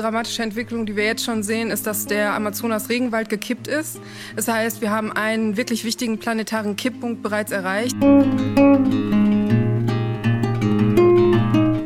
dramatische 0.00 0.42
Entwicklung, 0.42 0.86
die 0.86 0.96
wir 0.96 1.04
jetzt 1.04 1.24
schon 1.24 1.42
sehen, 1.42 1.70
ist, 1.70 1.86
dass 1.86 2.06
der 2.06 2.34
Amazonas-Regenwald 2.34 3.28
gekippt 3.28 3.68
ist. 3.68 4.00
Das 4.36 4.48
heißt, 4.48 4.80
wir 4.80 4.90
haben 4.90 5.12
einen 5.12 5.56
wirklich 5.56 5.84
wichtigen 5.84 6.18
planetaren 6.18 6.76
Kipppunkt 6.76 7.22
bereits 7.22 7.52
erreicht. 7.52 7.96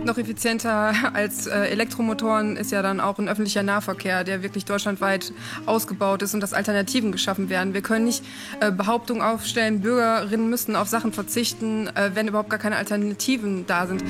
Noch 0.04 0.18
effizienter 0.18 0.92
als 1.14 1.46
äh, 1.46 1.58
Elektromotoren 1.66 2.56
ist 2.56 2.70
ja 2.70 2.82
dann 2.82 3.00
auch 3.00 3.18
ein 3.18 3.28
öffentlicher 3.28 3.62
Nahverkehr, 3.62 4.22
der 4.22 4.42
wirklich 4.42 4.64
deutschlandweit 4.64 5.32
ausgebaut 5.66 6.22
ist 6.22 6.34
und 6.34 6.40
dass 6.40 6.52
Alternativen 6.52 7.10
geschaffen 7.10 7.48
werden. 7.48 7.74
Wir 7.74 7.82
können 7.82 8.04
nicht 8.04 8.22
äh, 8.60 8.70
Behauptungen 8.70 9.22
aufstellen, 9.22 9.80
Bürgerinnen 9.80 10.50
müssen 10.50 10.76
auf 10.76 10.88
Sachen 10.88 11.12
verzichten, 11.12 11.88
äh, 11.88 12.10
wenn 12.14 12.28
überhaupt 12.28 12.50
gar 12.50 12.58
keine 12.58 12.76
Alternativen 12.76 13.66
da 13.66 13.86
sind 13.86 14.04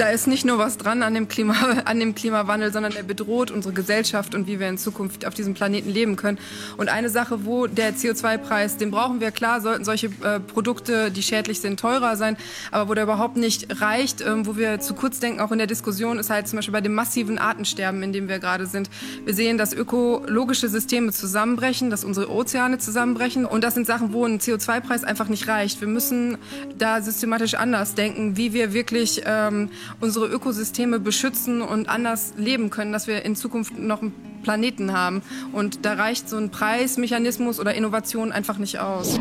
da 0.00 0.08
ist 0.08 0.26
nicht 0.26 0.46
nur 0.46 0.56
was 0.56 0.78
dran 0.78 1.02
an 1.02 1.12
dem, 1.12 1.28
Klima, 1.28 1.54
an 1.84 2.00
dem 2.00 2.14
Klimawandel, 2.14 2.72
sondern 2.72 2.92
er 2.92 3.02
bedroht 3.02 3.50
unsere 3.50 3.74
Gesellschaft 3.74 4.34
und 4.34 4.46
wie 4.46 4.58
wir 4.58 4.66
in 4.66 4.78
Zukunft 4.78 5.26
auf 5.26 5.34
diesem 5.34 5.52
Planeten 5.52 5.90
leben 5.90 6.16
können. 6.16 6.38
Und 6.78 6.88
eine 6.88 7.10
Sache, 7.10 7.44
wo 7.44 7.66
der 7.66 7.94
CO2-Preis, 7.94 8.78
den 8.78 8.90
brauchen 8.90 9.20
wir 9.20 9.30
klar, 9.30 9.60
sollten 9.60 9.84
solche 9.84 10.06
äh, 10.06 10.40
Produkte, 10.40 11.10
die 11.10 11.22
schädlich 11.22 11.60
sind, 11.60 11.78
teurer 11.78 12.16
sein, 12.16 12.38
aber 12.70 12.88
wo 12.88 12.94
der 12.94 13.04
überhaupt 13.04 13.36
nicht 13.36 13.82
reicht, 13.82 14.22
ähm, 14.22 14.46
wo 14.46 14.56
wir 14.56 14.80
zu 14.80 14.94
kurz 14.94 15.20
denken, 15.20 15.40
auch 15.40 15.52
in 15.52 15.58
der 15.58 15.66
Diskussion, 15.66 16.18
ist 16.18 16.30
halt 16.30 16.48
zum 16.48 16.56
Beispiel 16.56 16.72
bei 16.72 16.80
dem 16.80 16.94
massiven 16.94 17.38
Artensterben, 17.38 18.02
in 18.02 18.14
dem 18.14 18.26
wir 18.26 18.38
gerade 18.38 18.64
sind. 18.64 18.88
Wir 19.26 19.34
sehen, 19.34 19.58
dass 19.58 19.74
ökologische 19.74 20.70
Systeme 20.70 21.12
zusammenbrechen, 21.12 21.90
dass 21.90 22.04
unsere 22.04 22.30
Ozeane 22.30 22.78
zusammenbrechen 22.78 23.44
und 23.44 23.62
das 23.62 23.74
sind 23.74 23.86
Sachen, 23.86 24.14
wo 24.14 24.24
ein 24.24 24.40
CO2-Preis 24.40 25.04
einfach 25.04 25.28
nicht 25.28 25.46
reicht. 25.46 25.82
Wir 25.82 25.88
müssen 25.88 26.38
da 26.78 27.02
systematisch 27.02 27.52
anders 27.52 27.94
denken, 27.94 28.38
wie 28.38 28.54
wir 28.54 28.72
wirklich 28.72 29.22
ähm, 29.26 29.68
unsere 30.00 30.26
Ökosysteme 30.26 31.00
beschützen 31.00 31.62
und 31.62 31.88
anders 31.88 32.34
leben 32.36 32.70
können, 32.70 32.92
dass 32.92 33.06
wir 33.06 33.24
in 33.24 33.36
Zukunft 33.36 33.78
noch 33.78 34.02
einen 34.02 34.12
Planeten 34.42 34.92
haben. 34.92 35.22
Und 35.52 35.84
da 35.84 35.94
reicht 35.94 36.28
so 36.28 36.36
ein 36.36 36.50
Preismechanismus 36.50 37.60
oder 37.60 37.74
Innovation 37.74 38.32
einfach 38.32 38.58
nicht 38.58 38.78
aus. 38.78 39.18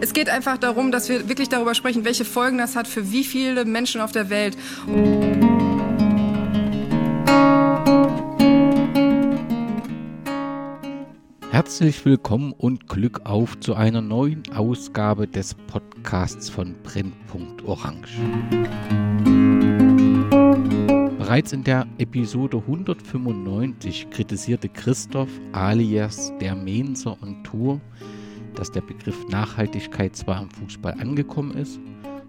Es 0.00 0.12
geht 0.12 0.30
einfach 0.30 0.58
darum, 0.58 0.90
dass 0.90 1.08
wir 1.08 1.28
wirklich 1.28 1.48
darüber 1.48 1.74
sprechen, 1.74 2.04
welche 2.04 2.24
Folgen 2.24 2.58
das 2.58 2.76
hat 2.76 2.88
für 2.88 3.12
wie 3.12 3.24
viele 3.24 3.64
Menschen 3.64 4.00
auf 4.00 4.12
der 4.12 4.30
Welt. 4.30 4.56
Herzlich 11.58 12.04
willkommen 12.04 12.52
und 12.52 12.86
Glück 12.86 13.22
auf 13.24 13.58
zu 13.58 13.74
einer 13.74 14.00
neuen 14.00 14.44
Ausgabe 14.54 15.26
des 15.26 15.54
Podcasts 15.54 16.48
von 16.48 16.76
Brennpunkt 16.84 17.64
Orange. 17.64 18.16
Bereits 21.18 21.52
in 21.52 21.64
der 21.64 21.84
Episode 21.98 22.58
195 22.58 24.08
kritisierte 24.08 24.68
Christoph 24.68 25.30
alias 25.50 26.32
der 26.40 26.54
Menser 26.54 27.20
und 27.20 27.42
Tour, 27.42 27.80
dass 28.54 28.70
der 28.70 28.82
Begriff 28.82 29.26
Nachhaltigkeit 29.28 30.14
zwar 30.14 30.40
im 30.40 30.50
Fußball 30.50 30.92
angekommen 31.00 31.56
ist, 31.56 31.80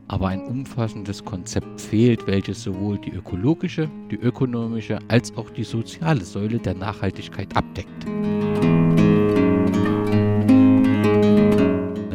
aber 0.08 0.30
ein 0.30 0.42
umfassendes 0.42 1.24
Konzept 1.24 1.80
fehlt, 1.80 2.26
welches 2.26 2.64
sowohl 2.64 2.98
die 2.98 3.12
ökologische, 3.12 3.92
die 4.10 4.18
ökonomische 4.18 4.98
als 5.08 5.38
auch 5.38 5.52
die 5.52 5.64
soziale 5.64 6.26
Säule 6.26 6.58
der 6.58 6.74
Nachhaltigkeit 6.74 7.56
abdeckt. 7.56 8.08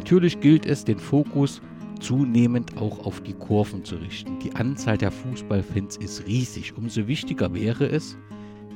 Natürlich 0.04 0.38
gilt 0.40 0.66
es, 0.66 0.84
den 0.84 0.98
Fokus 0.98 1.62
zunehmend 1.98 2.76
auch 2.76 3.06
auf 3.06 3.22
die 3.22 3.32
Kurven 3.32 3.86
zu 3.86 3.96
richten. 3.96 4.38
Die 4.38 4.54
Anzahl 4.54 4.98
der 4.98 5.10
Fußballfans 5.10 5.96
ist 5.96 6.26
riesig. 6.26 6.76
Umso 6.76 7.08
wichtiger 7.08 7.54
wäre 7.54 7.86
es, 7.86 8.18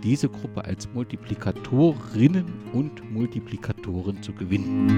diese 0.03 0.31
Gruppe 0.31 0.65
als 0.65 0.89
Multiplikatorinnen 0.95 2.47
und 2.73 3.13
Multiplikatoren 3.13 4.23
zu 4.23 4.33
gewinnen. 4.33 4.89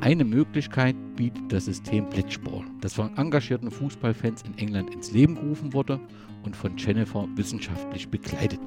Eine 0.00 0.24
Möglichkeit 0.24 0.96
bietet 1.14 1.52
das 1.52 1.66
System 1.66 2.08
Blitzball, 2.08 2.64
das 2.80 2.94
von 2.94 3.14
engagierten 3.18 3.70
Fußballfans 3.70 4.44
in 4.44 4.56
England 4.56 4.94
ins 4.94 5.12
Leben 5.12 5.34
gerufen 5.34 5.74
wurde 5.74 6.00
und 6.42 6.56
von 6.56 6.74
Jennifer 6.78 7.28
wissenschaftlich 7.36 8.08
begleitet. 8.08 8.60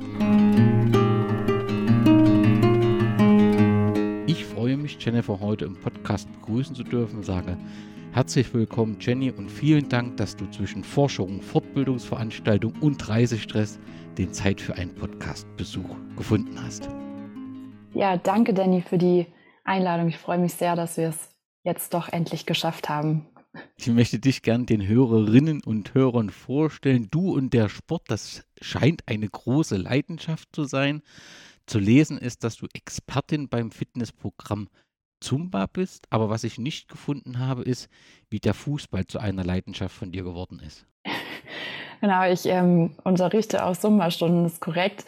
Mich, 4.96 5.06
Jennifer, 5.06 5.40
heute 5.40 5.66
im 5.66 5.76
Podcast 5.76 6.31
begrüßen 6.34 6.76
zu 6.76 6.84
dürfen. 6.84 7.24
Sage 7.24 7.58
herzlich 8.12 8.54
willkommen, 8.54 8.98
Jenny, 9.00 9.31
und 9.31 9.50
vielen 9.50 9.90
Dank, 9.90 10.18
dass 10.18 10.36
du 10.36 10.50
zwischen 10.52 10.84
Forschung, 10.84 11.42
Fortbildungsveranstaltung 11.42 12.74
und 12.80 13.08
Reisestress 13.08 13.80
den 14.18 14.34
Zeit 14.34 14.62
für 14.62 14.76
einen 14.76 14.94
Podcastbesuch 14.94 15.96
gefunden 16.16 16.62
hast. 16.62 16.90
Ja, 17.94 18.18
danke, 18.18 18.53
Danny, 18.53 18.82
für 18.82 18.98
die 18.98 19.26
Einladung. 19.64 20.09
Ich 20.09 20.18
freue 20.18 20.38
mich 20.38 20.53
sehr, 20.53 20.76
dass 20.76 20.98
wir 20.98 21.09
es 21.09 21.30
jetzt 21.64 21.94
doch 21.94 22.09
endlich 22.09 22.46
geschafft 22.46 22.90
haben. 22.90 23.26
Ich 23.78 23.88
möchte 23.88 24.20
dich 24.20 24.42
gern 24.42 24.66
den 24.66 24.86
Hörerinnen 24.86 25.64
und 25.64 25.94
Hörern 25.94 26.30
vorstellen. 26.30 27.08
Du 27.09 27.34
und 27.34 27.53
der 27.53 27.70
Sport, 27.70 28.03
das 28.08 28.44
scheint 28.62 29.03
eine 29.08 29.30
große 29.30 29.78
Leidenschaft 29.78 30.50
zu 30.53 30.66
sein. 30.66 31.02
Zu 31.66 31.80
lesen 31.80 32.18
ist, 32.18 32.44
dass 32.44 32.58
du 32.58 32.68
Expertin 32.74 33.48
beim 33.48 33.72
Fitnessprogramm 33.72 34.68
Zumba 35.23 35.66
bist, 35.66 36.07
aber 36.09 36.29
was 36.29 36.44
ich 36.44 36.57
nicht 36.57 36.89
gefunden 36.89 37.39
habe, 37.39 37.63
ist, 37.63 37.89
wie 38.29 38.39
der 38.39 38.53
Fußball 38.53 39.07
zu 39.07 39.19
einer 39.19 39.44
Leidenschaft 39.44 39.95
von 39.95 40.11
dir 40.11 40.23
geworden 40.23 40.61
ist. 40.66 40.85
Genau, 42.01 42.29
ich 42.29 42.45
ähm, 42.47 42.97
unterrichte 43.06 43.63
auch 43.63 43.78
Zumba-Stunden, 43.78 44.44
ist 44.44 44.59
korrekt. 44.59 45.06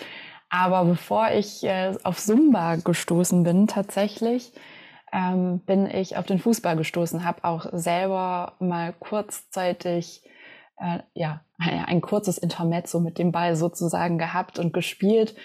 Aber 0.48 0.86
bevor 0.86 1.30
ich 1.30 1.62
äh, 1.66 1.94
auf 2.04 2.18
Zumba 2.18 2.78
gestoßen 2.78 3.44
bin, 3.44 3.68
tatsächlich, 3.68 4.54
ähm, 5.12 5.60
bin 5.66 5.88
ich 5.88 6.16
auf 6.16 6.26
den 6.26 6.40
Fußball 6.40 6.78
gestoßen, 6.78 7.26
habe 7.26 7.44
auch 7.44 7.66
selber 7.74 8.54
mal 8.60 8.94
kurzzeitig 8.94 10.24
äh, 10.78 11.00
ja, 11.14 11.42
ein 11.58 12.00
kurzes 12.00 12.38
Intermezzo 12.38 13.02
mit 13.02 13.18
dem 13.18 13.34
Ball 13.34 13.58
sozusagen 13.58 14.18
gehabt 14.18 14.58
und 14.58 14.72
gespielt 14.72 15.36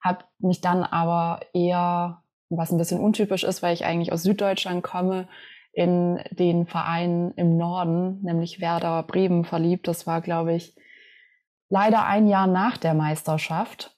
habe 0.00 0.24
mich 0.38 0.60
dann 0.60 0.84
aber 0.84 1.40
eher, 1.52 2.22
was 2.50 2.70
ein 2.70 2.78
bisschen 2.78 3.00
untypisch 3.00 3.44
ist, 3.44 3.62
weil 3.62 3.74
ich 3.74 3.84
eigentlich 3.84 4.12
aus 4.12 4.22
Süddeutschland 4.22 4.82
komme, 4.82 5.28
in 5.72 6.18
den 6.30 6.66
Verein 6.66 7.32
im 7.36 7.56
Norden, 7.56 8.20
nämlich 8.22 8.60
Werder 8.60 9.02
Bremen, 9.04 9.44
verliebt. 9.44 9.86
Das 9.86 10.06
war, 10.06 10.20
glaube 10.20 10.54
ich, 10.54 10.74
leider 11.68 12.04
ein 12.04 12.26
Jahr 12.26 12.46
nach 12.46 12.78
der 12.78 12.94
Meisterschaft. 12.94 13.96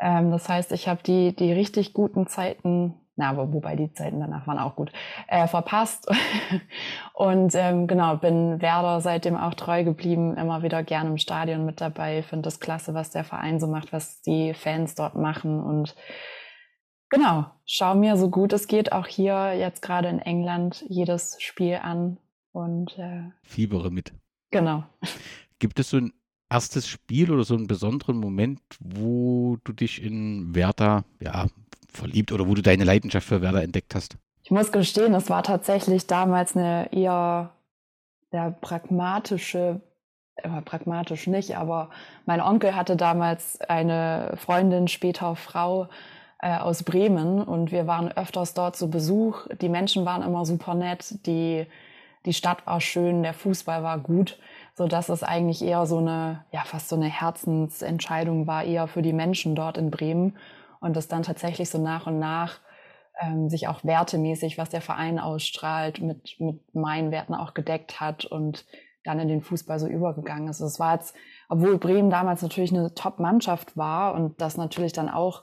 Ähm, 0.00 0.30
das 0.30 0.48
heißt, 0.48 0.72
ich 0.72 0.88
habe 0.88 1.02
die, 1.04 1.36
die 1.36 1.52
richtig 1.52 1.92
guten 1.92 2.26
Zeiten 2.26 3.00
na, 3.20 3.36
wobei 3.36 3.76
die 3.76 3.92
Zeiten 3.92 4.18
danach 4.18 4.46
waren 4.46 4.58
auch 4.58 4.76
gut, 4.76 4.90
äh, 5.28 5.46
verpasst. 5.46 6.10
und 7.12 7.54
ähm, 7.54 7.86
genau, 7.86 8.16
bin 8.16 8.62
Werder 8.62 9.02
seitdem 9.02 9.36
auch 9.36 9.52
treu 9.52 9.84
geblieben, 9.84 10.38
immer 10.38 10.62
wieder 10.62 10.82
gerne 10.82 11.10
im 11.10 11.18
Stadion 11.18 11.66
mit 11.66 11.82
dabei, 11.82 12.22
finde 12.22 12.44
das 12.44 12.60
klasse, 12.60 12.94
was 12.94 13.10
der 13.10 13.24
Verein 13.24 13.60
so 13.60 13.66
macht, 13.66 13.92
was 13.92 14.22
die 14.22 14.54
Fans 14.54 14.94
dort 14.94 15.16
machen 15.16 15.62
und 15.62 15.94
genau, 17.10 17.46
schau 17.66 17.94
mir 17.94 18.16
so 18.16 18.30
gut 18.30 18.52
es 18.52 18.66
geht 18.66 18.92
auch 18.92 19.06
hier 19.06 19.54
jetzt 19.54 19.82
gerade 19.82 20.08
in 20.08 20.18
England 20.18 20.84
jedes 20.88 21.36
Spiel 21.40 21.76
an 21.82 22.16
und 22.52 22.98
äh, 22.98 23.30
fiebere 23.42 23.90
mit. 23.90 24.12
Genau. 24.50 24.84
Gibt 25.58 25.78
es 25.78 25.90
so 25.90 25.98
ein 25.98 26.12
erstes 26.50 26.88
Spiel 26.88 27.30
oder 27.30 27.44
so 27.44 27.54
einen 27.54 27.66
besonderen 27.66 28.16
Moment, 28.16 28.60
wo 28.80 29.58
du 29.64 29.72
dich 29.72 30.02
in 30.02 30.54
Werder 30.54 31.04
ja, 31.20 31.46
verliebt 31.88 32.32
oder 32.32 32.48
wo 32.48 32.54
du 32.54 32.62
deine 32.62 32.84
Leidenschaft 32.84 33.28
für 33.28 33.40
Werder 33.40 33.62
entdeckt 33.62 33.94
hast? 33.94 34.16
Ich 34.42 34.50
muss 34.50 34.72
gestehen, 34.72 35.14
es 35.14 35.30
war 35.30 35.42
tatsächlich 35.42 36.06
damals 36.06 36.56
eine 36.56 36.92
eher 36.92 37.52
sehr 38.32 38.50
pragmatische, 38.50 39.80
äh, 40.36 40.62
pragmatisch 40.62 41.26
nicht, 41.26 41.56
aber 41.56 41.90
mein 42.26 42.40
Onkel 42.40 42.74
hatte 42.74 42.96
damals 42.96 43.60
eine 43.60 44.34
Freundin, 44.38 44.88
später 44.88 45.36
Frau 45.36 45.88
äh, 46.42 46.56
aus 46.56 46.82
Bremen 46.82 47.42
und 47.42 47.70
wir 47.70 47.86
waren 47.86 48.10
öfters 48.10 48.54
dort 48.54 48.76
zu 48.76 48.90
Besuch. 48.90 49.46
Die 49.60 49.68
Menschen 49.68 50.04
waren 50.04 50.22
immer 50.22 50.44
super 50.46 50.74
nett, 50.74 51.26
die, 51.26 51.66
die 52.24 52.32
Stadt 52.32 52.66
war 52.66 52.80
schön, 52.80 53.22
der 53.22 53.34
Fußball 53.34 53.82
war 53.82 53.98
gut, 53.98 54.38
so 54.74 54.86
dass 54.86 55.08
es 55.08 55.22
eigentlich 55.22 55.62
eher 55.62 55.86
so 55.86 55.98
eine, 55.98 56.44
ja, 56.52 56.62
fast 56.64 56.88
so 56.88 56.96
eine 56.96 57.08
Herzensentscheidung 57.08 58.46
war, 58.46 58.64
eher 58.64 58.86
für 58.86 59.02
die 59.02 59.12
Menschen 59.12 59.54
dort 59.54 59.76
in 59.76 59.90
Bremen 59.90 60.36
und 60.80 60.96
das 60.96 61.08
dann 61.08 61.22
tatsächlich 61.22 61.68
so 61.68 61.78
nach 61.78 62.06
und 62.06 62.18
nach 62.18 62.60
ähm, 63.20 63.50
sich 63.50 63.68
auch 63.68 63.84
wertemäßig, 63.84 64.56
was 64.56 64.70
der 64.70 64.80
Verein 64.80 65.18
ausstrahlt, 65.18 66.00
mit, 66.00 66.36
mit 66.40 66.74
meinen 66.74 67.10
Werten 67.10 67.34
auch 67.34 67.52
gedeckt 67.54 68.00
hat 68.00 68.24
und 68.24 68.64
dann 69.04 69.20
in 69.20 69.28
den 69.28 69.42
Fußball 69.42 69.78
so 69.78 69.86
übergegangen 69.86 70.48
ist. 70.48 70.60
Es 70.60 70.80
war 70.80 70.94
jetzt, 70.94 71.14
obwohl 71.48 71.78
Bremen 71.78 72.10
damals 72.10 72.42
natürlich 72.42 72.72
eine 72.72 72.94
Top-Mannschaft 72.94 73.76
war 73.76 74.14
und 74.14 74.40
das 74.40 74.56
natürlich 74.56 74.92
dann 74.92 75.08
auch 75.08 75.42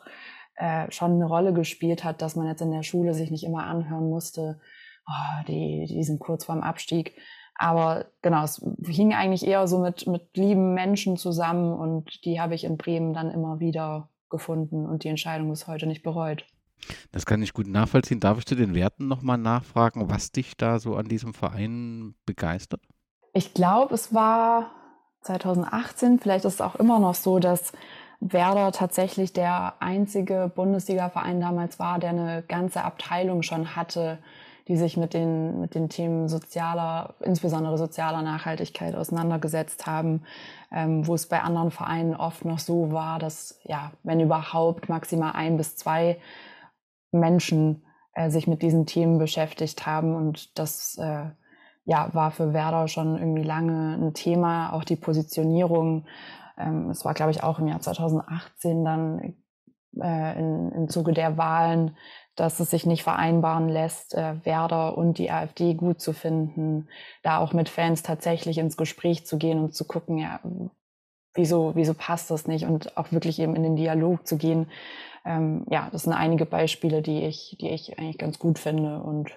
äh, 0.57 0.91
schon 0.91 1.13
eine 1.13 1.25
Rolle 1.25 1.53
gespielt 1.53 2.03
hat, 2.03 2.21
dass 2.21 2.35
man 2.35 2.47
jetzt 2.47 2.61
in 2.61 2.71
der 2.71 2.83
Schule 2.83 3.13
sich 3.13 3.31
nicht 3.31 3.43
immer 3.43 3.65
anhören 3.65 4.09
musste, 4.09 4.59
oh, 5.07 5.43
die, 5.47 5.85
die 5.87 6.03
sind 6.03 6.19
kurz 6.19 6.45
vorm 6.45 6.61
Abstieg. 6.61 7.15
Aber 7.55 8.05
genau, 8.21 8.43
es 8.43 8.63
hing 8.85 9.13
eigentlich 9.13 9.45
eher 9.45 9.67
so 9.67 9.79
mit, 9.79 10.05
mit 10.05 10.35
lieben 10.35 10.73
Menschen 10.73 11.17
zusammen 11.17 11.73
und 11.73 12.23
die 12.25 12.39
habe 12.39 12.53
ich 12.53 12.63
in 12.63 12.77
Bremen 12.77 13.13
dann 13.13 13.31
immer 13.31 13.59
wieder 13.59 14.09
gefunden 14.29 14.85
und 14.85 15.03
die 15.03 15.07
Entscheidung 15.07 15.49
bis 15.49 15.67
heute 15.67 15.87
nicht 15.87 16.03
bereut. 16.03 16.45
Das 17.11 17.25
kann 17.25 17.41
ich 17.41 17.53
gut 17.53 17.67
nachvollziehen. 17.67 18.19
Darf 18.19 18.37
ich 18.37 18.45
zu 18.45 18.55
den 18.55 18.75
Werten 18.75 19.07
nochmal 19.07 19.39
nachfragen, 19.39 20.09
was 20.09 20.31
dich 20.31 20.55
da 20.55 20.77
so 20.77 20.95
an 20.95 21.07
diesem 21.07 21.33
Verein 21.33 22.13
begeistert? 22.25 22.81
Ich 23.33 23.53
glaube, 23.55 23.95
es 23.95 24.13
war 24.13 24.71
2018, 25.21 26.19
vielleicht 26.19 26.45
ist 26.45 26.55
es 26.55 26.61
auch 26.61 26.75
immer 26.75 26.99
noch 26.99 27.15
so, 27.15 27.39
dass 27.39 27.71
Werder 28.19 28.71
tatsächlich 28.71 29.33
der 29.33 29.75
einzige 29.79 30.51
Bundesliga-Verein 30.53 31.39
damals 31.39 31.79
war, 31.79 31.99
der 31.99 32.09
eine 32.11 32.43
ganze 32.47 32.83
Abteilung 32.83 33.43
schon 33.43 33.75
hatte, 33.75 34.17
die 34.67 34.75
sich 34.75 34.97
mit 34.97 35.13
den, 35.13 35.61
mit 35.61 35.75
den 35.75 35.87
Themen 35.87 36.27
sozialer, 36.27 37.15
insbesondere 37.21 37.77
sozialer 37.77 38.21
Nachhaltigkeit 38.21 38.95
auseinandergesetzt 38.95 39.85
haben, 39.85 40.23
ähm, 40.71 41.07
wo 41.07 41.15
es 41.15 41.27
bei 41.27 41.41
anderen 41.41 41.71
Vereinen 41.71 42.15
oft 42.15 42.43
noch 42.43 42.59
so 42.59 42.91
war, 42.91 43.19
dass, 43.19 43.59
ja, 43.63 43.91
wenn 44.03 44.19
überhaupt 44.19 44.89
maximal 44.89 45.33
ein 45.33 45.55
bis 45.55 45.77
zwei 45.77 46.19
Menschen 47.11 47.83
äh, 48.13 48.29
sich 48.29 48.47
mit 48.47 48.61
diesen 48.61 48.85
Themen 48.85 49.19
beschäftigt 49.19 49.85
haben 49.85 50.15
und 50.15 50.57
das 50.59 50.97
äh, 50.97 51.25
ja, 51.85 52.09
war 52.13 52.31
für 52.31 52.53
Werder 52.53 52.89
schon 52.89 53.17
irgendwie 53.17 53.43
lange 53.43 53.95
ein 53.95 54.13
Thema, 54.13 54.73
auch 54.73 54.83
die 54.83 54.97
Positionierung. 54.97 56.05
Ähm, 56.57 56.89
es 56.89 57.05
war, 57.05 57.13
glaube 57.13 57.31
ich, 57.31 57.43
auch 57.43 57.59
im 57.59 57.67
Jahr 57.67 57.79
2018 57.79 58.85
dann 58.85 59.35
äh, 59.99 60.39
in, 60.39 60.71
im 60.71 60.89
Zuge 60.89 61.13
der 61.13 61.37
Wahlen 61.37 61.95
dass 62.37 62.59
es 62.59 62.69
sich 62.69 62.85
nicht 62.85 63.03
vereinbaren 63.03 63.67
lässt, 63.67 64.13
äh, 64.13 64.45
Werder 64.45 64.97
und 64.97 65.17
die 65.17 65.31
AfD 65.31 65.73
gut 65.73 65.99
zu 65.99 66.13
finden, 66.13 66.87
da 67.23 67.39
auch 67.39 67.51
mit 67.51 67.67
Fans 67.67 68.03
tatsächlich 68.03 68.59
ins 68.59 68.77
Gespräch 68.77 69.25
zu 69.25 69.37
gehen 69.37 69.59
und 69.59 69.73
zu 69.73 69.85
gucken, 69.85 70.19
ja, 70.19 70.39
wieso, 71.33 71.75
wieso 71.75 71.95
passt 71.95 72.29
das 72.29 72.47
nicht 72.47 72.65
und 72.65 72.95
auch 72.95 73.11
wirklich 73.11 73.39
eben 73.39 73.55
in 73.55 73.63
den 73.63 73.75
Dialog 73.75 74.27
zu 74.27 74.37
gehen. 74.37 74.69
Ähm, 75.25 75.65
ja, 75.69 75.89
das 75.91 76.03
sind 76.03 76.13
einige 76.13 76.45
Beispiele, 76.45 77.01
die 77.01 77.23
ich, 77.23 77.57
die 77.59 77.69
ich 77.69 77.97
eigentlich 77.97 78.19
ganz 78.19 78.37
gut 78.37 78.59
finde 78.59 79.01
und 79.01 79.31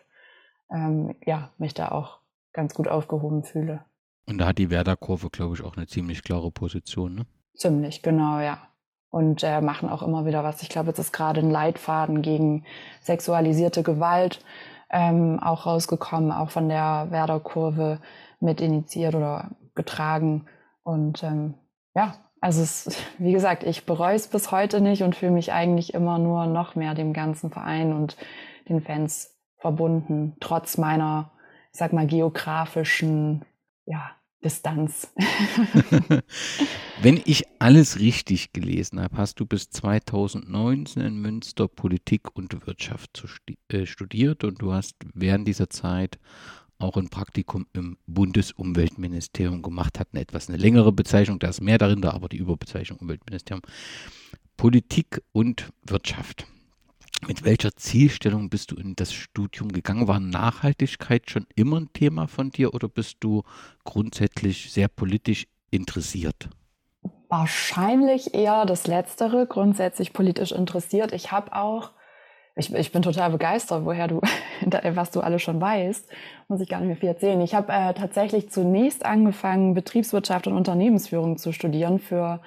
ähm, 0.70 1.16
ja, 1.24 1.50
mich 1.56 1.72
da 1.72 1.90
auch 1.90 2.18
ganz 2.52 2.74
gut 2.74 2.86
aufgehoben 2.86 3.44
fühle. 3.44 3.82
Und 4.30 4.38
da 4.38 4.46
hat 4.46 4.58
die 4.58 4.70
Werder-Kurve, 4.70 5.28
glaube 5.30 5.56
ich, 5.56 5.62
auch 5.62 5.76
eine 5.76 5.86
ziemlich 5.86 6.22
klare 6.22 6.50
Position, 6.50 7.14
ne? 7.14 7.26
Ziemlich, 7.54 8.00
genau, 8.02 8.40
ja 8.40 8.70
und 9.10 9.42
äh, 9.42 9.60
machen 9.60 9.88
auch 9.88 10.02
immer 10.02 10.24
wieder 10.24 10.44
was. 10.44 10.62
Ich 10.62 10.68
glaube, 10.68 10.88
jetzt 10.88 10.98
ist 10.98 11.12
gerade 11.12 11.40
ein 11.40 11.50
Leitfaden 11.50 12.22
gegen 12.22 12.64
sexualisierte 13.02 13.82
Gewalt 13.82 14.42
ähm, 14.90 15.38
auch 15.40 15.66
rausgekommen, 15.66 16.32
auch 16.32 16.50
von 16.50 16.68
der 16.68 17.08
Werder-Kurve 17.10 18.00
mit 18.40 18.60
initiiert 18.60 19.14
oder 19.14 19.50
getragen. 19.74 20.46
Und 20.82 21.22
ähm, 21.22 21.54
ja, 21.94 22.14
also 22.40 22.62
es, 22.62 22.96
wie 23.18 23.32
gesagt, 23.32 23.64
ich 23.64 23.84
bereue 23.84 24.14
es 24.14 24.28
bis 24.28 24.52
heute 24.52 24.80
nicht 24.80 25.02
und 25.02 25.16
fühle 25.16 25.32
mich 25.32 25.52
eigentlich 25.52 25.92
immer 25.92 26.18
nur 26.18 26.46
noch 26.46 26.76
mehr 26.76 26.94
dem 26.94 27.12
ganzen 27.12 27.50
Verein 27.50 27.92
und 27.92 28.16
den 28.68 28.80
Fans 28.80 29.36
verbunden, 29.58 30.36
trotz 30.40 30.78
meiner, 30.78 31.32
ich 31.72 31.78
sag 31.78 31.92
mal, 31.92 32.06
geografischen 32.06 33.44
ja, 33.84 34.12
Distanz. 34.42 35.12
Wenn 37.02 37.20
ich 37.24 37.44
alles 37.58 37.98
richtig 37.98 38.52
gelesen 38.52 39.00
habe, 39.00 39.16
hast 39.16 39.38
du 39.40 39.46
bis 39.46 39.70
2019 39.70 41.02
in 41.02 41.20
Münster 41.20 41.68
Politik 41.68 42.34
und 42.34 42.66
Wirtschaft 42.66 43.22
äh, 43.68 43.86
studiert 43.86 44.44
und 44.44 44.62
du 44.62 44.72
hast 44.72 44.96
während 45.14 45.46
dieser 45.46 45.68
Zeit 45.68 46.18
auch 46.78 46.96
ein 46.96 47.10
Praktikum 47.10 47.66
im 47.74 47.98
Bundesumweltministerium 48.06 49.60
gemacht, 49.60 50.00
hat 50.00 50.08
eine 50.12 50.22
etwas 50.22 50.48
eine 50.48 50.56
längere 50.56 50.92
Bezeichnung, 50.92 51.38
da 51.38 51.48
ist 51.48 51.60
mehr 51.60 51.78
darin, 51.78 52.00
da 52.00 52.12
aber 52.12 52.28
die 52.28 52.38
Überbezeichnung 52.38 52.98
Umweltministerium. 53.00 53.62
Politik 54.56 55.22
und 55.32 55.70
Wirtschaft. 55.84 56.46
Mit 57.26 57.44
welcher 57.44 57.72
Zielstellung 57.76 58.48
bist 58.48 58.70
du 58.70 58.76
in 58.76 58.96
das 58.96 59.12
Studium 59.12 59.70
gegangen? 59.70 60.08
War 60.08 60.20
Nachhaltigkeit 60.20 61.30
schon 61.30 61.46
immer 61.54 61.78
ein 61.78 61.92
Thema 61.92 62.26
von 62.26 62.50
dir 62.50 62.74
oder 62.74 62.88
bist 62.88 63.18
du 63.20 63.42
grundsätzlich 63.84 64.72
sehr 64.72 64.88
politisch 64.88 65.46
interessiert? 65.70 66.48
Wahrscheinlich 67.28 68.34
eher 68.34 68.64
das 68.64 68.86
Letztere, 68.86 69.46
grundsätzlich 69.46 70.12
politisch 70.12 70.50
interessiert. 70.50 71.12
Ich 71.12 71.30
habe 71.30 71.54
auch, 71.54 71.92
ich, 72.56 72.74
ich, 72.74 72.90
bin 72.90 73.02
total 73.02 73.30
begeistert, 73.30 73.84
woher 73.84 74.08
du, 74.08 74.20
was 74.94 75.10
du 75.10 75.20
alles 75.20 75.42
schon 75.42 75.60
weißt, 75.60 76.08
muss 76.48 76.60
ich 76.60 76.68
gar 76.68 76.80
nicht 76.80 76.88
mehr 76.88 76.96
viel 76.96 77.08
erzählen. 77.10 77.40
Ich 77.42 77.54
habe 77.54 77.70
äh, 77.72 77.94
tatsächlich 77.94 78.50
zunächst 78.50 79.04
angefangen, 79.04 79.74
Betriebswirtschaft 79.74 80.46
und 80.46 80.54
Unternehmensführung 80.54 81.36
zu 81.36 81.52
studieren 81.52 82.00
für, 82.00 82.40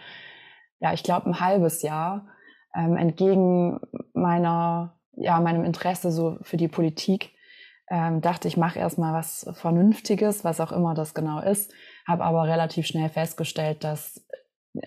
ja, 0.79 0.93
ich 0.93 1.03
glaube, 1.03 1.27
ein 1.27 1.39
halbes 1.39 1.83
Jahr 1.83 2.27
ähm, 2.75 2.97
entgegen 2.97 3.79
meiner, 4.13 4.99
ja, 5.15 5.39
meinem 5.39 5.63
Interesse 5.63 6.11
so 6.11 6.37
für 6.41 6.57
die 6.57 6.67
Politik, 6.67 7.31
ähm, 7.89 8.21
dachte 8.21 8.47
ich, 8.47 8.57
mache 8.57 8.79
erstmal 8.79 9.13
was 9.13 9.49
Vernünftiges, 9.53 10.43
was 10.43 10.59
auch 10.61 10.71
immer 10.71 10.93
das 10.93 11.13
genau 11.13 11.39
ist, 11.39 11.73
habe 12.07 12.23
aber 12.23 12.43
relativ 12.45 12.87
schnell 12.87 13.09
festgestellt, 13.09 13.83
dass 13.83 14.25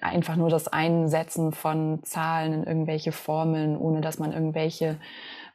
einfach 0.00 0.36
nur 0.36 0.48
das 0.48 0.68
Einsetzen 0.68 1.52
von 1.52 2.02
Zahlen 2.02 2.52
in 2.52 2.64
irgendwelche 2.64 3.12
Formeln, 3.12 3.76
ohne 3.76 4.00
dass 4.00 4.18
man 4.18 4.32
irgendwelche 4.32 4.98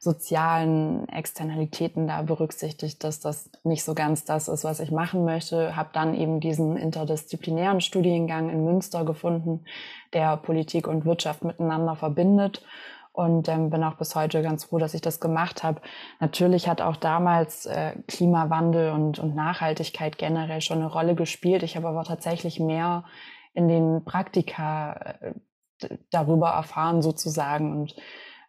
sozialen 0.02 1.08
Externalitäten 1.08 2.08
da 2.08 2.22
berücksichtigt, 2.22 3.04
dass 3.04 3.20
das 3.20 3.48
nicht 3.62 3.84
so 3.84 3.94
ganz 3.94 4.24
das 4.24 4.48
ist, 4.48 4.64
was 4.64 4.80
ich 4.80 4.90
machen 4.90 5.24
möchte. 5.24 5.76
Habe 5.76 5.90
dann 5.92 6.16
eben 6.16 6.40
diesen 6.40 6.76
interdisziplinären 6.76 7.80
Studiengang 7.80 8.50
in 8.50 8.64
Münster 8.64 9.04
gefunden, 9.04 9.64
der 10.12 10.36
Politik 10.38 10.88
und 10.88 11.04
Wirtschaft 11.04 11.44
miteinander 11.44 11.94
verbindet 11.94 12.64
und 13.12 13.48
ähm, 13.48 13.70
bin 13.70 13.84
auch 13.84 13.94
bis 13.94 14.16
heute 14.16 14.42
ganz 14.42 14.64
froh, 14.64 14.78
dass 14.78 14.94
ich 14.94 15.02
das 15.02 15.20
gemacht 15.20 15.62
habe. 15.62 15.80
Natürlich 16.18 16.66
hat 16.66 16.80
auch 16.80 16.96
damals 16.96 17.66
äh, 17.66 17.92
Klimawandel 18.08 18.90
und, 18.90 19.20
und 19.20 19.36
Nachhaltigkeit 19.36 20.18
generell 20.18 20.62
schon 20.62 20.78
eine 20.78 20.90
Rolle 20.90 21.14
gespielt. 21.14 21.62
Ich 21.62 21.76
habe 21.76 21.86
aber 21.86 22.02
tatsächlich 22.02 22.58
mehr 22.58 23.04
in 23.54 23.68
den 23.68 24.04
Praktika 24.04 25.14
äh, 25.20 25.34
darüber 26.10 26.48
erfahren 26.48 27.02
sozusagen 27.02 27.82
und 27.82 27.94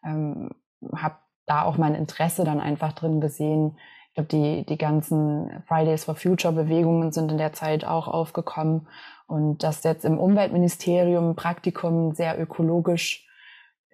ähm, 0.03 0.49
habe 0.95 1.17
da 1.45 1.63
auch 1.63 1.77
mein 1.77 1.95
Interesse 1.95 2.43
dann 2.43 2.59
einfach 2.59 2.93
drin 2.93 3.21
gesehen. 3.21 3.77
Ich 4.09 4.15
glaube, 4.15 4.29
die, 4.29 4.65
die 4.65 4.77
ganzen 4.77 5.63
Fridays 5.67 6.05
for 6.05 6.15
Future 6.15 6.53
Bewegungen 6.53 7.11
sind 7.11 7.31
in 7.31 7.37
der 7.37 7.53
Zeit 7.53 7.83
auch 7.85 8.07
aufgekommen. 8.07 8.87
Und 9.27 9.63
dass 9.63 9.83
jetzt 9.83 10.05
im 10.05 10.19
Umweltministerium 10.19 11.35
Praktikum 11.35 12.13
sehr 12.13 12.39
ökologisch, 12.39 13.27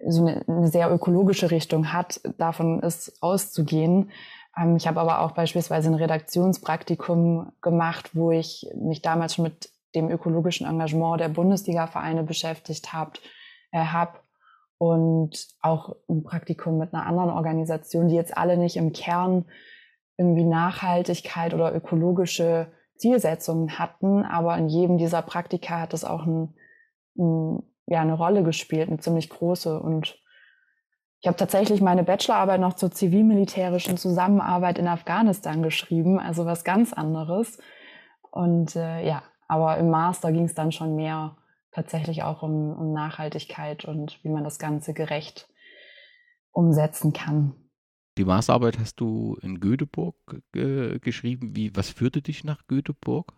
so 0.06 0.26
eine, 0.26 0.44
eine 0.46 0.68
sehr 0.68 0.90
ökologische 0.92 1.50
Richtung 1.50 1.92
hat, 1.92 2.20
davon 2.38 2.80
ist 2.80 3.22
auszugehen. 3.22 4.10
Ähm, 4.58 4.76
ich 4.76 4.86
habe 4.86 5.00
aber 5.00 5.20
auch 5.20 5.32
beispielsweise 5.32 5.88
ein 5.88 5.94
Redaktionspraktikum 5.94 7.52
gemacht, 7.62 8.10
wo 8.14 8.30
ich 8.30 8.66
mich 8.74 9.02
damals 9.02 9.34
schon 9.34 9.44
mit 9.44 9.70
dem 9.94 10.10
ökologischen 10.10 10.66
Engagement 10.66 11.20
der 11.20 11.28
Bundesliga-Vereine 11.28 12.22
beschäftigt 12.22 12.92
habe, 12.92 13.12
äh, 13.72 13.78
hab 13.78 14.22
und 14.80 15.46
auch 15.60 15.94
ein 16.08 16.22
Praktikum 16.22 16.78
mit 16.78 16.94
einer 16.94 17.04
anderen 17.04 17.28
Organisation, 17.28 18.08
die 18.08 18.14
jetzt 18.14 18.34
alle 18.34 18.56
nicht 18.56 18.78
im 18.78 18.94
Kern 18.94 19.44
irgendwie 20.16 20.44
Nachhaltigkeit 20.44 21.52
oder 21.52 21.74
ökologische 21.74 22.72
Zielsetzungen 22.96 23.78
hatten, 23.78 24.24
aber 24.24 24.56
in 24.56 24.68
jedem 24.68 24.96
dieser 24.96 25.20
Praktika 25.20 25.80
hat 25.80 25.92
es 25.92 26.02
auch 26.02 26.24
ein, 26.24 26.54
ein, 27.18 27.62
ja, 27.88 28.00
eine 28.00 28.14
Rolle 28.14 28.42
gespielt, 28.42 28.88
eine 28.88 28.96
ziemlich 28.96 29.28
große. 29.28 29.78
Und 29.78 30.18
ich 31.20 31.26
habe 31.26 31.36
tatsächlich 31.36 31.82
meine 31.82 32.02
Bachelorarbeit 32.02 32.60
noch 32.60 32.72
zur 32.72 32.90
zivil-militärischen 32.90 33.98
Zusammenarbeit 33.98 34.78
in 34.78 34.88
Afghanistan 34.88 35.62
geschrieben, 35.62 36.18
also 36.18 36.46
was 36.46 36.64
ganz 36.64 36.94
anderes. 36.94 37.58
Und 38.30 38.76
äh, 38.76 39.06
ja, 39.06 39.24
aber 39.46 39.76
im 39.76 39.90
Master 39.90 40.32
ging 40.32 40.44
es 40.44 40.54
dann 40.54 40.72
schon 40.72 40.96
mehr 40.96 41.36
tatsächlich 41.72 42.22
auch 42.22 42.42
um, 42.42 42.72
um 42.72 42.92
Nachhaltigkeit 42.92 43.84
und 43.84 44.22
wie 44.22 44.28
man 44.28 44.44
das 44.44 44.58
Ganze 44.58 44.94
gerecht 44.94 45.48
umsetzen 46.52 47.12
kann. 47.12 47.54
Die 48.18 48.24
Masterarbeit 48.24 48.78
hast 48.78 49.00
du 49.00 49.38
in 49.40 49.60
Göteborg 49.60 50.16
äh, 50.54 50.98
geschrieben. 50.98 51.54
Wie, 51.54 51.74
was 51.76 51.90
führte 51.90 52.22
dich 52.22 52.44
nach 52.44 52.66
Göteborg? 52.66 53.32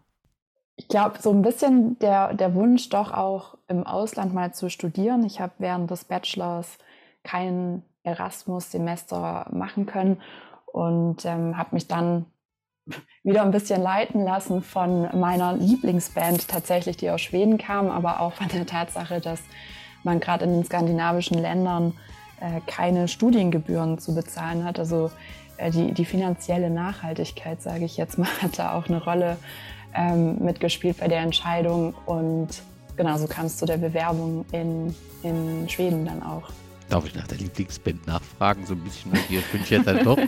Ich 0.76 0.88
glaube, 0.88 1.20
so 1.20 1.30
ein 1.30 1.42
bisschen 1.42 1.98
der, 1.98 2.34
der 2.34 2.54
Wunsch, 2.54 2.88
doch 2.88 3.12
auch 3.12 3.58
im 3.68 3.86
Ausland 3.86 4.32
mal 4.32 4.54
zu 4.54 4.70
studieren. 4.70 5.24
Ich 5.24 5.40
habe 5.40 5.52
während 5.58 5.90
des 5.90 6.04
Bachelors 6.04 6.78
kein 7.22 7.82
Erasmus-Semester 8.02 9.50
machen 9.52 9.86
können 9.86 10.20
und 10.66 11.24
ähm, 11.26 11.56
habe 11.56 11.74
mich 11.74 11.86
dann 11.86 12.26
wieder 13.22 13.42
ein 13.42 13.50
bisschen 13.50 13.80
leiten 13.80 14.24
lassen 14.24 14.62
von 14.62 15.08
meiner 15.18 15.54
Lieblingsband 15.54 16.48
tatsächlich, 16.48 16.96
die 16.96 17.10
aus 17.10 17.20
Schweden 17.20 17.58
kam, 17.58 17.88
aber 17.88 18.20
auch 18.20 18.32
von 18.34 18.48
der 18.48 18.66
Tatsache, 18.66 19.20
dass 19.20 19.40
man 20.02 20.20
gerade 20.20 20.44
in 20.44 20.52
den 20.52 20.64
skandinavischen 20.64 21.38
Ländern 21.38 21.94
äh, 22.40 22.60
keine 22.66 23.06
Studiengebühren 23.06 23.98
zu 23.98 24.14
bezahlen 24.14 24.64
hat. 24.64 24.78
Also 24.78 25.10
äh, 25.58 25.70
die, 25.70 25.92
die 25.92 26.04
finanzielle 26.04 26.70
Nachhaltigkeit, 26.70 27.62
sage 27.62 27.84
ich 27.84 27.96
jetzt 27.96 28.18
mal, 28.18 28.28
hat 28.42 28.58
da 28.58 28.76
auch 28.76 28.88
eine 28.88 29.02
Rolle 29.02 29.36
ähm, 29.94 30.38
mitgespielt 30.38 30.98
bei 30.98 31.08
der 31.08 31.20
Entscheidung. 31.20 31.94
Und 32.06 32.62
genau 32.96 33.16
so 33.16 33.26
kam 33.28 33.46
es 33.46 33.58
zu 33.58 33.66
der 33.66 33.76
Bewerbung 33.76 34.44
in, 34.52 34.94
in 35.22 35.68
Schweden 35.68 36.04
dann 36.04 36.22
auch. 36.22 36.50
Darf 36.92 37.06
ich 37.06 37.14
nach 37.14 37.26
der 37.26 37.38
Lieblingsband 37.38 38.06
nachfragen? 38.06 38.66
So 38.66 38.74
ein 38.74 38.80
bisschen 38.80 39.12
hier 39.26 39.40
bin 39.50 39.62
ich 39.62 39.70
ja 39.70 39.78
dann 39.78 40.04
doch. 40.04 40.18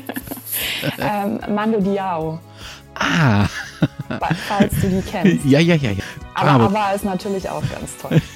ähm, 0.99 1.39
Mando 1.55 1.79
Diao. 1.79 2.41
Ah. 2.95 3.47
Falls 4.49 4.81
du 4.81 4.89
die 4.89 5.03
kennst. 5.03 5.45
Ja, 5.45 5.59
ja, 5.59 5.75
ja. 5.75 5.91
ja. 5.91 6.03
Aber, 6.33 6.51
aber, 6.53 6.65
aber 6.65 6.95
ist 6.95 7.05
natürlich 7.05 7.51
auch 7.51 7.63
ganz 7.71 7.99
toll. 7.99 8.19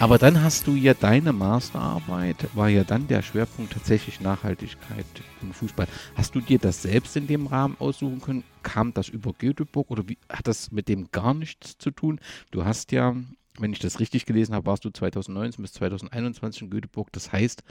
Aber 0.00 0.18
dann 0.18 0.42
hast 0.42 0.66
du 0.66 0.74
ja 0.74 0.92
deine 0.92 1.32
Masterarbeit, 1.32 2.36
war 2.54 2.68
ja 2.68 2.82
dann 2.82 3.06
der 3.06 3.22
Schwerpunkt 3.22 3.74
tatsächlich 3.74 4.20
Nachhaltigkeit 4.20 5.06
im 5.40 5.52
Fußball. 5.52 5.86
Hast 6.16 6.34
du 6.34 6.40
dir 6.40 6.58
das 6.58 6.82
selbst 6.82 7.16
in 7.16 7.28
dem 7.28 7.46
Rahmen 7.46 7.76
aussuchen 7.78 8.20
können? 8.20 8.42
Kam 8.64 8.92
das 8.92 9.08
über 9.08 9.32
Göteborg 9.32 9.92
oder 9.92 10.08
wie, 10.08 10.18
hat 10.28 10.48
das 10.48 10.72
mit 10.72 10.88
dem 10.88 11.12
gar 11.12 11.32
nichts 11.32 11.78
zu 11.78 11.92
tun? 11.92 12.18
Du 12.50 12.64
hast 12.64 12.90
ja, 12.90 13.14
wenn 13.58 13.72
ich 13.72 13.78
das 13.78 14.00
richtig 14.00 14.26
gelesen 14.26 14.54
habe, 14.54 14.66
warst 14.66 14.84
du 14.84 14.90
2019 14.90 15.62
bis 15.62 15.72
2021 15.74 16.62
in 16.62 16.70
Göteborg. 16.70 17.12
Das 17.12 17.32
heißt, 17.32 17.62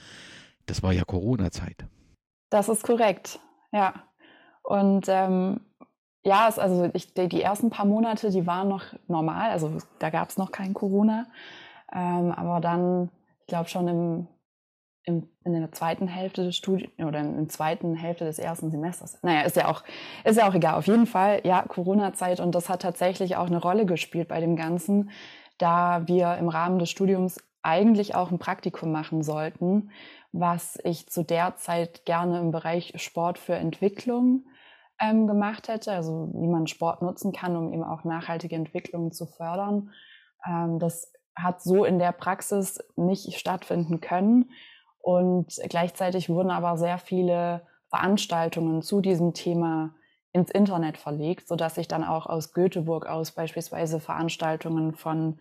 das 0.66 0.84
war 0.84 0.94
ja 0.94 1.04
Corona-Zeit. 1.04 1.86
Das 2.50 2.70
ist 2.70 2.84
korrekt, 2.84 3.40
ja. 3.72 3.94
Und 4.64 5.06
ähm, 5.10 5.60
ja, 6.24 6.48
es, 6.48 6.58
also 6.58 6.90
ich, 6.94 7.14
die, 7.14 7.28
die 7.28 7.42
ersten 7.42 7.70
paar 7.70 7.86
Monate, 7.86 8.30
die 8.30 8.48
waren 8.48 8.70
noch 8.70 8.84
normal, 9.08 9.52
also 9.52 9.78
da 10.00 10.10
gab 10.10 10.30
es 10.30 10.38
noch 10.38 10.52
kein 10.52 10.74
Corona. 10.74 11.28
Ähm, 11.94 12.32
aber 12.32 12.62
dann, 12.62 13.10
ich 13.42 13.48
glaube 13.48 13.70
schon 13.70 13.88
im, 13.88 14.28
im, 15.04 15.30
in 15.44 15.54
der 15.54 15.72
zweiten 15.74 16.08
Hälfte 16.08 16.46
des 16.46 16.56
Studiums 16.56 16.94
oder 16.98 17.20
in 17.20 17.36
der 17.36 17.50
zweiten 17.50 17.96
Hälfte 17.96 18.24
des 18.24 18.40
ersten 18.40 18.72
Semesters. 18.72 19.22
Naja, 19.22 19.42
ist 19.42 19.58
ja 19.58 19.68
auch, 19.68 19.84
ist 20.24 20.38
ja 20.38 20.48
auch 20.48 20.56
egal. 20.56 20.76
Auf 20.76 20.88
jeden 20.88 21.08
Fall, 21.08 21.42
ja, 21.44 21.62
Corona-Zeit 21.64 22.40
und 22.40 22.56
das 22.56 22.70
hat 22.70 22.82
tatsächlich 22.82 23.36
auch 23.36 23.48
eine 23.48 23.62
Rolle 23.62 23.86
gespielt 23.86 24.30
bei 24.30 24.40
dem 24.40 24.56
Ganzen, 24.56 25.12
da 25.58 26.08
wir 26.08 26.38
im 26.38 26.50
Rahmen 26.50 26.80
des 26.80 26.90
Studiums 26.90 27.38
eigentlich 27.62 28.16
auch 28.16 28.32
ein 28.32 28.40
Praktikum 28.40 28.92
machen 28.92 29.24
sollten, 29.24 29.92
was 30.32 30.78
ich 30.84 31.08
zu 31.10 31.24
der 31.24 31.56
Zeit 31.56 32.06
gerne 32.06 32.40
im 32.40 32.52
Bereich 32.52 32.94
Sport 32.98 33.38
für 33.38 33.56
Entwicklung 33.56 34.46
ähm, 35.00 35.28
gemacht 35.28 35.68
hätte, 35.68 35.94
also 35.94 36.30
wie 36.34 36.48
man 36.48 36.68
Sport 36.68 37.02
nutzen 37.02 37.32
kann, 37.32 37.56
um 37.56 37.72
eben 37.72 37.84
auch 37.84 38.04
nachhaltige 38.04 38.56
Entwicklungen 38.56 39.12
zu 39.12 39.26
fördern. 39.26 39.92
Ähm, 40.46 40.80
das 40.80 41.14
hat 41.36 41.62
so 41.62 41.86
in 41.86 42.00
der 42.00 42.12
Praxis 42.12 42.80
nicht 42.96 43.38
stattfinden 43.38 44.02
können. 44.02 44.52
Und 45.00 45.60
gleichzeitig 45.70 46.30
wurden 46.30 46.52
aber 46.52 46.78
sehr 46.78 46.98
viele 46.98 47.66
Veranstaltungen 47.90 48.82
zu 48.82 49.02
diesem 49.02 49.34
Thema 49.34 49.94
ins 50.34 50.52
Internet 50.52 50.98
verlegt, 50.98 51.48
sodass 51.48 51.78
ich 51.78 51.88
dann 51.88 52.04
auch 52.04 52.26
aus 52.26 52.54
Göteborg 52.54 53.06
aus 53.06 53.32
beispielsweise 53.32 54.00
Veranstaltungen 54.00 54.94
von 54.94 55.40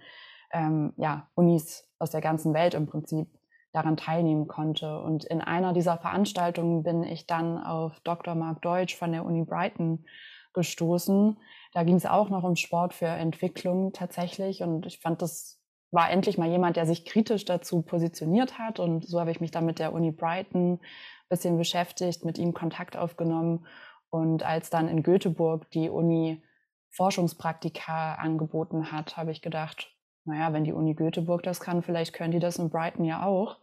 ähm, 0.53 0.93
ja, 0.97 1.29
Unis 1.35 1.89
aus 1.99 2.11
der 2.11 2.21
ganzen 2.21 2.55
Welt 2.55 2.75
im 2.75 2.87
Prinzip 2.87 3.29
daran 3.73 3.97
teilnehmen 3.97 4.47
konnte. 4.49 5.01
Und 5.01 5.25
in 5.25 5.41
einer 5.41 5.73
dieser 5.73 5.97
Veranstaltungen 5.97 6.83
bin 6.83 7.03
ich 7.05 7.27
dann 7.27 7.59
auf 7.59 7.99
Dr. 8.01 8.35
Mark 8.35 8.61
Deutsch 8.61 8.95
von 8.95 9.13
der 9.13 9.25
Uni 9.25 9.45
Brighton 9.45 10.05
gestoßen. 10.53 11.39
Da 11.73 11.83
ging 11.85 11.97
es 11.97 12.05
auch 12.05 12.29
noch 12.29 12.45
um 12.45 12.57
Sport 12.57 12.93
für 12.93 13.07
Entwicklung 13.07 13.95
tatsächlich. 13.95 14.63
Und 14.63 14.85
ich 14.85 15.01
fand 15.01 15.23
das 15.23 15.59
war 15.91 16.11
endlich 16.11 16.39
mal 16.39 16.49
jemand, 16.49 16.77
der 16.77 16.87
sich 16.87 17.05
kritisch 17.05 17.45
dazu 17.45 17.83
positioniert 17.83 18.59
hat. 18.59 18.81
Und 18.81 19.07
so 19.07 19.21
habe 19.21 19.31
ich 19.31 19.41
mich 19.41 19.51
dann 19.51 19.67
mit 19.67 19.79
der 19.79 19.93
Uni 19.93 20.11
Brighton 20.11 20.75
ein 20.75 20.81
bisschen 21.29 21.57
beschäftigt, 21.57 22.25
mit 22.25 22.39
ihm 22.39 22.55
Kontakt 22.55 22.97
aufgenommen. 22.97 23.67
Und 24.12 24.42
als 24.42 24.69
dann 24.69 24.88
in 24.88 25.02
Göteborg 25.02 25.71
die 25.71 25.88
Uni 25.88 26.42
Forschungspraktika 26.90 28.16
angeboten 28.16 28.92
hat, 28.92 29.16
habe 29.16 29.33
ich 29.33 29.40
gedacht, 29.40 29.90
naja, 30.26 30.52
wenn 30.52 30.64
die 30.64 30.75
Uni 30.75 30.92
Göteborg 30.92 31.42
das 31.42 31.61
kann, 31.61 31.83
vielleicht 31.83 32.12
können 32.12 32.31
die 32.31 32.38
das 32.38 32.59
in 32.59 32.69
Brighton 32.69 33.07
ja 33.07 33.25
auch. 33.25 33.59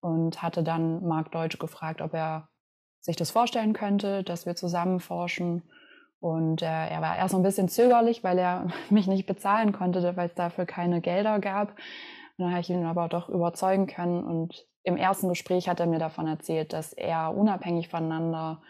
Und 0.00 0.42
hatte 0.42 0.62
dann 0.62 1.02
Marc 1.08 1.32
Deutsch 1.32 1.58
gefragt, 1.58 2.02
ob 2.02 2.12
er 2.12 2.50
sich 3.00 3.16
das 3.16 3.30
vorstellen 3.30 3.72
könnte, 3.72 4.22
dass 4.24 4.44
wir 4.44 4.56
zusammen 4.56 5.00
forschen. 5.00 5.62
Und 6.20 6.60
äh, 6.60 6.66
er 6.66 7.00
war 7.00 7.16
erst 7.16 7.32
so 7.32 7.38
ein 7.38 7.42
bisschen 7.42 7.70
zögerlich, 7.70 8.22
weil 8.22 8.38
er 8.38 8.66
mich 8.90 9.06
nicht 9.06 9.26
bezahlen 9.26 9.72
konnte, 9.72 10.16
weil 10.16 10.28
es 10.28 10.34
dafür 10.34 10.66
keine 10.66 11.00
Gelder 11.00 11.38
gab. 11.38 11.70
Und 11.70 12.44
dann 12.44 12.50
habe 12.50 12.60
ich 12.60 12.68
ihn 12.68 12.84
aber 12.84 13.08
doch 13.08 13.30
überzeugen 13.30 13.86
können. 13.86 14.22
Und 14.22 14.66
im 14.82 14.98
ersten 14.98 15.30
Gespräch 15.30 15.66
hat 15.66 15.80
er 15.80 15.86
mir 15.86 15.98
davon 15.98 16.26
erzählt, 16.26 16.74
dass 16.74 16.92
er 16.92 17.34
unabhängig 17.34 17.88
voneinander 17.88 18.60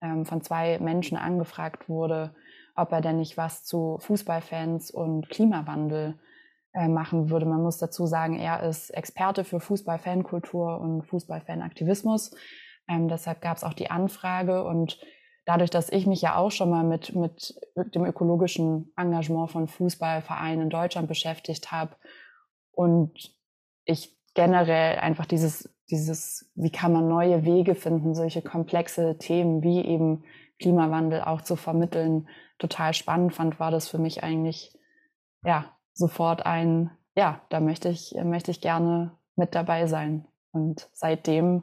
ähm, 0.00 0.24
von 0.24 0.42
zwei 0.42 0.78
Menschen 0.78 1.16
angefragt 1.16 1.88
wurde, 1.88 2.34
ob 2.74 2.92
er 2.92 3.00
denn 3.00 3.16
nicht 3.16 3.36
was 3.36 3.64
zu 3.64 3.98
Fußballfans 4.00 4.90
und 4.90 5.28
Klimawandel 5.28 6.18
äh, 6.74 6.88
machen 6.88 7.30
würde. 7.30 7.46
Man 7.46 7.62
muss 7.62 7.78
dazu 7.78 8.06
sagen, 8.06 8.38
er 8.38 8.62
ist 8.62 8.90
Experte 8.90 9.44
für 9.44 9.60
Fußballfankultur 9.60 10.78
und 10.78 11.04
Fußballfanaktivismus. 11.04 12.34
Ähm, 12.88 13.08
deshalb 13.08 13.40
gab 13.40 13.56
es 13.56 13.64
auch 13.64 13.72
die 13.72 13.90
Anfrage 13.90 14.64
und 14.64 15.00
dadurch, 15.46 15.70
dass 15.70 15.90
ich 15.90 16.06
mich 16.06 16.20
ja 16.20 16.36
auch 16.36 16.50
schon 16.50 16.70
mal 16.70 16.84
mit, 16.84 17.14
mit 17.14 17.56
dem 17.94 18.04
ökologischen 18.04 18.92
Engagement 18.96 19.50
von 19.50 19.68
Fußballvereinen 19.68 20.62
in 20.62 20.70
Deutschland 20.70 21.08
beschäftigt 21.08 21.72
habe 21.72 21.96
und 22.72 23.34
ich 23.84 24.16
generell 24.34 24.98
einfach 24.98 25.24
dieses, 25.24 25.74
dieses, 25.90 26.50
wie 26.54 26.70
kann 26.70 26.92
man 26.92 27.08
neue 27.08 27.44
Wege 27.44 27.74
finden, 27.74 28.14
solche 28.14 28.42
komplexe 28.42 29.18
Themen 29.18 29.62
wie 29.62 29.84
eben 29.84 30.24
Klimawandel 30.58 31.22
auch 31.22 31.42
zu 31.42 31.56
vermitteln, 31.56 32.28
total 32.58 32.94
spannend 32.94 33.34
fand, 33.34 33.60
war 33.60 33.70
das 33.70 33.88
für 33.88 33.98
mich 33.98 34.22
eigentlich, 34.22 34.76
ja, 35.44 35.76
sofort 35.92 36.44
ein, 36.44 36.90
ja, 37.16 37.42
da 37.50 37.60
möchte 37.60 37.88
ich, 37.88 38.14
möchte 38.24 38.50
ich 38.50 38.60
gerne 38.60 39.16
mit 39.36 39.54
dabei 39.54 39.86
sein. 39.86 40.26
Und 40.52 40.88
seitdem 40.92 41.62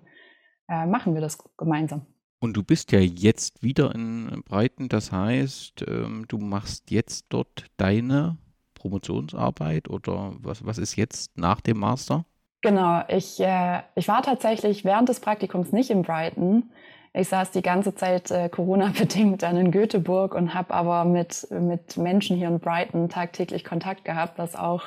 äh, 0.70 0.86
machen 0.86 1.14
wir 1.16 1.22
das 1.22 1.38
gemeinsam. 1.58 2.06
Und 2.40 2.58
du 2.58 2.64
bist 2.64 2.92
ja 2.92 3.00
jetzt 3.00 3.64
wieder 3.64 3.96
in 3.96 4.44
Breiten, 4.46 4.90
das 4.90 5.12
heißt, 5.12 5.86
ähm, 5.88 6.26
du 6.28 6.38
machst 6.38 6.92
jetzt 6.92 7.26
dort 7.30 7.66
deine 7.78 8.38
Promotionsarbeit 8.76 9.90
oder 9.90 10.34
was, 10.40 10.66
was 10.66 10.78
ist 10.78 10.98
jetzt 10.98 11.38
nach 11.38 11.62
dem 11.62 11.80
Master? 11.80 12.26
Genau, 12.64 13.02
ich, 13.10 13.42
äh, 13.42 13.82
ich 13.94 14.08
war 14.08 14.22
tatsächlich 14.24 14.86
während 14.86 15.10
des 15.10 15.20
Praktikums 15.20 15.74
nicht 15.74 15.90
in 15.90 16.02
Brighton. 16.02 16.72
Ich 17.14 17.28
saß 17.28 17.52
die 17.52 17.62
ganze 17.62 17.94
Zeit 17.94 18.32
äh, 18.32 18.48
Corona-bedingt 18.48 19.44
dann 19.44 19.58
in 19.58 19.70
Göteborg 19.70 20.34
und 20.34 20.54
habe 20.54 20.74
aber 20.74 21.04
mit, 21.04 21.46
mit 21.52 21.98
Menschen 21.98 22.38
hier 22.38 22.48
in 22.48 22.60
Brighton 22.60 23.10
tagtäglich 23.10 23.66
Kontakt 23.66 24.06
gehabt, 24.06 24.38
was 24.38 24.56
auch 24.56 24.84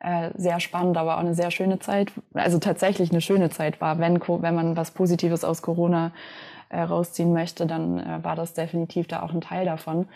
äh, 0.00 0.30
sehr 0.36 0.60
spannend, 0.60 0.98
aber 0.98 1.14
auch 1.16 1.20
eine 1.20 1.34
sehr 1.34 1.50
schöne 1.50 1.78
Zeit, 1.78 2.12
also 2.34 2.58
tatsächlich 2.58 3.10
eine 3.10 3.22
schöne 3.22 3.48
Zeit 3.48 3.80
war, 3.80 3.98
wenn, 3.98 4.20
wenn 4.20 4.54
man 4.54 4.76
was 4.76 4.90
Positives 4.90 5.42
aus 5.42 5.62
Corona 5.62 6.12
äh, 6.68 6.82
rausziehen 6.82 7.32
möchte, 7.32 7.66
dann 7.66 7.98
äh, 7.98 8.22
war 8.24 8.36
das 8.36 8.52
definitiv 8.52 9.08
da 9.08 9.22
auch 9.22 9.32
ein 9.32 9.40
Teil 9.40 9.64
davon. 9.64 10.06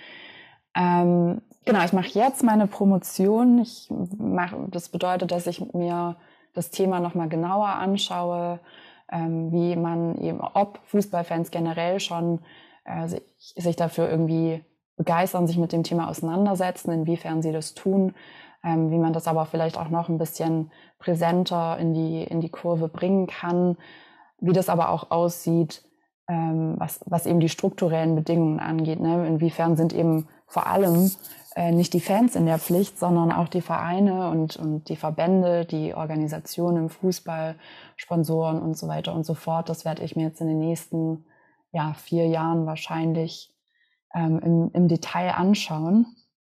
Ähm, 0.77 1.41
genau, 1.65 1.83
ich 1.83 1.95
mache 1.95 2.11
jetzt 2.11 2.45
meine 2.45 2.67
Promotion. 2.67 3.59
Ich 3.61 3.89
mach, 4.19 4.53
das 4.69 4.91
bedeutet, 4.91 5.31
dass 5.31 5.47
ich 5.47 5.63
mir 5.73 6.17
das 6.55 6.71
Thema 6.71 7.01
nochmal 7.01 7.29
genauer 7.29 7.69
anschaue, 7.69 8.61
ähm, 9.11 9.53
wie 9.53 9.77
man 9.77 10.17
eben, 10.19 10.41
ob 10.41 10.81
Fußballfans 10.85 11.51
generell 11.51 12.01
schon 12.01 12.41
äh, 12.85 13.09
sich, 13.09 13.23
sich 13.39 13.77
dafür 13.77 14.09
irgendwie 14.09 14.65
begeistern, 14.97 15.47
sich 15.47 15.59
mit 15.59 15.73
dem 15.73 15.83
Thema 15.83 16.09
auseinandersetzen, 16.09 16.93
inwiefern 16.93 17.43
sie 17.43 17.53
das 17.53 17.75
tun, 17.75 18.15
ähm, 18.63 18.91
wie 18.91 18.99
man 18.99 19.13
das 19.13 19.27
aber 19.27 19.47
vielleicht 19.47 19.79
auch 19.79 19.89
noch 19.89 20.09
ein 20.09 20.19
bisschen 20.19 20.71
präsenter 20.99 21.79
in 21.79 21.95
die, 21.95 22.23
in 22.23 22.41
die 22.41 22.51
Kurve 22.51 22.89
bringen 22.89 23.27
kann, 23.27 23.77
wie 24.39 24.53
das 24.53 24.69
aber 24.69 24.91
auch 24.91 25.11
aussieht, 25.11 25.83
ähm, 26.29 26.75
was, 26.79 27.01
was 27.07 27.27
eben 27.27 27.41
die 27.41 27.49
strukturellen 27.49 28.15
Bedingungen 28.15 28.61
angeht. 28.61 29.01
Ne? 29.01 29.27
Inwiefern 29.27 29.77
sind 29.77 29.93
eben 29.93 30.29
vor 30.51 30.67
allem 30.67 31.11
äh, 31.55 31.71
nicht 31.71 31.95
die 31.95 32.01
Fans 32.01 32.35
in 32.35 32.45
der 32.45 32.59
Pflicht, 32.59 32.99
sondern 32.99 33.33
auch 33.33 33.49
die 33.49 33.61
Vereine 33.61 34.31
und, 34.31 34.57
und 34.57 34.89
die 34.89 34.97
Verbände, 34.97 35.65
die 35.65 35.95
Organisationen 35.95 36.77
im 36.77 36.89
Fußball, 36.91 37.55
Sponsoren 37.97 38.61
und 38.61 38.77
so 38.77 38.89
weiter 38.89 39.15
und 39.15 39.25
so 39.25 39.35
fort. 39.35 39.69
Das 39.69 39.85
werde 39.85 40.03
ich 40.03 40.17
mir 40.17 40.25
jetzt 40.25 40.41
in 40.41 40.49
den 40.49 40.59
nächsten 40.59 41.25
ja, 41.73 41.95
vier 41.95 42.27
Jahren 42.27 42.67
wahrscheinlich 42.67 43.55
ähm, 44.13 44.41
im, 44.41 44.71
im 44.73 44.89
Detail 44.89 45.31
anschauen. 45.31 46.07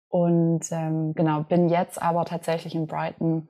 Und 0.09 0.71
ähm, 0.73 1.15
genau, 1.15 1.43
bin 1.45 1.69
jetzt 1.69 2.03
aber 2.03 2.25
tatsächlich 2.25 2.75
in 2.75 2.89
Brighton, 2.89 3.49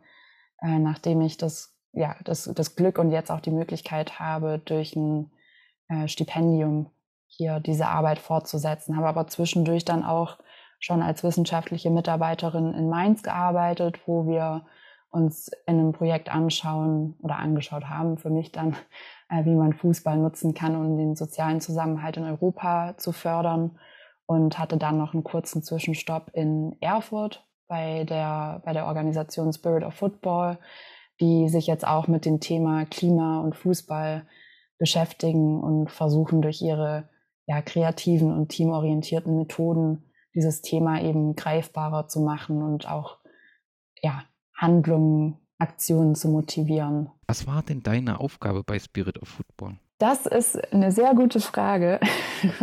äh, 0.60 0.78
nachdem 0.78 1.22
ich 1.22 1.38
das, 1.38 1.74
ja, 1.92 2.14
das, 2.24 2.44
das 2.54 2.76
Glück 2.76 2.98
und 2.98 3.10
jetzt 3.10 3.30
auch 3.30 3.40
die 3.40 3.50
Möglichkeit 3.50 4.20
habe, 4.20 4.60
durch 4.62 4.94
ein 4.96 5.32
äh, 5.88 6.08
Stipendium 6.08 6.90
hier 7.36 7.60
diese 7.60 7.86
Arbeit 7.86 8.18
fortzusetzen. 8.18 8.96
Habe 8.96 9.08
aber 9.08 9.26
zwischendurch 9.26 9.84
dann 9.84 10.04
auch 10.04 10.38
schon 10.78 11.02
als 11.02 11.24
wissenschaftliche 11.24 11.90
Mitarbeiterin 11.90 12.74
in 12.74 12.88
Mainz 12.88 13.22
gearbeitet, 13.22 14.00
wo 14.06 14.26
wir 14.26 14.66
uns 15.10 15.50
in 15.66 15.78
einem 15.78 15.92
Projekt 15.92 16.30
anschauen 16.30 17.16
oder 17.20 17.36
angeschaut 17.36 17.84
haben, 17.84 18.18
für 18.18 18.30
mich 18.30 18.50
dann, 18.50 18.76
äh, 19.28 19.44
wie 19.44 19.54
man 19.54 19.72
Fußball 19.74 20.16
nutzen 20.16 20.54
kann, 20.54 20.74
um 20.74 20.96
den 20.96 21.16
sozialen 21.16 21.60
Zusammenhalt 21.60 22.16
in 22.16 22.24
Europa 22.24 22.94
zu 22.96 23.12
fördern. 23.12 23.78
Und 24.26 24.58
hatte 24.58 24.78
dann 24.78 24.96
noch 24.96 25.12
einen 25.12 25.24
kurzen 25.24 25.62
Zwischenstopp 25.62 26.30
in 26.32 26.76
Erfurt 26.80 27.44
bei 27.66 28.04
der, 28.04 28.62
bei 28.64 28.72
der 28.72 28.86
Organisation 28.86 29.52
Spirit 29.52 29.84
of 29.84 29.94
Football, 29.94 30.58
die 31.20 31.48
sich 31.48 31.66
jetzt 31.66 31.86
auch 31.86 32.06
mit 32.06 32.24
dem 32.24 32.40
Thema 32.40 32.86
Klima 32.86 33.40
und 33.40 33.56
Fußball 33.56 34.24
beschäftigen 34.78 35.60
und 35.60 35.90
versuchen 35.90 36.40
durch 36.40 36.62
ihre 36.62 37.08
ja, 37.46 37.62
kreativen 37.62 38.32
und 38.32 38.48
teamorientierten 38.48 39.36
Methoden 39.36 40.12
dieses 40.34 40.62
Thema 40.62 41.02
eben 41.02 41.34
greifbarer 41.36 42.08
zu 42.08 42.20
machen 42.20 42.62
und 42.62 42.88
auch 42.88 43.18
ja, 44.00 44.24
Handlungen, 44.56 45.38
Aktionen 45.58 46.14
zu 46.14 46.28
motivieren. 46.28 47.10
Was 47.26 47.46
war 47.46 47.62
denn 47.62 47.82
deine 47.82 48.20
Aufgabe 48.20 48.62
bei 48.64 48.78
Spirit 48.78 49.20
of 49.20 49.28
Football? 49.28 49.76
Das 49.98 50.26
ist 50.26 50.72
eine 50.72 50.90
sehr 50.90 51.14
gute 51.14 51.38
Frage. 51.38 52.00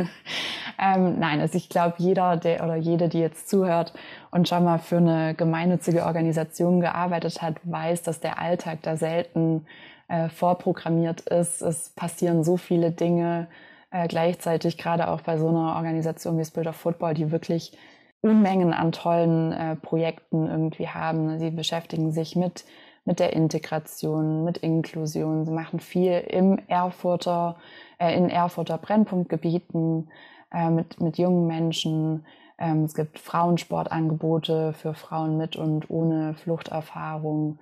ähm, 0.78 1.20
nein, 1.20 1.40
also 1.40 1.56
ich 1.56 1.70
glaube, 1.70 1.96
jeder 1.98 2.36
der 2.36 2.66
oder 2.66 2.76
jede, 2.76 3.08
die 3.08 3.20
jetzt 3.20 3.48
zuhört 3.48 3.94
und 4.32 4.50
schon 4.50 4.66
mal 4.66 4.80
für 4.80 4.98
eine 4.98 5.36
gemeinnützige 5.36 6.06
Organisation 6.06 6.82
gearbeitet 6.82 7.42
hat, 7.42 7.56
weiß, 7.64 8.04
dass 8.04 8.20
der 8.20 8.40
Alltag 8.40 8.80
da 8.82 8.98
selten 8.98 9.66
äh, 10.10 10.28
vorprogrammiert 10.28 11.22
ist. 11.22 11.62
Es 11.62 11.92
passieren 11.92 12.44
so 12.44 12.58
viele 12.58 12.92
Dinge 12.92 13.48
äh, 13.92 14.08
gleichzeitig, 14.08 14.78
gerade 14.78 15.10
auch 15.10 15.22
bei 15.22 15.38
so 15.38 15.48
einer 15.48 15.76
Organisation 15.76 16.38
wie 16.38 16.46
Spirit 16.46 16.68
of 16.68 16.76
Football, 16.76 17.14
die 17.14 17.32
wirklich 17.32 17.78
Unmengen 18.22 18.74
an 18.74 18.92
tollen 18.92 19.52
äh, 19.54 19.76
Projekten 19.76 20.48
irgendwie 20.48 20.90
haben. 20.90 21.40
Sie 21.40 21.52
beschäftigen 21.52 22.12
sich 22.12 22.36
mit, 22.36 22.66
mit 23.06 23.20
der 23.20 23.34
Integration, 23.34 24.44
mit 24.44 24.58
Inklusion. 24.58 25.46
Sie 25.46 25.52
machen 25.52 25.80
viel 25.80 26.20
im 26.28 26.60
Erfurter, 26.68 27.56
äh, 27.98 28.16
in 28.16 28.30
Erfurter 28.30 28.78
Brennpunktgebieten 28.78 30.12
äh, 30.52 30.70
mit, 30.70 31.00
mit 31.00 31.18
jungen 31.18 31.48
Menschen. 31.48 32.26
Ähm, 32.58 32.84
es 32.84 32.94
gibt 32.94 33.20
Frauensportangebote 33.20 34.74
für 34.74 34.94
Frauen 34.94 35.38
mit 35.38 35.56
und 35.56 35.90
ohne 35.90 36.34
Fluchterfahrung. 36.36 37.60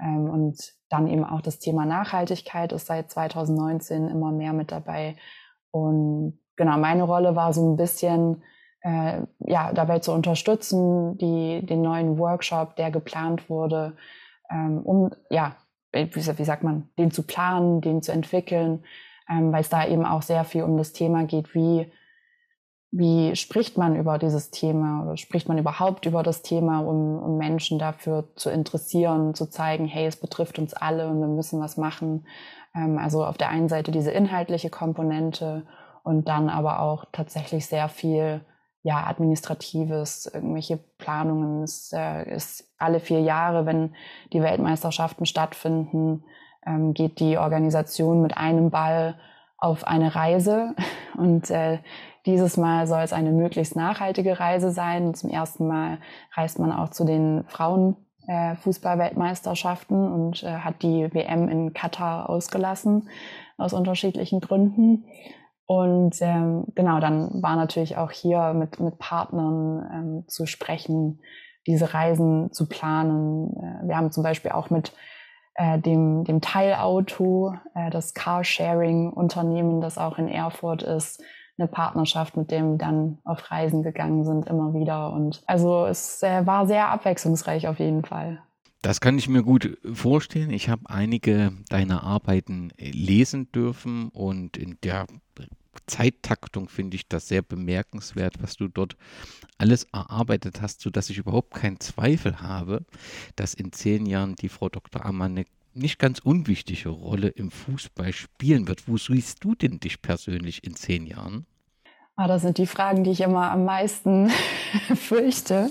Ähm, 0.00 0.30
und 0.30 0.72
dann 0.88 1.06
eben 1.06 1.24
auch 1.24 1.42
das 1.42 1.58
Thema 1.58 1.84
Nachhaltigkeit 1.84 2.72
ist 2.72 2.86
seit 2.86 3.10
2019 3.10 4.08
immer 4.08 4.32
mehr 4.32 4.54
mit 4.54 4.72
dabei. 4.72 5.16
Und 5.70 6.38
genau, 6.56 6.78
meine 6.78 7.04
Rolle 7.04 7.36
war 7.36 7.52
so 7.52 7.72
ein 7.72 7.76
bisschen, 7.76 8.42
äh, 8.82 9.22
ja, 9.40 9.72
dabei 9.72 9.98
zu 9.98 10.12
unterstützen, 10.12 11.18
die, 11.18 11.64
den 11.64 11.82
neuen 11.82 12.18
Workshop, 12.18 12.76
der 12.76 12.90
geplant 12.90 13.48
wurde, 13.50 13.96
ähm, 14.50 14.80
um, 14.82 15.10
ja, 15.30 15.56
wie, 15.92 16.14
wie, 16.14 16.44
sagt 16.44 16.62
man, 16.62 16.88
den 16.98 17.10
zu 17.10 17.22
planen, 17.22 17.80
den 17.80 18.02
zu 18.02 18.12
entwickeln, 18.12 18.84
ähm, 19.28 19.52
weil 19.52 19.60
es 19.60 19.68
da 19.68 19.86
eben 19.86 20.04
auch 20.04 20.22
sehr 20.22 20.44
viel 20.44 20.62
um 20.62 20.76
das 20.76 20.92
Thema 20.92 21.24
geht, 21.24 21.54
wie, 21.54 21.90
wie 22.90 23.36
spricht 23.36 23.76
man 23.76 23.96
über 23.96 24.18
dieses 24.18 24.50
Thema 24.50 25.02
oder 25.02 25.16
spricht 25.16 25.48
man 25.48 25.58
überhaupt 25.58 26.06
über 26.06 26.22
das 26.22 26.42
Thema, 26.42 26.80
um, 26.80 27.18
um 27.18 27.36
Menschen 27.36 27.78
dafür 27.78 28.24
zu 28.34 28.50
interessieren, 28.50 29.34
zu 29.34 29.46
zeigen, 29.50 29.84
hey, 29.86 30.06
es 30.06 30.16
betrifft 30.16 30.58
uns 30.58 30.72
alle 30.72 31.08
und 31.08 31.20
wir 31.20 31.28
müssen 31.28 31.60
was 31.60 31.76
machen. 31.76 32.26
Ähm, 32.74 32.98
also 32.98 33.24
auf 33.24 33.36
der 33.36 33.50
einen 33.50 33.68
Seite 33.68 33.92
diese 33.92 34.10
inhaltliche 34.10 34.70
Komponente 34.70 35.66
und 36.02 36.28
dann 36.28 36.48
aber 36.48 36.80
auch 36.80 37.04
tatsächlich 37.12 37.66
sehr 37.66 37.88
viel 37.90 38.40
ja, 38.82 39.06
administratives, 39.06 40.30
irgendwelche 40.32 40.78
Planungen. 40.78 41.62
Es 41.64 41.92
äh, 41.92 42.34
ist 42.34 42.72
alle 42.78 43.00
vier 43.00 43.20
Jahre, 43.20 43.66
wenn 43.66 43.94
die 44.32 44.40
Weltmeisterschaften 44.40 45.26
stattfinden, 45.26 46.24
ähm, 46.64 46.94
geht 46.94 47.20
die 47.20 47.36
Organisation 47.36 48.22
mit 48.22 48.36
einem 48.36 48.70
Ball 48.70 49.18
auf 49.58 49.84
eine 49.84 50.14
Reise. 50.14 50.74
Und 51.18 51.50
äh, 51.50 51.80
dieses 52.28 52.56
Mal 52.58 52.86
soll 52.86 53.00
es 53.00 53.12
eine 53.12 53.32
möglichst 53.32 53.74
nachhaltige 53.74 54.38
Reise 54.38 54.70
sein. 54.70 55.14
Zum 55.14 55.30
ersten 55.30 55.66
Mal 55.66 55.98
reist 56.34 56.58
man 56.58 56.70
auch 56.70 56.90
zu 56.90 57.04
den 57.04 57.44
Frauen 57.48 57.96
äh, 58.26 58.54
und 60.12 60.42
äh, 60.42 60.46
hat 60.46 60.82
die 60.82 61.08
WM 61.14 61.48
in 61.48 61.72
Katar 61.72 62.28
ausgelassen 62.28 63.08
aus 63.56 63.72
unterschiedlichen 63.72 64.40
Gründen. 64.40 65.06
Und 65.64 66.16
ähm, 66.20 66.64
genau, 66.74 67.00
dann 67.00 67.42
war 67.42 67.56
natürlich 67.56 67.96
auch 67.96 68.10
hier 68.10 68.52
mit, 68.52 68.78
mit 68.78 68.98
Partnern 68.98 69.88
ähm, 69.92 70.24
zu 70.28 70.46
sprechen, 70.46 71.20
diese 71.66 71.94
Reisen 71.94 72.52
zu 72.52 72.68
planen. 72.68 73.56
Äh, 73.56 73.88
wir 73.88 73.96
haben 73.96 74.12
zum 74.12 74.22
Beispiel 74.22 74.52
auch 74.52 74.68
mit 74.68 74.92
äh, 75.54 75.78
dem, 75.78 76.24
dem 76.24 76.42
Teilauto, 76.42 77.54
äh, 77.74 77.88
das 77.90 78.12
Carsharing-Unternehmen, 78.12 79.80
das 79.80 79.96
auch 79.96 80.18
in 80.18 80.28
Erfurt 80.28 80.82
ist, 80.82 81.22
eine 81.58 81.68
Partnerschaft, 81.68 82.36
mit 82.36 82.50
dem 82.50 82.72
wir 82.72 82.78
dann 82.78 83.18
auf 83.24 83.50
Reisen 83.50 83.82
gegangen 83.82 84.24
sind, 84.24 84.46
immer 84.46 84.74
wieder. 84.74 85.12
Und 85.12 85.42
also 85.46 85.86
es 85.86 86.22
äh, 86.22 86.46
war 86.46 86.66
sehr 86.66 86.88
abwechslungsreich 86.88 87.68
auf 87.68 87.78
jeden 87.78 88.04
Fall. 88.04 88.42
Das 88.82 89.00
kann 89.00 89.18
ich 89.18 89.28
mir 89.28 89.42
gut 89.42 89.76
vorstellen. 89.92 90.50
Ich 90.50 90.68
habe 90.68 90.88
einige 90.88 91.52
deiner 91.68 92.04
Arbeiten 92.04 92.70
lesen 92.78 93.50
dürfen 93.50 94.08
und 94.10 94.56
in 94.56 94.78
der 94.84 95.06
Zeittaktung 95.86 96.68
finde 96.68 96.96
ich 96.96 97.08
das 97.08 97.28
sehr 97.28 97.42
bemerkenswert, 97.42 98.40
was 98.40 98.56
du 98.56 98.68
dort 98.68 98.96
alles 99.56 99.84
erarbeitet 99.92 100.60
hast, 100.62 100.80
sodass 100.80 101.10
ich 101.10 101.18
überhaupt 101.18 101.54
keinen 101.54 101.80
Zweifel 101.80 102.40
habe, 102.40 102.84
dass 103.36 103.54
in 103.54 103.72
zehn 103.72 104.06
Jahren 104.06 104.36
die 104.36 104.48
Frau 104.48 104.68
Dr. 104.68 105.04
Ammann 105.04 105.32
eine 105.32 105.46
nicht 105.78 105.98
ganz 105.98 106.18
unwichtige 106.18 106.88
Rolle 106.90 107.28
im 107.28 107.50
Fußball 107.50 108.12
spielen 108.12 108.68
wird. 108.68 108.88
Wo 108.88 108.96
siehst 108.96 109.44
du 109.44 109.54
denn 109.54 109.80
dich 109.80 110.02
persönlich 110.02 110.64
in 110.64 110.74
zehn 110.74 111.06
Jahren? 111.06 111.46
Ah, 112.16 112.26
das 112.26 112.42
sind 112.42 112.58
die 112.58 112.66
Fragen, 112.66 113.04
die 113.04 113.12
ich 113.12 113.20
immer 113.20 113.50
am 113.52 113.64
meisten 113.64 114.28
fürchte. 114.94 115.70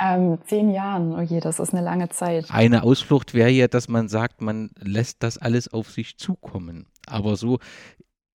Ähm, 0.00 0.38
zehn 0.46 0.70
Jahren, 0.70 1.12
oh 1.14 1.20
je, 1.20 1.40
das 1.40 1.60
ist 1.60 1.72
eine 1.72 1.84
lange 1.84 2.08
Zeit. 2.08 2.50
Eine 2.50 2.82
Ausflucht 2.82 3.34
wäre 3.34 3.50
ja, 3.50 3.68
dass 3.68 3.88
man 3.88 4.08
sagt, 4.08 4.40
man 4.40 4.70
lässt 4.80 5.22
das 5.22 5.38
alles 5.38 5.72
auf 5.72 5.90
sich 5.90 6.16
zukommen. 6.16 6.86
Aber 7.06 7.36
so 7.36 7.58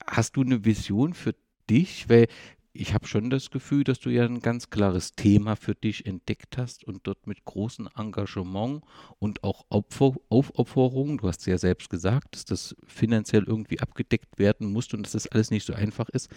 hast 0.05 0.37
du 0.37 0.41
eine 0.41 0.63
Vision 0.65 1.13
für 1.13 1.35
dich? 1.69 2.07
Weil 2.09 2.27
ich 2.73 2.93
habe 2.93 3.07
schon 3.07 3.29
das 3.29 3.49
Gefühl, 3.49 3.83
dass 3.83 3.99
du 3.99 4.09
ja 4.09 4.23
ein 4.23 4.41
ganz 4.41 4.69
klares 4.69 5.15
Thema 5.15 5.55
für 5.55 5.73
dich 5.73 6.05
entdeckt 6.05 6.57
hast 6.57 6.83
und 6.83 7.07
dort 7.07 7.25
mit 7.25 7.43
großem 7.45 7.89
Engagement 7.97 8.83
und 9.17 9.43
auch 9.43 9.65
Opfer, 9.69 10.13
Aufopferung, 10.29 11.17
du 11.17 11.27
hast 11.27 11.45
ja 11.47 11.57
selbst 11.57 11.89
gesagt, 11.89 12.35
dass 12.35 12.45
das 12.45 12.75
finanziell 12.85 13.43
irgendwie 13.43 13.79
abgedeckt 13.79 14.37
werden 14.37 14.71
muss 14.71 14.93
und 14.93 15.03
dass 15.03 15.13
das 15.13 15.27
alles 15.27 15.51
nicht 15.51 15.65
so 15.65 15.73
einfach 15.73 16.09
ist, 16.09 16.29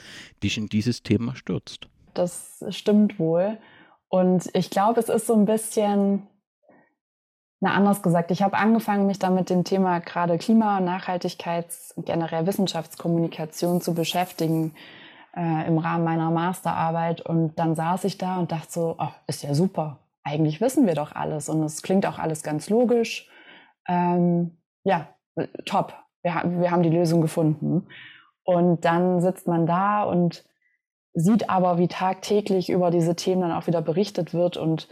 dich 0.42 0.57
in 0.57 0.68
dieses 0.68 1.03
Thema 1.03 1.37
stürzt. 1.37 1.88
Das 2.14 2.64
stimmt 2.71 3.18
wohl. 3.18 3.59
Und 4.09 4.51
ich 4.55 4.71
glaube, 4.71 5.01
es 5.01 5.09
ist 5.09 5.27
so 5.27 5.35
ein 5.35 5.45
bisschen, 5.45 6.27
na, 7.61 7.73
anders 7.73 8.03
gesagt, 8.03 8.31
ich 8.31 8.42
habe 8.42 8.57
angefangen, 8.57 9.07
mich 9.07 9.18
dann 9.18 9.35
mit 9.35 9.51
dem 9.51 9.64
Thema 9.64 10.01
gerade 10.01 10.38
Klima, 10.38 10.81
Nachhaltigkeits 10.81 11.92
und 11.97 12.07
generell 12.07 12.47
Wissenschaftskommunikation 12.47 13.81
zu 13.81 13.95
beschäftigen 13.95 14.75
äh, 15.37 15.66
im 15.66 15.79
Rahmen 15.79 16.05
meiner 16.05 16.31
Masterarbeit. 16.31 17.21
Und 17.21 17.59
dann 17.59 17.75
saß 17.75 18.05
ich 18.05 18.18
da 18.18 18.38
und 18.38 18.53
dachte 18.53 18.71
so, 18.71 18.97
oh, 18.99 19.12
ist 19.27 19.42
ja 19.42 19.55
super. 19.55 19.99
Eigentlich 20.25 20.61
wissen 20.61 20.87
wir 20.87 20.95
doch 20.95 21.12
alles 21.12 21.49
und 21.49 21.62
es 21.62 21.83
klingt 21.83 22.07
auch 22.07 22.18
alles 22.18 22.42
ganz 22.42 22.71
logisch. 22.71 23.29
Ähm, 23.88 24.59
ja, 24.85 25.09
top. 25.64 25.95
Wir, 26.23 26.42
wir 26.45 26.71
haben 26.71 26.83
die 26.83 26.90
Lösung 26.90 27.21
gefunden. 27.21 27.88
Und 28.45 28.85
dann 28.85 29.21
sitzt 29.21 29.47
man 29.47 29.66
da 29.66 30.03
und 30.05 30.45
sieht 31.14 31.51
aber, 31.51 31.79
wie 31.79 31.88
tagtäglich 31.88 32.71
über 32.71 32.90
diese 32.90 33.16
Themen 33.16 33.42
dann 33.42 33.53
auch 33.53 33.66
wieder 33.66 33.83
berichtet 33.83 34.33
wird 34.33 34.57
und 34.57 34.88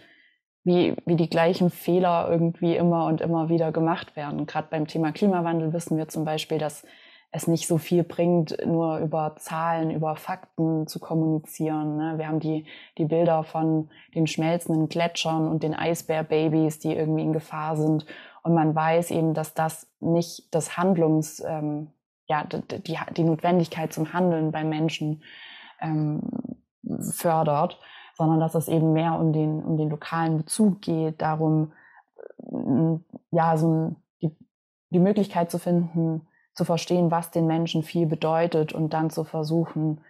wie, 0.64 0.94
wie 1.07 1.16
die 1.16 1.31
gleichen 1.31 1.70
Fehler 1.70 2.29
irgendwie 2.31 2.76
immer 2.76 3.07
und 3.07 3.20
immer 3.20 3.48
wieder 3.48 3.72
gemacht 3.72 4.16
werden. 4.16 4.46
Gerade 4.46 4.68
beim 4.70 4.87
Thema 4.87 5.12
Klimawandel 5.12 5.72
wissen 5.72 5.96
wir 5.96 6.09
zum 6.09 6.24
Beispiel, 6.24 6.59
dass 6.59 6.85
es 7.33 7.47
nicht 7.47 7.69
so 7.69 7.79
viel 7.79 8.03
bringt, 8.03 8.57
nur 8.66 8.99
über 8.99 9.37
Zahlen, 9.37 9.90
über 9.90 10.16
Fakten 10.16 10.87
zu 10.87 10.99
kommunizieren. 10.99 11.97
Ne? 11.97 12.19
Wir 12.19 12.27
haben 12.27 12.40
die, 12.40 12.66
die 12.99 13.05
Bilder 13.05 13.45
von 13.45 13.88
den 14.14 14.27
schmelzenden 14.27 14.88
Gletschern 14.88 15.49
und 15.49 15.62
den 15.62 15.75
Eisbärbabys, 15.75 16.81
die 16.81 16.95
irgendwie 16.95 17.23
in 17.23 17.33
Gefahr 17.33 17.77
sind. 17.77 18.05
Und 18.43 18.55
man 18.55 18.75
weiß 18.75 19.12
eben, 19.12 19.35
dass 19.35 19.55
das 19.55 19.87
nicht 20.01 20.53
das 20.55 20.77
Handlungs, 20.77 21.40
ähm, 21.47 21.88
ja, 22.27 22.45
die, 22.45 22.97
die, 23.16 23.25
Notwendigkeit 23.25 23.93
zum 23.93 24.12
Handeln 24.12 24.51
bei 24.51 24.64
Menschen 24.64 25.23
ähm, 25.81 26.23
fördert 27.12 27.79
sondern 28.21 28.38
dass 28.38 28.55
es 28.55 28.69
eben 28.69 28.93
mehr 28.93 29.19
um 29.19 29.33
den, 29.33 29.62
um 29.62 29.79
den 29.79 29.88
lokalen 29.88 30.37
Bezug 30.37 30.83
geht, 30.83 31.23
darum, 31.23 31.73
äh, 32.53 32.99
ja, 33.31 33.57
so 33.57 33.97
die, 34.21 34.37
die 34.90 34.99
Möglichkeit 34.99 35.51
zu 35.51 35.59
finden, 35.59 36.27
zu 36.61 36.66
verstehen, 36.66 37.11
was 37.11 37.31
den 37.31 37.46
Menschen 37.46 37.83
viel 37.83 38.05
bedeutet 38.05 38.75
und 38.75 38.92
dann 38.92 39.09
zu 39.09 39.25
versuchen, 39.25 40.03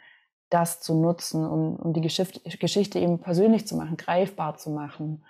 das 0.48 0.80
zu 0.80 1.00
nutzen, 1.00 1.46
um, 1.46 1.76
um 1.76 1.92
die 1.92 2.00
Geschichte, 2.00 2.40
Geschichte 2.58 2.98
eben 2.98 3.20
persönlich 3.20 3.68
zu 3.68 3.76
machen, 3.76 3.96
greifbar 3.96 4.56
zu 4.56 4.70
machen. 4.70 5.24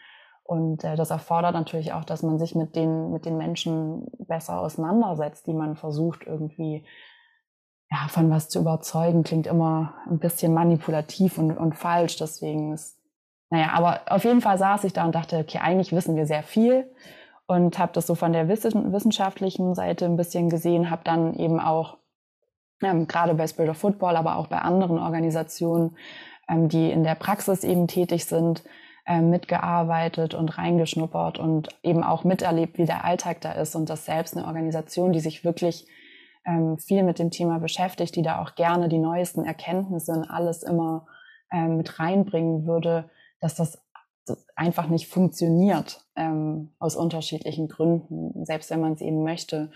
Und 0.45 0.83
äh, 0.83 0.97
das 0.97 1.11
erfordert 1.11 1.53
natürlich 1.53 1.93
auch, 1.93 2.05
dass 2.05 2.23
man 2.23 2.39
sich 2.39 2.55
mit 2.55 2.75
den, 2.75 3.13
mit 3.13 3.27
den 3.27 3.37
Menschen 3.37 4.07
besser 4.19 4.61
auseinandersetzt, 4.61 5.47
die 5.47 5.53
man 5.53 5.77
versucht 5.77 6.27
irgendwie 6.27 6.87
ja, 7.91 8.09
von 8.09 8.31
was 8.31 8.49
zu 8.49 8.61
überzeugen, 8.61 9.23
klingt 9.23 9.47
immer 9.47 9.93
ein 10.09 10.21
bisschen 10.21 10.55
manipulativ 10.55 11.37
und, 11.37 11.51
und 11.51 11.75
falsch. 11.75 12.17
Deswegen 12.17 12.73
ist, 12.73 12.99
naja, 13.51 13.73
aber 13.75 14.01
auf 14.07 14.25
jeden 14.25 14.41
Fall 14.41 14.57
saß 14.57 14.85
ich 14.85 14.95
da 14.95 15.05
und 15.05 15.15
dachte, 15.15 15.37
okay, 15.37 15.59
eigentlich 15.59 15.93
wissen 15.93 16.17
wir 16.17 16.25
sehr 16.25 16.45
viel 16.45 16.91
und 17.51 17.81
habe 17.81 17.91
das 17.93 18.07
so 18.07 18.15
von 18.15 18.33
der 18.33 18.49
wissenschaftlichen 18.49 19.75
Seite 19.75 20.05
ein 20.05 20.17
bisschen 20.17 20.51
gesehen, 20.51 20.89
habe 20.89 21.03
dann 21.03 21.35
eben 21.35 21.59
auch 21.59 21.97
ähm, 22.81 23.09
gerade 23.09 23.35
bei 23.35 23.49
Spirit 23.49 23.71
of 23.73 23.77
Football, 23.77 24.15
aber 24.15 24.37
auch 24.37 24.47
bei 24.47 24.59
anderen 24.59 25.01
Organisationen, 25.01 25.97
ähm, 26.49 26.69
die 26.69 26.93
in 26.93 27.03
der 27.03 27.17
Praxis 27.17 27.65
eben 27.65 27.89
tätig 27.89 28.27
sind, 28.27 28.63
ähm, 29.05 29.31
mitgearbeitet 29.31 30.35
und 30.35 30.59
reingeschnuppert 30.59 31.41
und 31.41 31.71
eben 31.83 32.05
auch 32.05 32.23
miterlebt, 32.23 32.79
wie 32.79 32.87
der 32.87 33.05
Alltag 33.05 33.41
da 33.41 33.51
ist 33.51 33.75
und 33.75 33.91
das 33.91 34.05
selbst 34.05 34.37
eine 34.37 34.47
Organisation, 34.47 35.13
die 35.13 35.19
sich 35.19 35.45
wirklich 35.45 35.89
ähm, 36.47 36.79
viel 36.79 37.03
mit 37.03 37.19
dem 37.19 37.33
Thema 37.33 37.59
beschäftigt, 37.59 38.15
die 38.15 38.23
da 38.23 38.41
auch 38.41 38.55
gerne 38.55 38.89
die 38.89 38.99
neuesten 39.01 39.45
Erkenntnisse 39.45 40.13
und 40.13 40.31
alles 40.31 40.63
immer 40.63 41.05
ähm, 41.53 41.79
mit 41.79 41.99
reinbringen 41.99 42.65
würde, 42.65 43.11
dass 43.41 43.57
das 43.57 43.83
einfach 44.55 44.89
nicht 44.89 45.09
funktioniert 45.09 46.05
ähm, 46.17 46.75
aus 46.79 46.97
unterschiedlichen 46.97 47.69
Gründen, 47.69 48.45
selbst 48.45 48.71
wenn 48.71 48.81
man 48.81 48.93
es 48.93 49.01
eben 49.01 49.23
möchte. 49.23 49.71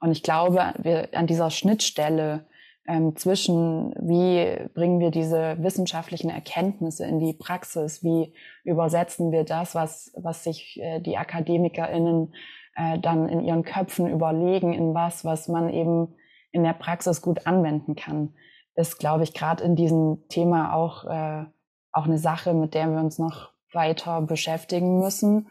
Und 0.00 0.12
ich 0.12 0.22
glaube, 0.22 0.74
wir 0.78 1.08
an 1.12 1.26
dieser 1.26 1.50
Schnittstelle 1.50 2.46
ähm, 2.86 3.16
zwischen, 3.16 3.92
wie 4.00 4.68
bringen 4.74 5.00
wir 5.00 5.10
diese 5.10 5.56
wissenschaftlichen 5.60 6.30
Erkenntnisse 6.30 7.04
in 7.04 7.18
die 7.18 7.34
Praxis, 7.34 8.02
wie 8.02 8.32
übersetzen 8.64 9.30
wir 9.30 9.44
das, 9.44 9.74
was, 9.74 10.12
was 10.16 10.44
sich 10.44 10.80
äh, 10.80 11.00
die 11.00 11.18
AkademikerInnen 11.18 12.34
äh, 12.76 12.98
dann 12.98 13.28
in 13.28 13.42
ihren 13.42 13.62
Köpfen 13.62 14.08
überlegen, 14.08 14.72
in 14.72 14.94
was, 14.94 15.24
was 15.24 15.48
man 15.48 15.68
eben 15.68 16.14
in 16.50 16.62
der 16.62 16.72
Praxis 16.72 17.20
gut 17.20 17.46
anwenden 17.46 17.94
kann, 17.94 18.34
ist, 18.74 18.98
glaube 18.98 19.24
ich, 19.24 19.34
gerade 19.34 19.64
in 19.64 19.76
diesem 19.76 20.26
Thema 20.28 20.72
auch, 20.72 21.04
äh, 21.04 21.44
auch 21.92 22.04
eine 22.04 22.18
Sache, 22.18 22.54
mit 22.54 22.72
der 22.74 22.88
wir 22.88 23.00
uns 23.00 23.18
noch 23.18 23.52
weiter 23.72 24.20
beschäftigen 24.22 24.98
müssen. 24.98 25.48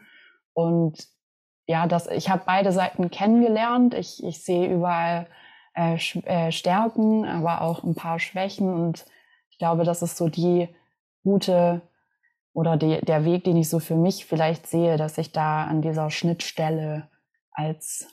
Und 0.52 1.06
ja, 1.66 1.86
das, 1.86 2.06
ich 2.08 2.30
habe 2.30 2.42
beide 2.46 2.72
Seiten 2.72 3.10
kennengelernt. 3.10 3.94
Ich, 3.94 4.24
ich 4.24 4.42
sehe 4.42 4.72
überall 4.72 5.26
äh, 5.74 5.96
äh, 6.24 6.50
Stärken, 6.50 7.24
aber 7.24 7.60
auch 7.60 7.84
ein 7.84 7.94
paar 7.94 8.18
Schwächen. 8.18 8.72
Und 8.72 9.06
ich 9.50 9.58
glaube, 9.58 9.84
das 9.84 10.02
ist 10.02 10.16
so 10.16 10.28
die 10.28 10.68
gute 11.22 11.82
oder 12.52 12.76
die, 12.76 13.00
der 13.02 13.24
Weg, 13.24 13.44
den 13.44 13.56
ich 13.56 13.68
so 13.68 13.78
für 13.78 13.94
mich 13.94 14.24
vielleicht 14.24 14.66
sehe, 14.66 14.96
dass 14.96 15.18
ich 15.18 15.30
da 15.30 15.64
an 15.64 15.82
dieser 15.82 16.10
Schnittstelle 16.10 17.08
als 17.52 18.08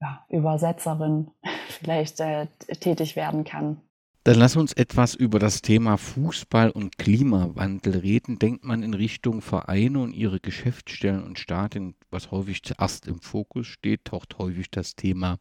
ja, 0.00 0.24
Übersetzerin 0.28 1.30
vielleicht 1.68 2.20
äh, 2.20 2.46
tätig 2.80 3.16
werden 3.16 3.44
kann. 3.44 3.80
Dann 4.24 4.36
lass 4.36 4.56
uns 4.56 4.72
etwas 4.72 5.14
über 5.14 5.38
das 5.38 5.62
Thema 5.62 5.96
Fußball 5.96 6.70
und 6.70 6.98
Klimawandel 6.98 7.98
reden. 7.98 8.38
Denkt 8.38 8.64
man 8.64 8.82
in 8.82 8.94
Richtung 8.94 9.40
Vereine 9.40 10.00
und 10.00 10.12
ihre 10.12 10.40
Geschäftsstellen 10.40 11.22
und 11.22 11.38
Staaten, 11.38 11.94
was 12.10 12.30
häufig 12.30 12.62
zuerst 12.62 13.06
im 13.06 13.20
Fokus 13.20 13.66
steht, 13.66 14.04
taucht 14.04 14.38
häufig 14.38 14.70
das 14.70 14.96
Thema 14.96 15.38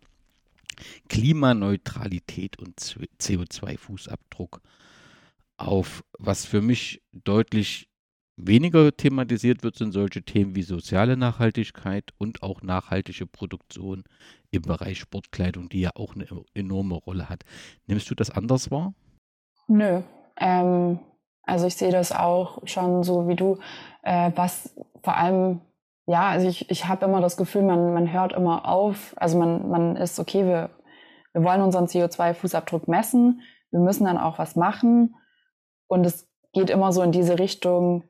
Klimaneutralität 1.10 2.60
und 2.60 2.80
CO2-Fußabdruck 2.80 4.62
auf. 5.58 6.04
Was 6.18 6.46
für 6.46 6.62
mich 6.62 7.02
deutlich 7.12 7.90
weniger 8.38 8.96
thematisiert 8.96 9.64
wird, 9.64 9.76
sind 9.76 9.92
solche 9.92 10.24
Themen 10.24 10.56
wie 10.56 10.62
soziale 10.62 11.18
Nachhaltigkeit 11.18 12.14
und 12.18 12.44
auch 12.44 12.62
nachhaltige 12.62 13.26
Produktion 13.26 14.04
im 14.52 14.62
Bereich 14.62 15.00
Sportkleidung, 15.00 15.70
die 15.70 15.82
ja 15.82 15.90
auch 15.96 16.16
eine 16.16 16.28
enorme 16.54 16.96
Rolle 16.96 17.30
hat. 17.30 17.44
Nimmst 17.88 18.10
du 18.10 18.16
das 18.16 18.30
anders 18.30 18.72
wahr? 18.72 18.94
Nö. 19.68 20.02
Ähm, 20.40 21.00
also 21.44 21.66
ich 21.66 21.76
sehe 21.76 21.92
das 21.92 22.12
auch 22.12 22.60
schon 22.66 23.04
so 23.04 23.28
wie 23.28 23.36
du, 23.36 23.58
äh, 24.04 24.32
was 24.36 24.76
vor 25.04 25.18
allem, 25.18 25.62
ja, 26.06 26.30
also 26.30 26.48
ich, 26.48 26.70
ich 26.70 26.88
habe 26.88 27.06
immer 27.06 27.22
das 27.22 27.38
Gefühl, 27.38 27.64
man, 27.64 27.94
man 27.94 28.12
hört 28.12 28.34
immer 28.34 28.68
auf, 28.68 29.14
also 29.18 29.38
man, 29.38 29.70
man 29.70 29.96
ist, 29.96 30.20
okay, 30.20 30.46
wir, 30.46 30.70
wir 31.34 31.44
wollen 31.44 31.62
unseren 31.62 31.86
CO2-Fußabdruck 31.86 32.90
messen, 32.90 33.42
wir 33.72 33.80
müssen 33.80 34.06
dann 34.06 34.18
auch 34.18 34.38
was 34.40 34.56
machen 34.56 35.16
und 35.88 36.06
es 36.06 36.30
geht 36.54 36.70
immer 36.70 36.92
so 36.92 37.02
in 37.02 37.12
diese 37.12 37.40
Richtung, 37.40 38.04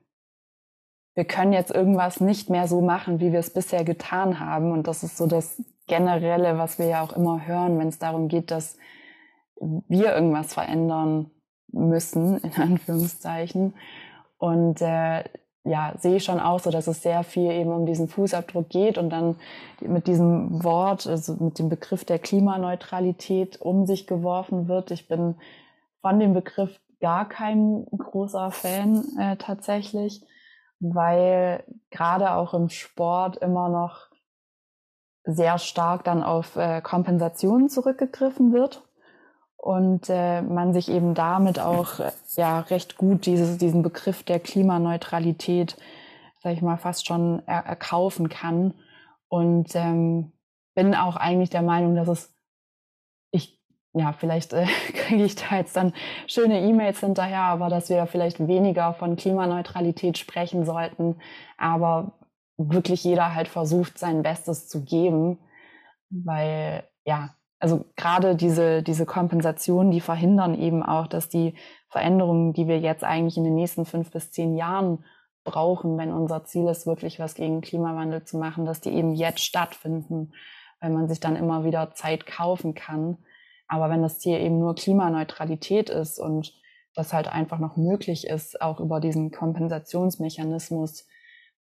wir 1.17 1.25
können 1.25 1.51
jetzt 1.51 1.71
irgendwas 1.71 2.21
nicht 2.21 2.51
mehr 2.51 2.67
so 2.67 2.80
machen, 2.80 3.19
wie 3.19 3.32
wir 3.32 3.39
es 3.39 3.49
bisher 3.49 3.84
getan 3.84 4.39
haben. 4.39 4.71
Und 4.71 4.88
das 4.88 5.01
ist 5.01 5.17
so 5.17 5.25
das 5.25 5.60
Generelle, 5.88 6.60
was 6.60 6.77
wir 6.77 6.86
ja 6.86 7.01
auch 7.01 7.13
immer 7.13 7.47
hören, 7.47 7.80
wenn 7.80 7.88
es 7.88 7.97
darum 7.97 8.27
geht, 8.27 8.51
dass 8.51 8.77
wir 9.60 10.13
irgendwas 10.13 10.53
verändern 10.53 11.32
müssen, 11.69 12.38
in 12.43 12.53
Anführungszeichen. 12.53 13.73
Und 14.38 14.80
äh, 14.84 15.23
ja, 15.63 15.95
sehe 15.97 16.17
ich 16.17 16.23
schon 16.23 16.39
auch 16.39 16.60
so, 16.60 16.69
dass 16.69 16.86
es 16.86 17.01
sehr 17.01 17.23
viel 17.23 17.49
eben 17.49 17.71
um 17.71 17.88
diesen 17.88 18.10
Fußabdruck 18.10 18.69
geht 18.69 18.99
und 18.99 19.10
dann 19.10 19.38
mit 19.82 20.06
diesem 20.06 20.63
Wort, 20.63 21.08
also 21.08 21.36
mit 21.39 21.58
dem 21.58 21.69
Begriff 21.69 22.06
der 22.06 22.19
Klimaneutralität 22.19 23.60
um 23.60 23.88
sich 23.88 24.06
geworfen 24.06 24.67
wird. 24.67 24.91
Ich 24.91 25.08
bin 25.08 25.34
von 26.01 26.19
dem 26.19 26.36
Begriff 26.36 26.80
gar 27.01 27.27
kein 27.27 27.88
großer 27.97 28.51
Fan 28.51 29.03
äh, 29.19 29.36
tatsächlich 29.38 30.21
weil 30.80 31.63
gerade 31.90 32.32
auch 32.34 32.54
im 32.54 32.70
Sport 32.70 33.38
immer 33.38 33.70
noch 33.70 34.08
sehr 35.24 35.58
stark 35.58 36.04
dann 36.04 36.24
auf 36.24 36.56
äh, 36.56 36.82
Kompensationen 36.82 37.70
zurückgegriffen 37.70 38.54
wird 38.54 38.84
und 39.58 40.10
äh, 40.10 40.42
man 40.42 40.74
sich 40.74 40.90
eben 40.90 41.13
damit 41.13 41.60
auch 41.60 42.00
äh, 42.00 42.12
ja 42.36 42.62
recht 42.62 42.98
gut 42.98 43.26
dieses, 43.26 43.58
diesen 43.58 43.84
Begriff 43.84 44.24
der 44.24 44.40
Klimaneutralität, 44.40 45.76
sag 46.42 46.54
ich 46.54 46.62
mal, 46.62 46.78
fast 46.78 47.06
schon 47.06 47.44
er 47.46 47.66
erkaufen 47.66 48.30
kann. 48.30 48.74
Und 49.28 49.76
ähm, 49.76 50.32
bin 50.74 50.96
auch 50.96 51.18
eigentlich 51.18 51.50
der 51.50 51.63
Meinung, 51.63 51.96
dass 51.96 52.08
es 52.08 52.37
ja, 53.93 54.13
vielleicht 54.13 54.54
äh, 54.54 54.65
kriege 54.93 55.23
ich 55.23 55.36
da 55.36 55.58
jetzt 55.58 55.76
dann 55.76 55.93
schöne 56.28 56.62
E-Mails 56.62 57.00
hinterher, 57.00 57.41
aber 57.43 57.69
dass 57.69 57.89
wir 57.89 58.06
vielleicht 58.08 58.45
weniger 58.47 58.93
von 58.93 59.15
Klimaneutralität 59.15 60.17
sprechen 60.17 60.65
sollten, 60.65 61.17
aber 61.58 62.13
wirklich 62.58 63.04
jeder 63.04 63.36
halt 63.36 63.47
versucht, 63.47 63.97
sein 63.97 64.23
Bestes 64.23 64.67
zu 64.67 64.84
geben, 64.84 65.39
weil 66.10 66.84
ja, 67.06 67.36
also 67.60 67.86
gerade 67.95 68.36
diese, 68.36 68.84
diese 68.84 69.06
Kompensationen, 69.06 69.91
die 69.91 70.02
verhindern 70.02 70.56
eben 70.56 70.84
auch, 70.84 71.08
dass 71.08 71.30
die 71.30 71.56
Veränderungen, 71.89 72.54
die 72.54 72.67
wir 72.67 72.80
jetzt 72.80 73.04
eigentlich 73.04 73.38
in 73.38 73.43
den 73.43 73.56
nächsten 73.56 73.86
fünf 73.86 74.12
bis 74.12 74.32
zehn 74.32 74.56
Jahren 74.56 75.04
brauchen, 75.43 75.97
wenn 75.97 76.12
unser 76.12 76.43
Ziel 76.43 76.67
ist, 76.67 76.86
wirklich 76.86 77.19
was 77.19 77.34
gegen 77.34 77.62
Klimawandel 77.62 78.23
zu 78.26 78.38
machen, 78.38 78.65
dass 78.65 78.82
die 78.82 78.91
eben 78.91 79.13
jetzt 79.13 79.39
stattfinden, 79.39 80.34
weil 80.82 80.91
man 80.91 81.08
sich 81.08 81.19
dann 81.19 81.36
immer 81.36 81.63
wieder 81.63 81.93
Zeit 81.93 82.26
kaufen 82.26 82.76
kann. 82.76 83.17
Aber 83.67 83.89
wenn 83.89 84.01
das 84.01 84.19
Ziel 84.19 84.39
eben 84.39 84.60
nur 84.60 84.75
Klimaneutralität 84.75 85.89
ist 85.89 86.19
und 86.19 86.53
das 86.95 87.13
halt 87.13 87.27
einfach 87.27 87.60
noch 87.60 87.77
möglich 87.77 88.27
ist, 88.27 88.62
auch 88.62 88.80
über 88.80 88.99
diesen 88.99 89.32
Kompensationsmechanismus 89.32 91.06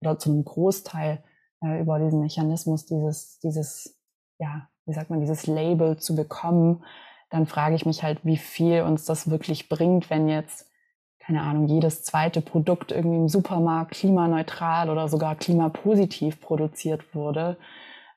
oder 0.00 0.18
zum 0.18 0.44
Großteil 0.44 1.22
äh, 1.62 1.80
über 1.80 1.98
diesen 1.98 2.20
Mechanismus 2.20 2.86
dieses, 2.86 3.38
dieses, 3.40 3.98
ja, 4.38 4.68
wie 4.86 4.94
sagt 4.94 5.10
man, 5.10 5.20
dieses 5.20 5.46
Label 5.46 5.98
zu 5.98 6.14
bekommen, 6.14 6.84
dann 7.30 7.46
frage 7.46 7.74
ich 7.74 7.86
mich 7.86 8.02
halt, 8.02 8.24
wie 8.24 8.36
viel 8.36 8.82
uns 8.82 9.04
das 9.04 9.28
wirklich 9.28 9.68
bringt, 9.68 10.10
wenn 10.10 10.28
jetzt, 10.28 10.70
keine 11.18 11.42
Ahnung, 11.42 11.66
jedes 11.66 12.04
zweite 12.04 12.40
Produkt 12.40 12.92
irgendwie 12.92 13.16
im 13.16 13.28
Supermarkt 13.28 13.92
klimaneutral 13.92 14.90
oder 14.90 15.08
sogar 15.08 15.34
klimapositiv 15.34 16.40
produziert 16.40 17.14
wurde 17.14 17.58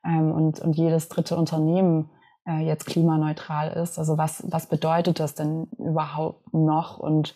ähm, 0.06 0.32
und, 0.32 0.60
und 0.60 0.74
jedes 0.78 1.10
dritte 1.10 1.36
Unternehmen 1.36 2.12
äh, 2.50 2.66
jetzt 2.66 2.88
klimaneutral 2.88 3.70
ist. 3.74 4.00
Also 4.00 4.18
was, 4.18 4.44
was 4.52 4.68
bedeutet 4.68 5.20
das 5.20 5.36
denn 5.36 5.68
überhaupt 5.78 6.54
noch? 6.54 6.98
Und 6.98 7.36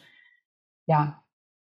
ja, 0.85 1.23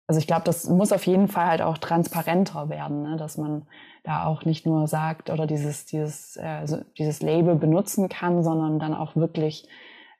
also 0.06 0.18
ich 0.18 0.26
glaube, 0.26 0.42
das 0.44 0.68
muss 0.68 0.92
auf 0.92 1.06
jeden 1.06 1.28
Fall 1.28 1.46
halt 1.46 1.62
auch 1.62 1.78
transparenter 1.78 2.68
werden, 2.68 3.02
ne? 3.02 3.16
dass 3.16 3.38
man 3.38 3.66
da 4.04 4.26
auch 4.26 4.44
nicht 4.44 4.66
nur 4.66 4.86
sagt 4.86 5.30
oder 5.30 5.46
dieses, 5.46 5.86
dieses, 5.86 6.36
äh, 6.36 6.66
dieses 6.98 7.22
Label 7.22 7.54
benutzen 7.56 8.08
kann, 8.08 8.42
sondern 8.42 8.78
dann 8.78 8.94
auch 8.94 9.16
wirklich 9.16 9.68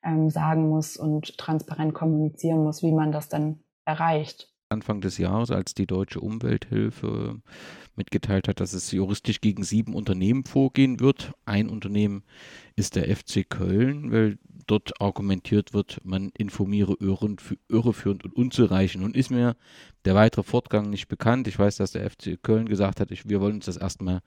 ähm, 0.03 0.31
sagen 0.31 0.69
muss 0.69 0.97
und 0.97 1.37
transparent 1.39 1.95
kommunizieren 1.95 2.63
muss, 2.63 2.83
wie 2.83 2.93
man 2.93 3.13
das 3.13 3.29
dann 3.29 3.61
erreicht. 3.85 4.49
Anfang 4.71 5.01
des 5.01 5.19
Jahres, 5.19 5.51
als 5.51 5.75
die 5.75 5.87
Deutsche 5.87 6.21
Umwelthilfe 6.21 7.41
mitgeteilt 7.97 8.49
hat, 8.49 8.61
dass 8.61 8.73
es 8.73 8.93
juristisch 8.93 9.41
gegen 9.41 9.65
sieben 9.65 9.95
Unternehmen 9.95 10.45
vorgehen 10.45 11.01
wird. 11.01 11.33
Ein 11.45 11.69
Unternehmen 11.69 12.23
ist 12.77 12.97
der 12.97 13.15
FC 13.15 13.49
Köln, 13.49 14.11
weil 14.13 14.39
dort 14.67 15.01
argumentiert 15.01 15.75
wird, 15.75 16.01
man 16.05 16.31
informiere 16.39 16.97
irreführend 17.01 18.25
und 18.25 18.37
unzureichend. 18.37 19.03
Nun 19.03 19.15
ist 19.15 19.31
mir 19.31 19.57
der 20.05 20.15
weitere 20.15 20.45
Fortgang 20.45 20.91
nicht 20.91 21.09
bekannt. 21.09 21.49
Ich 21.49 21.59
weiß, 21.59 21.77
dass 21.77 21.93
der 21.93 22.09
FC 22.09 22.41
Köln 22.41 22.69
gesagt 22.69 23.01
hat, 23.01 23.11
ich, 23.11 23.29
wir 23.29 23.41
wollen 23.41 23.57
uns 23.57 23.67
das 23.67 23.77
erstmal 23.77 24.23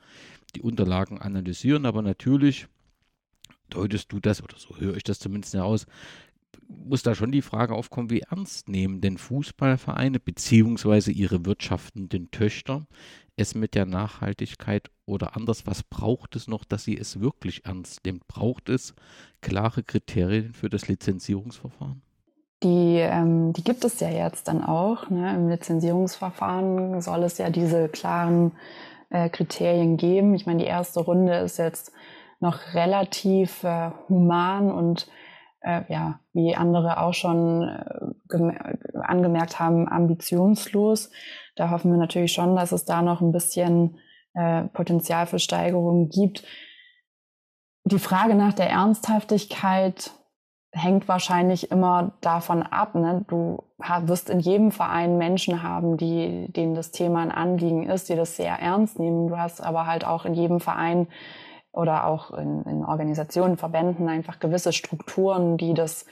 die 0.55 0.61
Unterlagen 0.61 1.19
analysieren, 1.19 1.85
aber 1.85 2.01
natürlich 2.01 2.67
deutest 3.69 4.11
du 4.11 4.19
das, 4.19 4.43
oder 4.43 4.57
so 4.57 4.77
höre 4.77 4.95
ich 4.97 5.03
das 5.03 5.19
zumindest 5.19 5.53
heraus, 5.53 5.87
muss 6.85 7.03
da 7.03 7.15
schon 7.15 7.31
die 7.31 7.41
Frage 7.41 7.73
aufkommen, 7.73 8.09
wie 8.09 8.21
ernst 8.21 8.69
nehmen 8.69 9.01
denn 9.01 9.17
Fußballvereine 9.17 10.19
beziehungsweise 10.19 11.11
ihre 11.11 11.45
wirtschaftenden 11.45 12.31
Töchter 12.31 12.85
es 13.35 13.55
mit 13.55 13.73
der 13.75 13.85
Nachhaltigkeit 13.85 14.91
oder 15.05 15.35
anders, 15.35 15.65
was 15.65 15.83
braucht 15.83 16.35
es 16.35 16.47
noch, 16.47 16.63
dass 16.63 16.83
sie 16.83 16.97
es 16.97 17.19
wirklich 17.19 17.65
ernst 17.65 18.05
nimmt? 18.05 18.27
Braucht 18.27 18.69
es 18.69 18.93
klare 19.41 19.83
Kriterien 19.83 20.53
für 20.53 20.69
das 20.69 20.87
Lizenzierungsverfahren? 20.87 22.01
Die, 22.61 22.97
ähm, 22.99 23.51
die 23.53 23.63
gibt 23.63 23.83
es 23.83 23.99
ja 23.99 24.09
jetzt 24.09 24.47
dann 24.47 24.63
auch. 24.63 25.09
Ne? 25.09 25.35
Im 25.35 25.49
Lizenzierungsverfahren 25.49 27.01
soll 27.01 27.23
es 27.23 27.37
ja 27.37 27.49
diese 27.49 27.89
klaren 27.89 28.53
äh, 29.09 29.29
Kriterien 29.29 29.97
geben. 29.97 30.33
Ich 30.35 30.45
meine, 30.45 30.59
die 30.59 30.69
erste 30.69 31.01
Runde 31.01 31.35
ist 31.39 31.57
jetzt 31.57 31.91
noch 32.39 32.73
relativ 32.73 33.63
äh, 33.63 33.91
human 34.07 34.71
und 34.71 35.07
äh, 35.63 35.81
ja, 35.87 36.19
wie 36.33 36.55
andere 36.55 36.99
auch 36.99 37.13
schon 37.13 37.63
äh, 37.63 38.99
angemerkt 39.01 39.59
haben, 39.59 39.87
ambitionslos. 39.87 41.09
Da 41.55 41.69
hoffen 41.69 41.91
wir 41.91 41.97
natürlich 41.97 42.33
schon, 42.33 42.55
dass 42.55 42.71
es 42.71 42.85
da 42.85 43.01
noch 43.01 43.21
ein 43.21 43.31
bisschen 43.31 43.97
äh, 44.33 44.63
Potenzial 44.65 45.25
für 45.25 45.39
Steigerungen 45.39 46.09
gibt. 46.09 46.43
Die 47.85 47.99
Frage 47.99 48.35
nach 48.35 48.53
der 48.53 48.69
Ernsthaftigkeit 48.69 50.11
hängt 50.71 51.07
wahrscheinlich 51.07 51.69
immer 51.69 52.13
davon 52.21 52.63
ab. 52.63 52.95
Ne? 52.95 53.23
Du 53.27 53.63
wirst 54.01 54.29
in 54.29 54.39
jedem 54.39 54.71
Verein 54.71 55.17
Menschen 55.17 55.61
haben, 55.61 55.97
die, 55.97 56.51
denen 56.51 56.73
das 56.73 56.91
Thema 56.91 57.21
ein 57.21 57.31
Anliegen 57.31 57.87
ist, 57.87 58.09
die 58.09 58.15
das 58.15 58.35
sehr 58.35 58.55
ernst 58.59 58.99
nehmen. 58.99 59.27
Du 59.27 59.37
hast 59.37 59.61
aber 59.61 59.85
halt 59.85 60.05
auch 60.05 60.25
in 60.25 60.33
jedem 60.33 60.59
Verein 60.59 61.07
oder 61.73 62.05
auch 62.07 62.31
in, 62.31 62.63
in 62.63 62.85
Organisationen, 62.85 63.57
Verbänden 63.57 64.07
einfach 64.07 64.39
gewisse 64.39 64.71
Strukturen, 64.71 65.57
die 65.57 65.73
das 65.73 66.05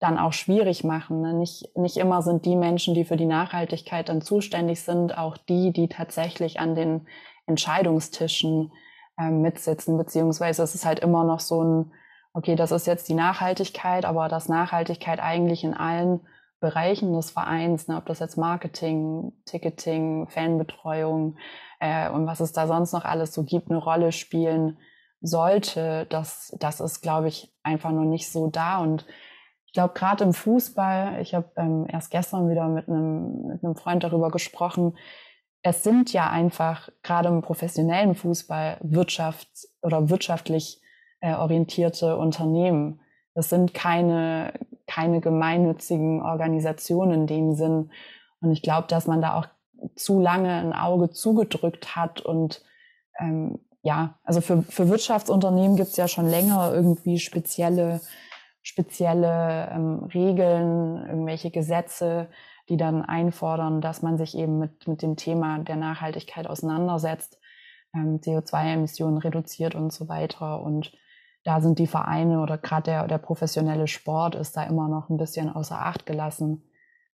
dann 0.00 0.18
auch 0.18 0.32
schwierig 0.32 0.84
machen. 0.84 1.22
Ne? 1.22 1.32
Nicht, 1.32 1.76
nicht 1.76 1.96
immer 1.96 2.20
sind 2.22 2.44
die 2.44 2.56
Menschen, 2.56 2.94
die 2.94 3.04
für 3.04 3.16
die 3.16 3.26
Nachhaltigkeit 3.26 4.08
dann 4.08 4.20
zuständig 4.20 4.82
sind, 4.82 5.16
auch 5.16 5.36
die, 5.36 5.72
die 5.72 5.88
tatsächlich 5.88 6.60
an 6.60 6.74
den 6.74 7.06
Entscheidungstischen 7.46 8.72
äh, 9.18 9.30
mitsitzen, 9.30 9.96
beziehungsweise 9.96 10.62
es 10.62 10.74
ist 10.74 10.84
halt 10.84 11.00
immer 11.00 11.24
noch 11.24 11.40
so 11.40 11.62
ein, 11.62 11.92
okay, 12.32 12.56
das 12.56 12.72
ist 12.72 12.86
jetzt 12.86 13.08
die 13.08 13.14
Nachhaltigkeit, 13.14 14.04
aber 14.04 14.28
dass 14.28 14.48
Nachhaltigkeit 14.48 15.20
eigentlich 15.20 15.64
in 15.64 15.74
allen 15.74 16.20
Bereichen 16.60 17.12
des 17.14 17.30
Vereins, 17.30 17.86
ne, 17.88 17.96
ob 17.96 18.06
das 18.06 18.18
jetzt 18.18 18.36
Marketing, 18.36 19.32
Ticketing, 19.44 20.28
Fanbetreuung 20.28 21.36
äh, 21.80 22.10
und 22.10 22.26
was 22.26 22.40
es 22.40 22.52
da 22.52 22.66
sonst 22.66 22.92
noch 22.92 23.04
alles 23.04 23.32
so 23.34 23.44
gibt, 23.44 23.70
eine 23.70 23.78
Rolle 23.78 24.12
spielen 24.12 24.78
sollte, 25.20 26.06
das, 26.10 26.54
das 26.58 26.80
ist, 26.80 27.00
glaube 27.00 27.28
ich, 27.28 27.52
einfach 27.62 27.90
nur 27.90 28.04
nicht 28.04 28.30
so 28.30 28.48
da. 28.48 28.78
Und 28.78 29.06
ich 29.66 29.72
glaube, 29.72 29.94
gerade 29.94 30.24
im 30.24 30.32
Fußball, 30.32 31.20
ich 31.20 31.34
habe 31.34 31.50
ähm, 31.56 31.86
erst 31.88 32.10
gestern 32.10 32.48
wieder 32.48 32.68
mit 32.68 32.88
einem, 32.88 33.46
mit 33.48 33.64
einem 33.64 33.76
Freund 33.76 34.04
darüber 34.04 34.30
gesprochen, 34.30 34.96
es 35.62 35.82
sind 35.82 36.12
ja 36.12 36.30
einfach 36.30 36.88
gerade 37.02 37.28
im 37.28 37.42
professionellen 37.42 38.14
Fußball 38.14 38.78
wirtschafts- 38.82 39.66
oder 39.82 40.08
wirtschaftlich 40.08 40.80
äh, 41.20 41.34
orientierte 41.34 42.16
Unternehmen. 42.16 43.00
Das 43.34 43.50
sind 43.50 43.74
keine, 43.74 44.52
keine 44.86 45.20
gemeinnützigen 45.20 46.22
Organisationen 46.22 47.22
in 47.22 47.26
dem 47.26 47.54
Sinn. 47.54 47.90
Und 48.40 48.52
ich 48.52 48.62
glaube, 48.62 48.86
dass 48.86 49.06
man 49.06 49.20
da 49.20 49.34
auch 49.34 49.48
zu 49.94 50.20
lange 50.20 50.52
ein 50.52 50.72
Auge 50.72 51.10
zugedrückt 51.10 51.96
hat 51.96 52.20
und 52.20 52.62
ähm, 53.18 53.58
ja, 53.82 54.18
also 54.24 54.40
für, 54.40 54.62
für 54.62 54.88
Wirtschaftsunternehmen 54.88 55.76
gibt 55.76 55.90
es 55.90 55.96
ja 55.96 56.08
schon 56.08 56.28
länger 56.28 56.72
irgendwie 56.74 57.18
spezielle, 57.18 58.00
spezielle 58.62 59.70
ähm, 59.72 60.04
Regeln, 60.12 61.06
irgendwelche 61.06 61.50
Gesetze, 61.50 62.28
die 62.68 62.76
dann 62.76 63.02
einfordern, 63.02 63.80
dass 63.80 64.02
man 64.02 64.18
sich 64.18 64.36
eben 64.36 64.58
mit, 64.58 64.86
mit 64.88 65.02
dem 65.02 65.16
Thema 65.16 65.60
der 65.60 65.76
Nachhaltigkeit 65.76 66.46
auseinandersetzt, 66.46 67.38
ähm, 67.94 68.20
CO2-Emissionen 68.20 69.18
reduziert 69.18 69.74
und 69.74 69.92
so 69.92 70.08
weiter. 70.08 70.60
Und 70.60 70.92
da 71.44 71.60
sind 71.60 71.78
die 71.78 71.86
Vereine 71.86 72.42
oder 72.42 72.58
gerade 72.58 72.82
der, 72.82 73.06
der 73.06 73.18
professionelle 73.18 73.86
Sport 73.86 74.34
ist 74.34 74.56
da 74.56 74.64
immer 74.64 74.88
noch 74.88 75.08
ein 75.08 75.16
bisschen 75.16 75.48
außer 75.48 75.80
Acht 75.80 76.04
gelassen, 76.04 76.68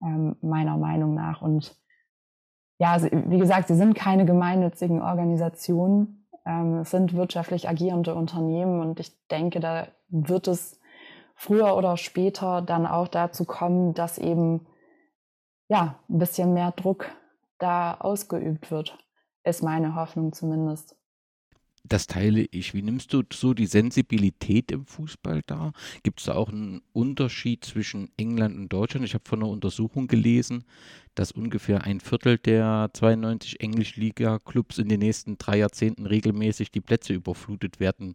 ähm, 0.03 0.37
meiner 0.40 0.77
Meinung 0.77 1.14
nach. 1.14 1.42
Und 1.42 1.80
ja, 2.81 2.97
wie 3.03 3.38
gesagt, 3.38 3.69
sie 3.69 3.75
sind 3.77 3.93
keine 3.93 4.25
gemeinnützigen 4.25 5.03
Organisationen, 5.03 6.27
ähm, 6.47 6.79
es 6.79 6.90
sind 6.90 7.14
wirtschaftlich 7.14 7.69
agierende 7.69 8.14
Unternehmen 8.14 8.81
und 8.81 8.99
ich 9.01 9.12
denke, 9.29 9.61
da 9.61 9.88
wird 10.09 10.49
es 10.49 10.81
früher 11.35 11.77
oder 11.77 11.99
später 11.99 12.62
dann 12.62 12.87
auch 12.87 13.07
dazu 13.07 13.45
kommen, 13.45 13.93
dass 13.93 14.16
eben 14.16 14.66
ja 15.69 15.97
ein 16.09 16.19
bisschen 16.19 16.55
mehr 16.55 16.71
Druck 16.73 17.11
da 17.59 17.99
ausgeübt 18.01 18.71
wird, 18.71 18.97
ist 19.45 19.62
meine 19.62 19.95
Hoffnung 19.95 20.33
zumindest. 20.33 20.97
Das 21.85 22.07
teile 22.07 22.47
ich. 22.51 22.75
Wie 22.75 22.83
nimmst 22.83 23.12
du 23.12 23.23
so 23.33 23.55
die 23.55 23.66
Sensibilität 23.66 24.71
im 24.71 24.85
Fußball 24.85 25.43
da? 25.47 25.73
Gibt 26.03 26.21
es 26.21 26.27
da 26.27 26.35
auch 26.35 26.51
einen 26.51 26.83
Unterschied 26.93 27.64
zwischen 27.64 28.11
England 28.16 28.57
und 28.57 28.69
Deutschland? 28.73 29.05
Ich 29.07 29.14
habe 29.14 29.25
von 29.27 29.40
einer 29.40 29.51
Untersuchung 29.51 30.07
gelesen, 30.07 30.64
dass 31.14 31.33
ungefähr 31.33 31.83
ein 31.85 32.01
Viertel 32.01 32.38
der 32.38 32.90
92 32.93 33.61
Englischliga-Clubs 33.61 34.79
in 34.79 34.88
den 34.88 35.01
nächsten 35.01 35.38
drei 35.38 35.59
Jahrzehnten 35.59 36.07
regelmäßig 36.07 36.71
die 36.71 36.81
Plätze 36.83 37.14
überflutet 37.14 37.81
werden 37.81 38.14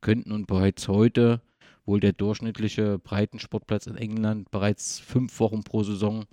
könnten 0.00 0.32
und 0.32 0.46
bereits 0.46 0.88
heute 0.88 1.42
wohl 1.84 2.00
der 2.00 2.12
durchschnittliche 2.12 2.98
Breitensportplatz 2.98 3.86
in 3.86 3.96
England 3.96 4.50
bereits 4.50 4.98
fünf 5.00 5.38
Wochen 5.40 5.62
pro 5.64 5.82
Saison 5.82 6.24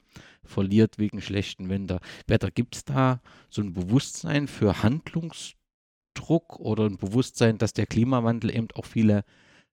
verliert 0.44 0.98
wegen 0.98 1.22
schlechten 1.22 1.70
Wetter. 1.70 2.52
Gibt 2.52 2.76
es 2.76 2.86
da 2.86 3.22
so 3.50 3.62
ein 3.62 3.74
Bewusstsein 3.74 4.48
für 4.48 4.82
Handlungs 4.84 5.56
Druck 6.14 6.60
oder 6.60 6.86
ein 6.86 6.98
Bewusstsein, 6.98 7.58
dass 7.58 7.74
der 7.74 7.86
Klimawandel 7.86 8.56
eben 8.56 8.68
auch 8.76 8.86
viele 8.86 9.24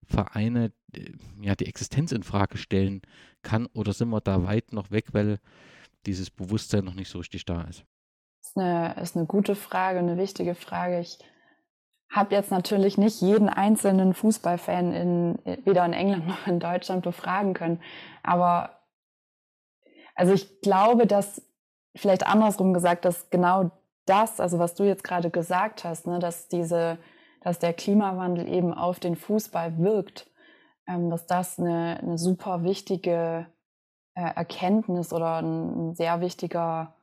Vereine 0.04 0.72
äh, 0.94 1.12
ja 1.40 1.54
die 1.54 1.66
Existenz 1.66 2.12
in 2.12 2.22
Frage 2.22 2.58
stellen 2.58 3.02
kann 3.42 3.66
oder 3.66 3.92
sind 3.92 4.08
wir 4.10 4.20
da 4.20 4.44
weit 4.44 4.72
noch 4.72 4.90
weg, 4.90 5.06
weil 5.12 5.38
dieses 6.06 6.30
Bewusstsein 6.30 6.84
noch 6.84 6.94
nicht 6.94 7.08
so 7.08 7.18
richtig 7.18 7.44
da 7.44 7.62
ist? 7.62 7.84
Das 8.40 8.50
ist 8.50 8.56
eine, 8.56 8.94
ist 9.00 9.16
eine 9.16 9.26
gute 9.26 9.54
Frage, 9.54 9.98
eine 9.98 10.16
wichtige 10.16 10.54
Frage. 10.54 11.00
Ich 11.00 11.18
habe 12.10 12.34
jetzt 12.34 12.50
natürlich 12.50 12.96
nicht 12.96 13.20
jeden 13.20 13.48
einzelnen 13.48 14.14
Fußballfan 14.14 14.92
in, 14.92 15.38
weder 15.64 15.84
in 15.84 15.92
England 15.92 16.26
noch 16.28 16.46
in 16.46 16.60
Deutschland 16.60 17.02
befragen 17.02 17.54
können, 17.54 17.80
aber 18.22 18.80
also 20.14 20.32
ich 20.32 20.60
glaube, 20.62 21.06
dass 21.06 21.42
vielleicht 21.94 22.26
andersrum 22.26 22.72
gesagt, 22.72 23.04
dass 23.04 23.28
genau 23.30 23.70
das, 24.06 24.40
also 24.40 24.58
was 24.58 24.74
du 24.74 24.84
jetzt 24.84 25.04
gerade 25.04 25.30
gesagt 25.30 25.84
hast, 25.84 26.06
ne, 26.06 26.18
dass 26.18 26.48
diese, 26.48 26.98
dass 27.42 27.58
der 27.58 27.74
Klimawandel 27.74 28.48
eben 28.48 28.72
auf 28.72 29.00
den 29.00 29.16
Fußball 29.16 29.78
wirkt, 29.78 30.30
ähm, 30.86 31.10
dass 31.10 31.26
das 31.26 31.58
eine, 31.58 31.98
eine 32.00 32.18
super 32.18 32.62
wichtige 32.62 33.46
äh, 34.14 34.34
Erkenntnis 34.34 35.12
oder 35.12 35.36
ein, 35.36 35.90
ein 35.90 35.94
sehr 35.94 36.20
wichtiger, 36.20 36.94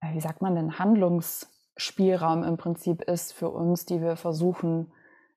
äh, 0.00 0.14
wie 0.14 0.20
sagt 0.20 0.42
man 0.42 0.54
denn, 0.54 0.78
Handlungsspielraum 0.78 2.42
im 2.42 2.56
Prinzip 2.56 3.02
ist 3.02 3.32
für 3.32 3.50
uns, 3.50 3.84
die 3.84 4.00
wir 4.00 4.16
versuchen, 4.16 4.92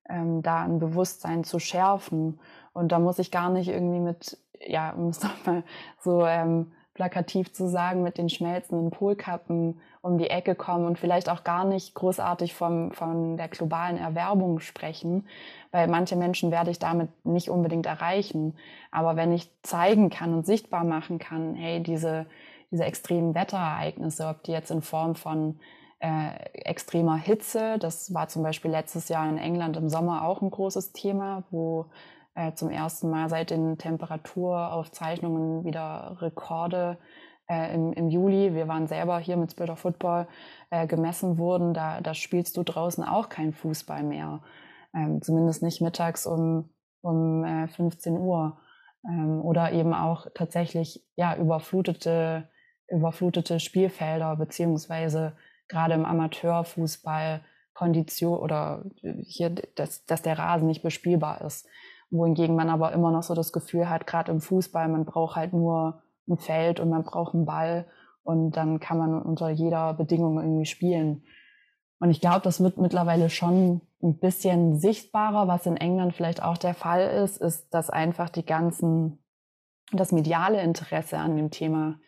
ähm, 0.08 0.42
da 0.42 0.64
ein 0.64 0.80
Bewusstsein 0.80 1.44
zu 1.44 1.60
schärfen. 1.60 2.40
Und 2.74 2.92
da 2.92 3.00
muss 3.00 3.20
ich 3.20 3.32
gar 3.32 3.50
nicht 3.50 3.70
irgendwie 3.70 4.00
mit, 4.00 4.38
ja, 4.60 4.92
um 4.92 5.10
es 5.10 5.22
nochmal 5.24 5.64
so 6.00 6.26
ähm, 6.26 6.72
plakativ 6.94 7.54
zu 7.54 7.68
sagen, 7.68 8.04
mit 8.04 8.18
den 8.18 8.30
schmelzenden 8.30 8.92
Polkappen 8.92 9.80
um 10.02 10.18
die 10.18 10.30
Ecke 10.30 10.56
kommen 10.56 10.86
und 10.86 10.98
vielleicht 10.98 11.30
auch 11.30 11.44
gar 11.44 11.66
nicht 11.66 11.94
großartig 11.94 12.54
vom, 12.54 12.92
von 12.92 13.36
der 13.36 13.50
globalen 13.50 13.98
Erwerbung 13.98 14.60
sprechen, 14.60 15.28
weil 15.72 15.88
manche 15.88 16.16
Menschen 16.16 16.52
werde 16.52 16.72
ich 16.72 16.80
damit 16.80 17.10
nicht 17.26 17.50
unbedingt 17.50 17.86
erreichen. 17.86 18.56
Aber 18.92 19.18
wenn 19.18 19.34
ich 19.34 19.52
zeigen 19.62 20.10
kann 20.10 20.34
und 20.34 20.46
sichtbar 20.46 20.86
machen 20.86 21.20
kann, 21.20 21.56
hey, 21.56 21.84
diese, 21.84 22.28
diese 22.72 22.86
extremen 22.86 23.36
Wetterereignisse, 23.36 24.28
ob 24.28 24.44
die 24.44 24.52
jetzt 24.52 24.72
in 24.72 24.82
Form 24.82 25.16
von 25.16 25.60
äh, 26.00 26.30
extremer 26.54 27.18
Hitze, 27.18 27.78
das 27.78 28.14
war 28.14 28.30
zum 28.30 28.42
Beispiel 28.42 28.72
letztes 28.72 29.10
Jahr 29.10 29.28
in 29.28 29.38
England 29.38 29.76
im 29.76 29.90
Sommer 29.90 30.24
auch 30.24 30.42
ein 30.42 30.50
großes 30.50 30.94
Thema, 30.94 31.44
wo 31.52 31.88
äh, 32.36 32.54
zum 32.54 32.70
ersten 32.70 33.10
Mal 33.10 33.28
seit 33.28 33.50
den 33.50 33.78
Temperaturaufzeichnungen 33.78 35.66
wieder 35.66 36.16
Rekorde 36.22 36.98
äh, 37.02 37.29
im, 37.50 37.94
im 37.94 38.10
Juli. 38.10 38.54
Wir 38.54 38.68
waren 38.68 38.88
selber 38.88 39.20
hier 39.20 39.38
mit 39.38 39.52
Spirit 39.52 39.72
of 39.72 39.80
Football 39.80 40.28
äh, 40.70 40.88
gemessen 40.88 41.38
wurden. 41.38 41.74
Da, 41.74 42.02
da 42.02 42.14
spielst 42.14 42.58
du 42.58 42.64
draußen 42.64 43.04
auch 43.04 43.30
kein 43.30 43.54
Fußball 43.54 44.04
mehr. 44.04 44.42
Ähm, 44.94 45.22
zumindest 45.22 45.64
nicht 45.64 45.82
mittags 45.82 46.26
um 46.26 46.70
um 47.02 47.44
äh, 47.44 47.68
15 47.68 48.18
Uhr 48.18 48.58
ähm, 49.08 49.42
oder 49.42 49.72
eben 49.72 49.94
auch 49.94 50.28
tatsächlich 50.34 51.06
ja 51.16 51.36
überflutete 51.36 52.50
überflutete 52.88 53.60
Spielfelder 53.60 54.36
beziehungsweise 54.36 55.34
gerade 55.68 55.94
im 55.94 56.06
Amateurfußball 56.06 57.42
Kondition 57.76 58.40
oder 58.40 58.84
hier, 59.22 59.52
dass, 59.76 60.06
dass 60.06 60.24
der 60.24 60.40
Rasen 60.40 60.68
nicht 60.68 60.82
bespielbar 60.82 61.42
ist. 61.42 61.68
Wohingegen 62.10 62.56
man 62.56 62.70
aber 62.70 62.92
immer 62.92 63.12
noch 63.12 63.22
so 63.22 63.36
das 63.36 63.54
Gefühl 63.54 63.88
hat, 63.88 64.08
gerade 64.08 64.32
im 64.32 64.42
Fußball, 64.42 64.88
man 64.90 65.06
braucht 65.06 65.36
halt 65.36 65.54
nur 65.54 66.02
ein 66.30 66.38
Feld 66.38 66.80
und 66.80 66.90
man 66.90 67.04
braucht 67.04 67.34
einen 67.34 67.46
Ball 67.46 67.88
und 68.24 68.52
dann 68.52 68.80
kann 68.80 68.98
man 68.98 69.22
unter 69.22 69.50
jeder 69.50 69.94
Bedingung 69.94 70.38
irgendwie 70.38 70.66
spielen. 70.66 71.24
Und 72.00 72.12
ich 72.12 72.22
glaube, 72.22 72.42
das 72.42 72.62
wird 72.62 72.78
mittlerweile 72.78 73.30
schon 73.30 73.82
ein 74.02 74.20
bisschen 74.20 74.80
sichtbarer, 74.80 75.48
was 75.48 75.66
in 75.66 75.78
England 75.78 76.14
vielleicht 76.14 76.42
auch 76.42 76.58
der 76.58 76.74
Fall 76.74 77.02
ist, 77.24 77.38
ist, 77.38 77.74
dass 77.74 77.90
einfach 77.90 78.30
die 78.30 78.46
ganzen, 78.46 79.20
das 79.92 80.12
mediale 80.12 80.62
Interesse 80.62 81.18
an 81.18 81.36
dem 81.36 81.52
Thema 81.52 82.00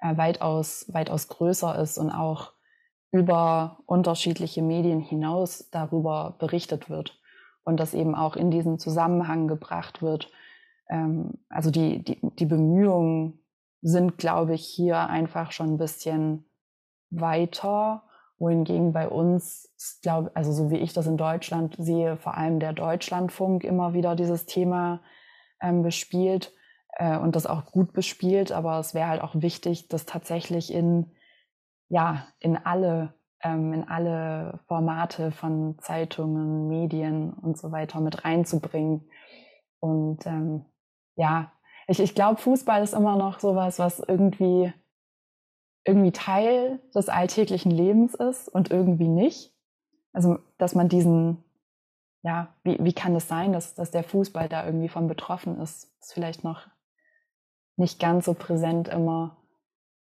äh, 0.00 0.16
weitaus, 0.16 0.86
weitaus 0.92 1.28
größer 1.28 1.78
ist 1.78 1.96
und 1.96 2.10
auch 2.10 2.52
über 3.12 3.78
unterschiedliche 3.86 4.62
Medien 4.62 5.00
hinaus 5.00 5.68
darüber 5.70 6.36
berichtet 6.38 6.90
wird 6.90 7.18
und 7.64 7.80
das 7.80 7.94
eben 7.94 8.14
auch 8.14 8.36
in 8.36 8.50
diesen 8.50 8.78
Zusammenhang 8.78 9.48
gebracht 9.48 10.02
wird. 10.02 10.30
Ähm, 10.88 11.38
also 11.48 11.70
die, 11.70 12.04
die, 12.04 12.18
die 12.22 12.46
Bemühungen 12.46 13.39
sind, 13.82 14.18
glaube 14.18 14.54
ich, 14.54 14.66
hier 14.66 14.98
einfach 14.98 15.52
schon 15.52 15.74
ein 15.74 15.78
bisschen 15.78 16.44
weiter, 17.10 18.02
wohingegen 18.38 18.92
bei 18.92 19.08
uns, 19.08 19.72
glaube 20.02 20.30
also 20.34 20.52
so 20.52 20.70
wie 20.70 20.78
ich 20.78 20.92
das 20.92 21.06
in 21.06 21.16
Deutschland 21.16 21.76
sehe, 21.78 22.16
vor 22.16 22.36
allem 22.36 22.60
der 22.60 22.72
Deutschlandfunk 22.72 23.64
immer 23.64 23.92
wieder 23.92 24.16
dieses 24.16 24.46
Thema 24.46 25.00
ähm, 25.60 25.82
bespielt 25.82 26.52
äh, 26.96 27.18
und 27.18 27.36
das 27.36 27.46
auch 27.46 27.66
gut 27.66 27.92
bespielt, 27.92 28.52
aber 28.52 28.78
es 28.78 28.94
wäre 28.94 29.08
halt 29.08 29.22
auch 29.22 29.34
wichtig, 29.34 29.88
das 29.88 30.06
tatsächlich 30.06 30.72
in 30.72 31.12
ja, 31.90 32.28
in 32.38 32.56
alle, 32.56 33.14
ähm, 33.42 33.74
in 33.74 33.88
alle 33.88 34.60
Formate 34.68 35.32
von 35.32 35.76
Zeitungen, 35.80 36.68
Medien 36.68 37.32
und 37.32 37.58
so 37.58 37.72
weiter 37.72 38.00
mit 38.00 38.24
reinzubringen. 38.24 39.10
Und 39.80 40.24
ähm, 40.24 40.64
ja, 41.16 41.52
ich, 41.90 41.98
ich 41.98 42.14
glaube, 42.14 42.40
Fußball 42.40 42.84
ist 42.84 42.94
immer 42.94 43.16
noch 43.16 43.40
sowas, 43.40 43.80
was 43.80 43.98
irgendwie, 43.98 44.72
irgendwie 45.84 46.12
Teil 46.12 46.78
des 46.94 47.08
alltäglichen 47.08 47.72
Lebens 47.72 48.14
ist 48.14 48.48
und 48.48 48.70
irgendwie 48.70 49.08
nicht. 49.08 49.52
Also, 50.12 50.38
dass 50.56 50.76
man 50.76 50.88
diesen, 50.88 51.42
ja, 52.22 52.54
wie, 52.62 52.78
wie 52.80 52.92
kann 52.92 53.16
es 53.16 53.26
sein, 53.26 53.52
dass, 53.52 53.74
dass 53.74 53.90
der 53.90 54.04
Fußball 54.04 54.48
da 54.48 54.64
irgendwie 54.64 54.88
von 54.88 55.08
betroffen 55.08 55.60
ist, 55.60 55.92
ist 56.00 56.12
vielleicht 56.12 56.44
noch 56.44 56.68
nicht 57.76 57.98
ganz 57.98 58.26
so 58.26 58.34
präsent 58.34 58.86
immer. 58.86 59.38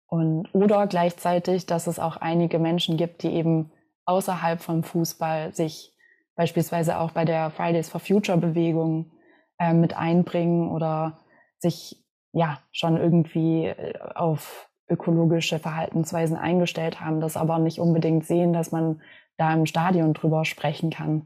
Und, 0.07 0.47
oder 0.53 0.87
gleichzeitig, 0.87 1.65
dass 1.65 1.87
es 1.87 1.99
auch 1.99 2.15
einige 2.15 2.59
Menschen 2.59 2.95
gibt, 2.95 3.23
die 3.23 3.33
eben 3.33 3.73
außerhalb 4.05 4.61
vom 4.61 4.83
Fußball 4.83 5.53
sich 5.53 5.91
beispielsweise 6.35 6.97
auch 6.97 7.11
bei 7.11 7.25
der 7.25 7.51
Fridays 7.51 7.89
for 7.89 7.99
Future 7.99 8.37
Bewegung 8.37 9.11
äh, 9.59 9.73
mit 9.73 9.97
einbringen 9.97 10.71
oder 10.71 11.19
sich 11.63 12.03
ja 12.33 12.59
schon 12.71 12.97
irgendwie 12.97 13.65
äh, 13.65 13.97
auf 14.13 14.69
ökologische 14.87 15.57
Verhaltensweisen 15.57 16.37
eingestellt 16.37 16.99
haben, 16.99 17.19
das 17.19 17.37
aber 17.37 17.57
nicht 17.57 17.79
unbedingt 17.79 18.25
sehen, 18.25 18.53
dass 18.53 18.71
man 18.71 19.01
da 19.37 19.51
im 19.53 19.65
Stadion 19.65 20.13
drüber 20.13 20.45
sprechen 20.45 20.91
kann. 20.91 21.25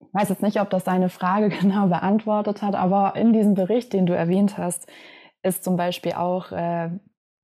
Ich 0.00 0.14
weiß 0.14 0.28
jetzt 0.28 0.42
nicht, 0.42 0.60
ob 0.60 0.70
das 0.70 0.84
deine 0.84 1.08
Frage 1.08 1.48
genau 1.60 1.88
beantwortet 1.88 2.62
hat, 2.62 2.76
aber 2.76 3.16
in 3.16 3.32
diesem 3.32 3.54
Bericht, 3.54 3.92
den 3.92 4.06
du 4.06 4.14
erwähnt 4.14 4.56
hast, 4.58 4.86
ist 5.42 5.64
zum 5.64 5.76
Beispiel 5.76 6.12
auch, 6.12 6.52
äh, 6.52 6.90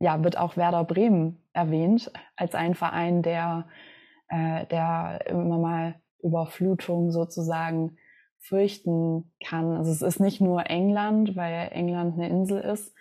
ja, 0.00 0.22
wird 0.22 0.36
auch 0.38 0.56
Werder 0.56 0.84
Bremen 0.84 1.42
erwähnt 1.52 2.12
als 2.36 2.54
ein 2.54 2.74
Verein, 2.74 3.22
der, 3.22 3.66
äh, 4.28 4.66
der 4.66 5.26
immer 5.26 5.58
mal 5.58 5.94
Überflutung 6.22 7.10
sozusagen 7.10 7.96
fürchten 8.44 9.32
kann. 9.44 9.76
Also 9.76 9.90
es 9.90 10.02
ist 10.02 10.20
nicht 10.20 10.40
nur 10.40 10.68
England, 10.68 11.34
weil 11.34 11.68
England 11.72 12.14
eine 12.14 12.28
Insel 12.28 12.60
ist, 12.60 12.94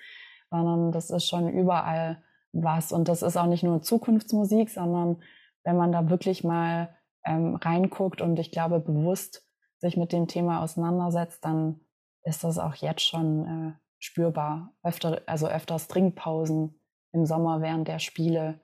sondern 0.49 0.91
das 0.91 1.09
ist 1.09 1.27
schon 1.27 1.49
überall 1.49 2.23
was. 2.53 2.91
Und 2.91 3.07
das 3.09 3.21
ist 3.21 3.37
auch 3.37 3.47
nicht 3.47 3.63
nur 3.63 3.81
Zukunftsmusik, 3.81 4.69
sondern 4.69 5.21
wenn 5.63 5.75
man 5.75 5.91
da 5.91 6.09
wirklich 6.09 6.43
mal 6.43 6.95
ähm, 7.25 7.55
reinguckt 7.55 8.21
und 8.21 8.39
ich 8.39 8.51
glaube 8.51 8.79
bewusst 8.79 9.47
sich 9.77 9.97
mit 9.97 10.11
dem 10.11 10.27
Thema 10.27 10.61
auseinandersetzt, 10.61 11.43
dann 11.43 11.81
ist 12.23 12.43
das 12.43 12.57
auch 12.57 12.75
jetzt 12.75 13.01
schon 13.01 13.45
äh, 13.45 13.73
spürbar. 13.99 14.73
Öfter, 14.81 15.21
also 15.25 15.47
öfters 15.47 15.87
Trinkpausen 15.87 16.79
im 17.11 17.25
Sommer 17.25 17.61
während 17.61 17.87
der 17.87 17.99
Spiele. 17.99 18.61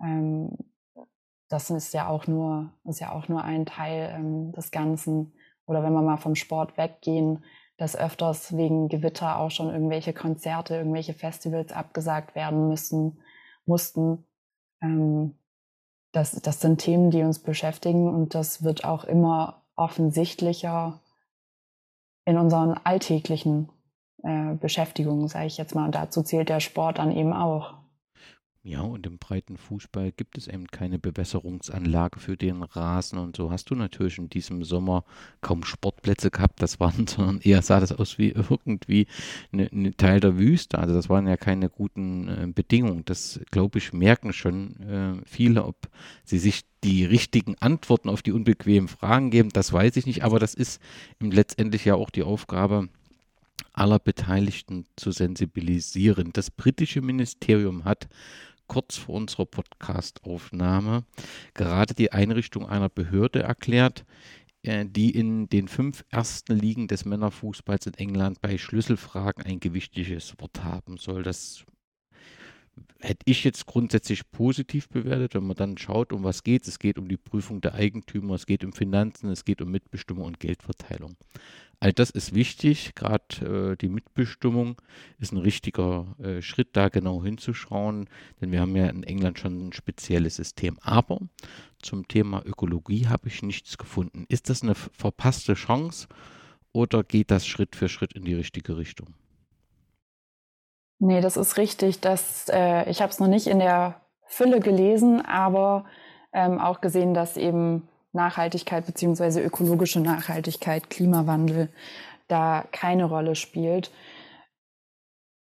Ähm, 0.00 0.56
das 1.48 1.70
ist 1.70 1.92
ja 1.92 2.08
auch 2.08 2.26
nur, 2.26 2.72
ist 2.84 3.00
ja 3.00 3.12
auch 3.12 3.28
nur 3.28 3.42
ein 3.42 3.66
Teil 3.66 4.14
ähm, 4.14 4.52
des 4.52 4.70
Ganzen. 4.70 5.34
Oder 5.66 5.82
wenn 5.82 5.92
wir 5.92 6.02
mal 6.02 6.16
vom 6.16 6.34
Sport 6.34 6.76
weggehen, 6.76 7.44
dass 7.76 7.96
öfters 7.96 8.56
wegen 8.56 8.88
Gewitter 8.88 9.38
auch 9.38 9.50
schon 9.50 9.70
irgendwelche 9.70 10.12
Konzerte, 10.12 10.76
irgendwelche 10.76 11.14
Festivals 11.14 11.72
abgesagt 11.72 12.34
werden 12.34 12.68
müssen, 12.68 13.20
mussten. 13.66 14.24
Ähm, 14.80 15.36
das, 16.12 16.32
das 16.32 16.60
sind 16.60 16.78
Themen, 16.78 17.10
die 17.10 17.22
uns 17.22 17.38
beschäftigen 17.38 18.08
und 18.08 18.34
das 18.34 18.62
wird 18.62 18.84
auch 18.84 19.04
immer 19.04 19.62
offensichtlicher 19.76 21.00
in 22.24 22.36
unseren 22.36 22.74
alltäglichen 22.84 23.70
äh, 24.22 24.54
Beschäftigungen, 24.54 25.26
sage 25.28 25.46
ich 25.46 25.56
jetzt 25.56 25.74
mal. 25.74 25.86
Und 25.86 25.94
dazu 25.94 26.22
zählt 26.22 26.48
der 26.48 26.60
Sport 26.60 26.98
dann 26.98 27.10
eben 27.10 27.32
auch. 27.32 27.81
Ja, 28.64 28.82
und 28.82 29.04
im 29.06 29.18
breiten 29.18 29.56
Fußball 29.56 30.12
gibt 30.12 30.38
es 30.38 30.46
eben 30.46 30.68
keine 30.68 31.00
Bewässerungsanlage 31.00 32.20
für 32.20 32.36
den 32.36 32.62
Rasen 32.62 33.18
und 33.18 33.34
so 33.34 33.50
hast 33.50 33.70
du 33.70 33.74
natürlich 33.74 34.18
in 34.18 34.28
diesem 34.28 34.62
Sommer 34.62 35.04
kaum 35.40 35.64
Sportplätze 35.64 36.30
gehabt, 36.30 36.62
das 36.62 36.78
waren, 36.78 37.06
sondern 37.08 37.40
eher 37.40 37.62
sah 37.62 37.80
das 37.80 37.90
aus 37.90 38.18
wie 38.18 38.28
irgendwie 38.28 39.08
eine, 39.52 39.68
eine 39.72 39.96
Teil 39.96 40.20
der 40.20 40.38
Wüste. 40.38 40.78
Also 40.78 40.94
das 40.94 41.08
waren 41.08 41.26
ja 41.26 41.36
keine 41.36 41.70
guten 41.70 42.28
äh, 42.28 42.46
Bedingungen. 42.54 43.04
Das, 43.04 43.40
glaube 43.50 43.78
ich, 43.78 43.92
merken 43.92 44.32
schon 44.32 44.76
äh, 44.80 45.14
viele, 45.26 45.64
ob 45.64 45.88
sie 46.22 46.38
sich 46.38 46.62
die 46.84 47.04
richtigen 47.04 47.56
Antworten 47.58 48.08
auf 48.08 48.22
die 48.22 48.32
unbequemen 48.32 48.88
Fragen 48.88 49.30
geben, 49.30 49.48
das 49.48 49.72
weiß 49.72 49.96
ich 49.96 50.06
nicht, 50.06 50.22
aber 50.22 50.38
das 50.38 50.54
ist 50.54 50.80
letztendlich 51.18 51.84
ja 51.84 51.96
auch 51.96 52.10
die 52.10 52.22
Aufgabe 52.22 52.88
aller 53.72 53.98
Beteiligten 53.98 54.86
zu 54.96 55.10
sensibilisieren. 55.12 56.32
Das 56.32 56.50
britische 56.50 57.00
Ministerium 57.00 57.84
hat 57.84 58.08
kurz 58.72 58.96
vor 58.96 59.16
unserer 59.16 59.44
Podcast-Aufnahme 59.44 61.04
gerade 61.52 61.92
die 61.92 62.10
Einrichtung 62.10 62.66
einer 62.66 62.88
Behörde 62.88 63.42
erklärt, 63.42 64.06
äh, 64.62 64.86
die 64.86 65.10
in 65.10 65.46
den 65.50 65.68
fünf 65.68 66.06
ersten 66.08 66.58
Ligen 66.58 66.88
des 66.88 67.04
Männerfußballs 67.04 67.84
in 67.84 67.94
England 67.94 68.40
bei 68.40 68.56
Schlüsselfragen 68.56 69.44
ein 69.44 69.60
gewichtiges 69.60 70.34
Wort 70.38 70.64
haben 70.64 70.96
soll. 70.96 71.22
Das 71.22 71.66
hätte 73.00 73.22
ich 73.26 73.44
jetzt 73.44 73.66
grundsätzlich 73.66 74.30
positiv 74.30 74.88
bewertet, 74.88 75.34
wenn 75.34 75.46
man 75.46 75.56
dann 75.56 75.78
schaut, 75.78 76.12
um 76.12 76.24
was 76.24 76.42
geht 76.42 76.62
es. 76.62 76.68
Es 76.68 76.78
geht 76.78 76.98
um 76.98 77.08
die 77.08 77.16
Prüfung 77.16 77.60
der 77.60 77.74
Eigentümer, 77.74 78.34
es 78.34 78.46
geht 78.46 78.64
um 78.64 78.72
Finanzen, 78.72 79.30
es 79.30 79.44
geht 79.44 79.60
um 79.60 79.70
Mitbestimmung 79.70 80.24
und 80.24 80.40
Geldverteilung. 80.40 81.16
All 81.80 81.92
das 81.92 82.10
ist 82.10 82.32
wichtig, 82.32 82.94
gerade 82.94 83.72
äh, 83.72 83.76
die 83.76 83.88
Mitbestimmung 83.88 84.80
ist 85.18 85.32
ein 85.32 85.38
richtiger 85.38 86.14
äh, 86.22 86.40
Schritt, 86.40 86.68
da 86.74 86.88
genau 86.88 87.24
hinzuschauen, 87.24 88.08
denn 88.40 88.52
wir 88.52 88.60
haben 88.60 88.76
ja 88.76 88.86
in 88.86 89.02
England 89.02 89.40
schon 89.40 89.66
ein 89.66 89.72
spezielles 89.72 90.36
System. 90.36 90.78
Aber 90.80 91.18
zum 91.80 92.06
Thema 92.06 92.40
Ökologie 92.46 93.08
habe 93.08 93.26
ich 93.26 93.42
nichts 93.42 93.78
gefunden. 93.78 94.26
Ist 94.28 94.48
das 94.48 94.62
eine 94.62 94.76
verpasste 94.76 95.54
Chance 95.54 96.06
oder 96.70 97.02
geht 97.02 97.32
das 97.32 97.48
Schritt 97.48 97.74
für 97.74 97.88
Schritt 97.88 98.12
in 98.12 98.24
die 98.24 98.34
richtige 98.34 98.76
Richtung? 98.76 99.14
Nee, 101.04 101.20
das 101.20 101.36
ist 101.36 101.56
richtig. 101.56 102.00
Das, 102.00 102.48
äh, 102.48 102.88
ich 102.88 103.02
habe 103.02 103.10
es 103.10 103.18
noch 103.18 103.26
nicht 103.26 103.48
in 103.48 103.58
der 103.58 103.96
Fülle 104.24 104.60
gelesen, 104.60 105.20
aber 105.20 105.84
ähm, 106.32 106.60
auch 106.60 106.80
gesehen, 106.80 107.12
dass 107.12 107.36
eben 107.36 107.88
Nachhaltigkeit 108.12 108.86
beziehungsweise 108.86 109.42
ökologische 109.42 109.98
Nachhaltigkeit, 109.98 110.90
Klimawandel 110.90 111.70
da 112.28 112.66
keine 112.70 113.06
Rolle 113.06 113.34
spielt. 113.34 113.90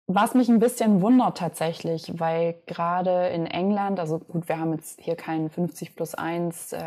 Was 0.10 0.36
mich 0.36 0.50
ein 0.50 0.60
bisschen 0.60 1.02
wundert 1.02 1.38
tatsächlich, 1.38 2.20
weil 2.20 2.56
gerade 2.66 3.28
in 3.28 3.46
England, 3.46 4.02
also 4.02 4.20
gut, 4.20 4.50
wir 4.50 4.60
haben 4.60 4.74
jetzt 4.74 5.00
hier 5.00 5.16
kein 5.16 5.50
50 5.50 5.96
plus 5.96 6.14
1 6.14 6.74
äh, 6.74 6.80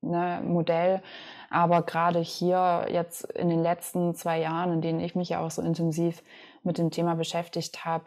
ne, 0.00 0.40
Modell, 0.42 1.02
aber 1.50 1.82
gerade 1.82 2.20
hier 2.20 2.86
jetzt 2.90 3.24
in 3.32 3.50
den 3.50 3.62
letzten 3.62 4.14
zwei 4.14 4.40
Jahren, 4.40 4.72
in 4.72 4.80
denen 4.80 5.00
ich 5.00 5.14
mich 5.14 5.28
ja 5.30 5.40
auch 5.40 5.50
so 5.50 5.60
intensiv 5.60 6.22
mit 6.68 6.78
dem 6.78 6.92
Thema 6.92 7.16
beschäftigt 7.16 7.84
habe, 7.84 8.04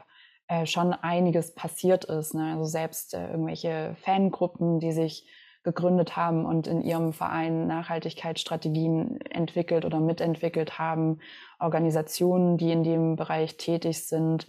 äh, 0.48 0.66
schon 0.66 0.94
einiges 0.94 1.54
passiert 1.54 2.06
ist. 2.06 2.34
Ne? 2.34 2.54
Also 2.54 2.66
selbst 2.66 3.14
äh, 3.14 3.32
irgendwelche 3.32 3.96
Fangruppen, 4.02 4.80
die 4.80 4.94
sich 4.94 5.28
gegründet 5.64 6.16
haben 6.16 6.46
und 6.46 6.68
in 6.68 6.82
ihrem 6.82 7.14
Verein 7.14 7.68
Nachhaltigkeitsstrategien 7.68 9.20
entwickelt 9.22 9.86
oder 9.86 10.00
mitentwickelt 10.00 10.80
haben, 10.80 11.20
Organisationen, 11.60 12.58
die 12.58 12.72
in 12.72 12.84
dem 12.84 13.16
Bereich 13.16 13.58
tätig 13.58 14.08
sind, 14.08 14.48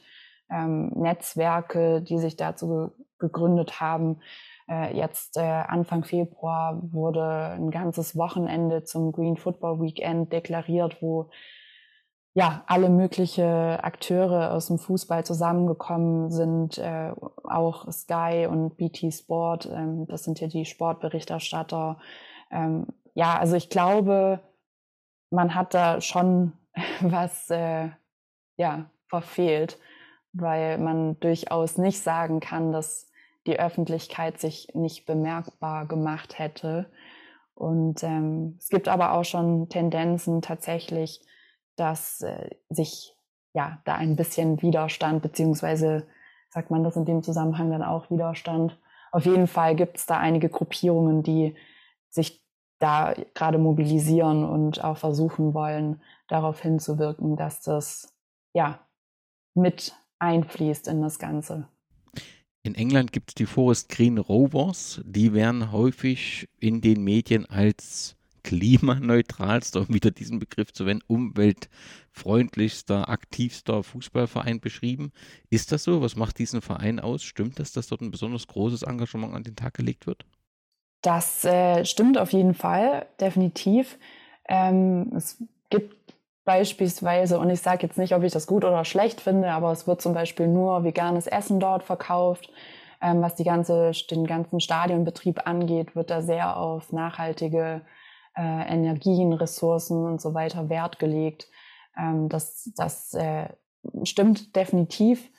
ähm, 0.51 0.89
Netzwerke, 0.95 2.03
die 2.03 2.19
sich 2.19 2.37
dazu 2.37 2.93
gegründet 3.19 3.81
haben. 3.81 4.21
Äh, 4.69 4.97
jetzt 4.97 5.37
äh, 5.37 5.41
Anfang 5.41 6.05
Februar 6.05 6.81
wurde 6.93 7.53
ein 7.57 7.71
ganzes 7.71 8.17
Wochenende 8.17 8.85
zum 8.85 9.13
Green 9.13 9.37
Football 9.37 9.81
Weekend 9.81 10.33
deklariert, 10.33 11.03
wo 11.03 11.31
ja, 12.35 12.64
alle 12.66 12.89
mögliche 12.89 13.78
Akteure 13.83 14.53
aus 14.53 14.68
dem 14.68 14.78
Fußball 14.78 15.24
zusammengekommen 15.24 16.30
sind, 16.30 16.78
äh, 16.78 17.12
auch 17.45 17.91
Sky 17.93 18.47
und 18.51 18.76
BT 18.76 19.12
Sport, 19.12 19.68
ähm, 19.72 20.07
das 20.07 20.24
sind 20.24 20.41
ja 20.41 20.49
die 20.49 20.64
Sportberichterstatter. 20.64 21.99
Ähm, 22.51 22.87
ja, 23.14 23.39
also 23.39 23.57
ich 23.57 23.68
glaube, 23.68 24.41
man 25.30 25.55
hat 25.55 25.74
da 25.74 26.01
schon 26.01 26.55
was 27.01 27.51
äh, 27.51 27.91
ja, 28.57 28.91
verfehlt, 29.09 29.78
weil 30.33 30.78
man 30.78 31.20
durchaus 31.20 31.76
nicht 31.76 32.01
sagen 32.01 32.41
kann, 32.41 32.72
dass 32.72 33.11
die 33.47 33.59
Öffentlichkeit 33.59 34.41
sich 34.41 34.68
nicht 34.72 35.05
bemerkbar 35.05 35.87
gemacht 35.87 36.39
hätte. 36.39 36.91
Und 37.55 38.03
ähm, 38.03 38.57
es 38.59 38.70
gibt 38.70 38.89
aber 38.89 39.12
auch 39.12 39.24
schon 39.24 39.68
Tendenzen 39.68 40.41
tatsächlich, 40.41 41.20
dass 41.77 42.20
äh, 42.23 42.51
sich 42.68 43.16
ja 43.55 43.81
da 43.85 43.95
ein 43.95 44.16
bisschen 44.16 44.61
Widerstand, 44.62 45.23
beziehungsweise 45.23 46.07
sagt 46.51 46.70
man 46.70 46.85
das 46.85 46.97
in 46.97 47.05
dem 47.05 47.23
Zusammenhang 47.23 47.70
dann 47.70 47.83
auch 47.83 48.11
Widerstand. 48.11 48.79
Auf 49.11 49.27
jeden 49.27 49.47
Fall 49.47 49.75
gibt 49.75 49.99
es 49.99 50.07
da 50.07 50.18
einige 50.18 50.49
Gruppierungen, 50.49 51.23
die 51.23 51.55
sich 52.11 52.43
da 52.79 53.14
gerade 53.35 53.59
mobilisieren 53.59 54.45
und 54.45 54.83
auch 54.83 54.97
versuchen 54.97 55.55
wollen, 55.55 56.03
darauf 56.29 56.61
hinzuwirken, 56.61 57.37
dass 57.37 57.62
das 57.62 58.12
ja 58.55 58.81
mit 59.55 59.95
einfließt 60.18 60.89
in 60.89 61.01
das 61.01 61.18
Ganze. 61.18 61.68
In 62.64 62.75
England 62.75 63.12
gibt 63.12 63.31
es 63.31 63.35
die 63.35 63.47
Forest 63.47 63.89
Green 63.89 64.18
Rovers, 64.18 65.01
die 65.05 65.33
werden 65.33 65.73
häufig 65.73 66.49
in 66.59 66.81
den 66.81 67.03
Medien 67.03 67.47
als 67.47 68.16
klimaneutralster, 68.43 69.80
um 69.80 69.88
wieder 69.88 70.11
diesen 70.11 70.38
Begriff 70.38 70.72
zu 70.72 70.86
wenden, 70.86 71.05
umweltfreundlichster, 71.07 73.09
aktivster 73.09 73.82
Fußballverein 73.82 74.61
beschrieben. 74.61 75.12
Ist 75.51 75.72
das 75.72 75.84
so? 75.84 76.03
Was 76.03 76.16
macht 76.16 76.38
diesen 76.38 76.62
Verein 76.62 77.01
aus? 77.01 77.22
Stimmt 77.22 77.59
das, 77.59 77.72
dass 77.72 77.88
dort 77.88 78.01
ein 78.01 78.11
besonders 78.11 78.47
großes 78.47 78.82
Engagement 78.82 79.34
an 79.34 79.43
den 79.43 79.57
Tag 79.57 79.74
gelegt 79.74 80.07
wird? 80.07 80.24
Das 81.03 81.45
äh, 81.45 81.84
stimmt 81.84 82.18
auf 82.18 82.32
jeden 82.32 82.55
Fall, 82.55 83.07
definitiv. 83.20 83.99
Ähm, 84.49 85.12
es 85.16 85.43
gibt 85.68 85.97
beispielsweise, 86.45 87.38
und 87.38 87.51
ich 87.51 87.61
sage 87.61 87.86
jetzt 87.86 87.99
nicht, 87.99 88.14
ob 88.14 88.22
ich 88.22 88.32
das 88.32 88.47
gut 88.47 88.64
oder 88.64 88.84
schlecht 88.84 89.20
finde, 89.20 89.51
aber 89.51 89.72
es 89.72 89.86
wird 89.86 90.01
zum 90.01 90.14
Beispiel 90.14 90.49
nur 90.49 90.84
veganes 90.84 91.26
Essen 91.26 91.61
dort 91.61 91.82
verkauft. 91.82 92.51
Ähm, 93.01 93.20
was 93.20 93.34
ganze, 93.45 93.93
den 94.11 94.26
ganzen 94.26 94.61
Stadionbetrieb 94.61 95.47
angeht, 95.47 95.97
wird 95.97 96.11
da 96.11 96.22
sehr 96.22 96.57
auf 96.57 96.93
nachhaltige 96.93 97.82
äh, 98.37 98.72
Energien, 98.72 99.33
Ressourcen 99.33 100.05
und 100.05 100.20
so 100.20 100.35
weiter 100.35 100.68
Wert 100.68 100.99
gelegt. 100.99 101.49
Ähm, 101.99 102.28
das 102.28 102.70
das 102.76 103.14
äh, 103.14 103.49
stimmt 104.05 104.55
definitiv. 104.57 105.30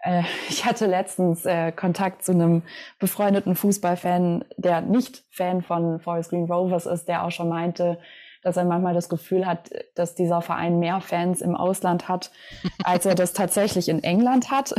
Äh, 0.00 0.22
ich 0.48 0.64
hatte 0.64 0.86
letztens 0.86 1.44
äh, 1.46 1.72
Kontakt 1.72 2.24
zu 2.24 2.32
einem 2.32 2.62
befreundeten 2.98 3.54
Fußballfan, 3.54 4.44
der 4.56 4.80
nicht 4.80 5.24
Fan 5.30 5.62
von 5.62 6.00
Forest 6.00 6.30
Green 6.30 6.50
Rovers 6.50 6.86
ist, 6.86 7.08
der 7.08 7.24
auch 7.24 7.30
schon 7.30 7.48
meinte, 7.48 7.98
dass 8.42 8.56
er 8.56 8.64
manchmal 8.64 8.94
das 8.94 9.08
Gefühl 9.08 9.46
hat, 9.46 9.70
dass 9.94 10.14
dieser 10.14 10.42
Verein 10.42 10.80
mehr 10.80 11.00
Fans 11.00 11.40
im 11.40 11.54
Ausland 11.54 12.08
hat, 12.08 12.32
als 12.84 13.06
er 13.06 13.14
das 13.14 13.32
tatsächlich 13.32 13.88
in 13.88 14.02
England 14.02 14.50
hat. 14.50 14.74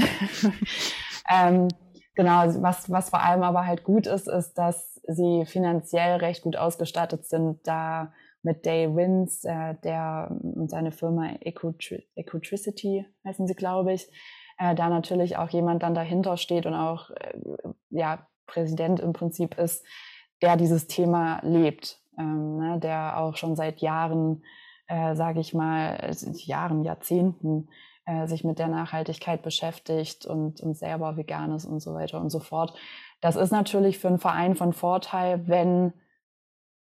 ähm, 1.34 1.69
genau, 2.13 2.43
was, 2.61 2.91
was 2.91 3.09
vor 3.09 3.21
allem 3.21 3.43
aber 3.43 3.65
halt 3.65 3.84
gut 3.84 4.05
ist, 4.05 4.28
ist, 4.28 4.55
dass 4.55 4.92
sie 5.08 5.45
finanziell 5.45 6.18
recht 6.18 6.41
gut 6.41 6.56
ausgestattet 6.56 7.26
sind, 7.26 7.68
da 7.68 8.14
mit 8.41 8.66
Day 8.66 8.93
Wins, 8.93 9.45
äh, 9.45 9.76
der 9.84 10.30
und 10.41 10.70
seine 10.70 10.91
Firma 10.91 11.32
Ecotri 11.39 12.08
Ecotricity 12.16 13.06
heißen 13.26 13.47
sie, 13.47 13.56
glaube 13.56 13.93
ich, 13.93 14.10
äh, 14.58 14.76
da 14.76 14.89
natürlich 14.89 15.38
auch 15.38 15.49
jemand 15.49 15.84
dann 15.84 15.95
dahinter 15.95 16.38
steht 16.38 16.66
und 16.66 16.74
auch 16.74 17.10
äh, 17.12 17.34
ja 17.89 18.28
Präsident 18.45 18.99
im 18.99 19.14
Prinzip 19.14 19.58
ist, 19.58 19.86
der 20.41 20.58
dieses 20.58 20.88
Thema 20.88 21.39
lebt, 21.43 22.01
ähm, 22.20 22.58
ne, 22.58 22.80
der 22.80 23.18
auch 23.18 23.38
schon 23.38 23.56
seit 23.56 23.80
Jahren, 23.80 24.43
äh, 24.88 25.16
sage 25.16 25.39
ich 25.39 25.54
mal, 25.54 26.12
Jahren, 26.34 26.84
Jahrzehnten 26.84 27.70
äh, 28.06 28.28
sich 28.28 28.43
mit 28.43 28.60
der 28.60 28.68
Nachhaltigkeit 28.68 29.41
beschäftigt 29.41 30.26
und, 30.26 30.60
und 30.62 30.78
selber 30.78 31.16
vegan 31.16 31.54
ist 31.54 31.66
und 31.66 31.80
so 31.80 31.93
weiter 31.93 32.20
und 32.20 32.30
so 32.30 32.39
fort. 32.39 32.74
Das 33.24 33.38
ist 33.38 33.51
natürlich 33.51 33.99
für 33.99 34.09
einen 34.09 34.19
Verein 34.19 34.53
von 34.53 34.74
Vorteil, 34.74 35.47
wenn 35.47 35.93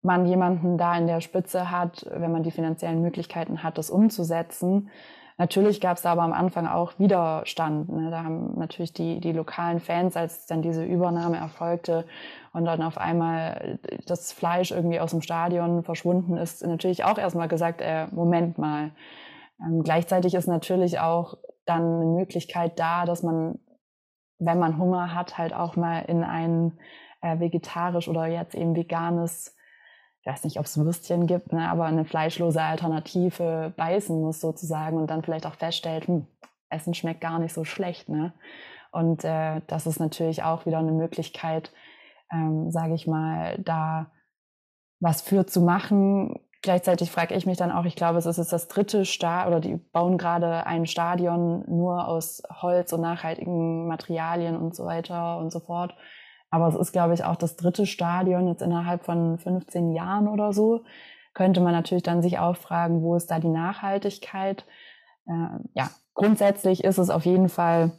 man 0.01 0.25
jemanden 0.25 0.79
da 0.79 0.97
in 0.97 1.07
der 1.07 1.21
Spitze 1.21 1.71
hat, 1.71 2.07
wenn 2.11 2.33
man 2.33 2.43
die 2.43 2.51
finanziellen 2.51 3.03
Möglichkeiten 3.03 3.63
hat, 3.63 3.77
das 3.77 3.91
umzusetzen. 3.91 4.89
Natürlich 5.37 5.79
gab 5.79 5.99
es 5.99 6.05
da 6.05 6.13
aber 6.13 6.23
am 6.23 6.33
Anfang 6.33 6.67
auch 6.67 6.99
Widerstand. 6.99 7.91
Ne? 7.91 8.11
Da 8.11 8.25
haben 8.25 8.59
natürlich 8.59 8.95
die, 8.95 9.21
die 9.21 9.33
lokalen 9.33 9.79
Fans, 9.79 10.17
als 10.17 10.47
dann 10.47 10.63
diese 10.63 10.87
Übernahme 10.87 11.37
erfolgte 11.37 12.07
und 12.55 12.65
dann 12.65 12.81
auf 12.83 12.97
einmal 12.97 13.79
das 14.07 14.33
Fleisch 14.33 14.71
irgendwie 14.71 15.01
aus 15.01 15.11
dem 15.11 15.21
Stadion 15.21 15.85
verschwunden 15.85 16.39
ist, 16.39 16.67
natürlich 16.67 17.05
auch 17.05 17.19
erstmal 17.19 17.49
gesagt, 17.49 17.83
äh, 17.83 18.07
Moment 18.11 18.57
mal. 18.57 18.93
Ähm, 19.61 19.83
gleichzeitig 19.83 20.33
ist 20.33 20.49
natürlich 20.49 20.99
auch 20.99 21.37
dann 21.67 21.83
eine 21.83 22.07
Möglichkeit 22.07 22.79
da, 22.79 23.05
dass 23.05 23.23
man 23.23 23.59
wenn 24.45 24.59
man 24.59 24.79
Hunger 24.79 25.15
hat, 25.15 25.39
halt 25.39 25.55
auch 25.55 25.77
mal 25.77 26.01
in 26.01 26.25
ein 26.25 26.79
äh, 27.21 27.39
vegetarisch 27.39 28.09
oder 28.09 28.27
jetzt 28.27 28.55
eben 28.55 28.75
veganes, 28.77 29.57
ich 30.21 30.27
weiß 30.27 30.45
nicht, 30.45 30.59
ob 30.59 30.67
es 30.67 30.79
Würstchen 30.79 31.27
gibt, 31.27 31.53
ne, 31.53 31.69
aber 31.69 31.85
eine 31.85 32.05
fleischlose 32.05 32.63
Alternative 32.63 33.73
beißen 33.77 34.21
muss 34.21 34.41
sozusagen 34.41 34.97
und 34.97 35.09
dann 35.11 35.23
vielleicht 35.23 35.47
auch 35.47 35.55
feststellt, 35.55 36.07
hm, 36.07 36.27
Essen 36.69 36.95
schmeckt 36.95 37.21
gar 37.21 37.39
nicht 37.39 37.53
so 37.53 37.65
schlecht. 37.65 38.09
Ne? 38.09 38.33
Und 38.91 39.25
äh, 39.25 39.61
das 39.67 39.87
ist 39.87 40.01
natürlich 40.01 40.43
auch 40.43 40.67
wieder 40.67 40.79
eine 40.79 40.93
Möglichkeit, 40.93 41.73
ähm, 42.33 42.71
sage 42.71 42.95
ich 42.95 43.07
mal, 43.07 43.59
da 43.59 44.11
was 45.01 45.23
für 45.23 45.47
zu 45.47 45.61
machen, 45.61 46.39
Gleichzeitig 46.63 47.11
frage 47.11 47.35
ich 47.35 47.45
mich 47.45 47.59
dann 47.59 47.73
auch, 47.73 47.85
ich 47.85 47.97
glaube, 47.97 48.19
es 48.19 48.27
ist 48.27 48.53
das 48.53 48.69
dritte 48.69 49.05
Stadion 49.05 49.53
oder 49.53 49.61
die 49.61 49.77
bauen 49.77 50.17
gerade 50.17 50.65
ein 50.65 50.87
Stadion 50.87 51.65
nur 51.69 52.07
aus 52.07 52.41
Holz 52.63 52.93
und 52.93 53.01
nachhaltigen 53.01 53.89
Materialien 53.89 54.57
und 54.57 54.77
so 54.77 54.85
weiter 54.85 55.39
und 55.39 55.51
so 55.51 55.59
fort. 55.59 55.97
Aber 56.51 56.69
es 56.69 56.77
ist, 56.77 56.93
glaube 56.93 57.15
ich, 57.15 57.25
auch 57.25 57.35
das 57.35 57.57
dritte 57.57 57.85
Stadion 57.85 58.47
jetzt 58.47 58.63
innerhalb 58.63 59.05
von 59.05 59.39
15 59.39 59.91
Jahren 59.91 60.29
oder 60.29 60.53
so. 60.53 60.85
Könnte 61.35 61.61
man 61.61 61.73
natürlich 61.73 62.05
dann 62.05 62.23
sich 62.23 62.39
auch 62.39 62.57
fragen, 62.57 63.03
wo 63.03 63.17
ist 63.17 63.31
da 63.31 63.41
die 63.41 63.49
Nachhaltigkeit? 63.49 64.65
Äh, 65.27 65.59
ja, 65.75 65.91
grundsätzlich 66.15 66.85
ist 66.85 66.99
es 66.99 67.11
auf 67.11 67.25
jeden 67.25 67.49
Fall 67.49 67.91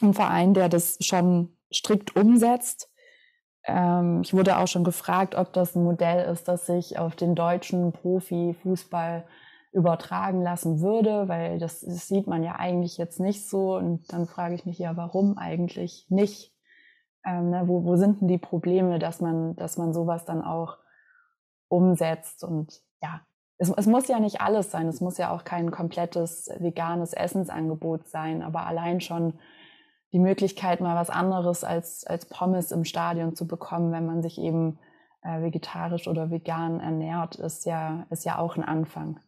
ein 0.00 0.14
Verein, 0.14 0.54
der 0.54 0.70
das 0.70 0.96
schon 1.02 1.56
strikt 1.70 2.16
umsetzt 2.16 2.91
ähm, 3.64 4.22
ich 4.22 4.34
wurde 4.34 4.58
auch 4.58 4.66
schon 4.66 4.84
gefragt, 4.84 5.34
ob 5.34 5.52
das 5.52 5.76
ein 5.76 5.84
Modell 5.84 6.30
ist, 6.32 6.48
das 6.48 6.66
sich 6.66 6.98
auf 6.98 7.16
den 7.16 7.34
deutschen 7.34 7.92
Profifußball 7.92 9.24
übertragen 9.72 10.42
lassen 10.42 10.80
würde, 10.80 11.28
weil 11.28 11.58
das, 11.58 11.80
das, 11.80 12.06
sieht 12.06 12.26
man 12.26 12.42
ja 12.42 12.56
eigentlich 12.56 12.98
jetzt 12.98 13.20
nicht 13.20 13.48
so. 13.48 13.76
Und 13.76 14.12
dann 14.12 14.26
frage 14.26 14.54
ich 14.54 14.66
mich 14.66 14.78
ja, 14.78 14.96
warum 14.96 15.38
eigentlich 15.38 16.06
nicht? 16.10 16.52
Ähm, 17.24 17.50
ne, 17.50 17.62
wo, 17.66 17.84
wo 17.84 17.96
sind 17.96 18.20
denn 18.20 18.28
die 18.28 18.38
Probleme, 18.38 18.98
dass 18.98 19.20
man, 19.20 19.56
dass 19.56 19.78
man 19.78 19.94
sowas 19.94 20.24
dann 20.24 20.42
auch 20.42 20.78
umsetzt? 21.68 22.44
Und 22.44 22.82
ja, 23.00 23.22
es, 23.58 23.70
es 23.70 23.86
muss 23.86 24.08
ja 24.08 24.20
nicht 24.20 24.40
alles 24.40 24.70
sein. 24.70 24.88
Es 24.88 25.00
muss 25.00 25.16
ja 25.18 25.30
auch 25.30 25.44
kein 25.44 25.70
komplettes 25.70 26.50
veganes 26.58 27.14
Essensangebot 27.14 28.08
sein, 28.08 28.42
aber 28.42 28.66
allein 28.66 29.00
schon 29.00 29.38
die 30.12 30.18
Möglichkeit, 30.18 30.80
mal 30.80 30.96
was 30.96 31.10
anderes 31.10 31.64
als, 31.64 32.04
als 32.04 32.26
Pommes 32.26 32.70
im 32.70 32.84
Stadion 32.84 33.34
zu 33.34 33.46
bekommen, 33.46 33.92
wenn 33.92 34.06
man 34.06 34.22
sich 34.22 34.38
eben 34.38 34.78
äh, 35.22 35.40
vegetarisch 35.40 36.06
oder 36.06 36.30
vegan 36.30 36.80
ernährt, 36.80 37.36
ist 37.36 37.64
ja, 37.64 38.06
ist 38.10 38.24
ja 38.24 38.38
auch 38.38 38.56
ein 38.56 38.64
Anfang. 38.64 39.20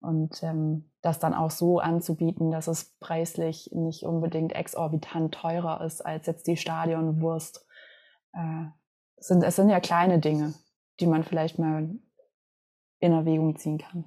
Und 0.00 0.42
ähm, 0.42 0.90
das 1.02 1.18
dann 1.18 1.34
auch 1.34 1.50
so 1.50 1.78
anzubieten, 1.78 2.50
dass 2.50 2.66
es 2.66 2.96
preislich 2.98 3.70
nicht 3.72 4.04
unbedingt 4.04 4.52
exorbitant 4.52 5.34
teurer 5.34 5.80
ist 5.82 6.04
als 6.04 6.26
jetzt 6.26 6.46
die 6.46 6.56
Stadionwurst. 6.56 7.66
Äh, 8.32 8.66
sind, 9.18 9.42
es 9.42 9.56
sind 9.56 9.68
ja 9.68 9.80
kleine 9.80 10.18
Dinge, 10.18 10.54
die 11.00 11.06
man 11.06 11.22
vielleicht 11.22 11.58
mal 11.58 11.90
in 12.98 13.12
Erwägung 13.12 13.56
ziehen 13.56 13.78
kann. 13.78 14.04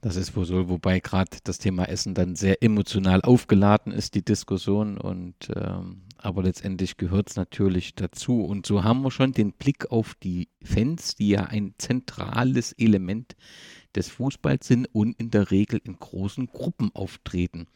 Das 0.00 0.16
ist 0.16 0.34
wohl 0.36 0.44
so, 0.44 0.68
wobei 0.68 1.00
gerade 1.00 1.38
das 1.44 1.58
Thema 1.58 1.84
Essen 1.88 2.14
dann 2.14 2.36
sehr 2.36 2.62
emotional 2.62 3.22
aufgeladen 3.22 3.92
ist, 3.92 4.14
die 4.14 4.24
Diskussion. 4.24 4.98
Und 4.98 5.50
ähm, 5.54 6.02
aber 6.18 6.42
letztendlich 6.42 6.96
gehört 6.96 7.30
es 7.30 7.36
natürlich 7.36 7.94
dazu. 7.94 8.42
Und 8.42 8.66
so 8.66 8.82
haben 8.82 9.02
wir 9.02 9.10
schon 9.10 9.32
den 9.32 9.52
Blick 9.52 9.90
auf 9.90 10.14
die 10.16 10.48
Fans, 10.62 11.14
die 11.14 11.28
ja 11.28 11.44
ein 11.44 11.74
zentrales 11.78 12.72
Element 12.72 13.36
des 13.94 14.08
Fußballs 14.08 14.66
sind 14.66 14.86
und 14.92 15.18
in 15.18 15.30
der 15.30 15.50
Regel 15.50 15.80
in 15.82 15.98
großen 15.98 16.46
Gruppen 16.46 16.90
auftreten. 16.94 17.66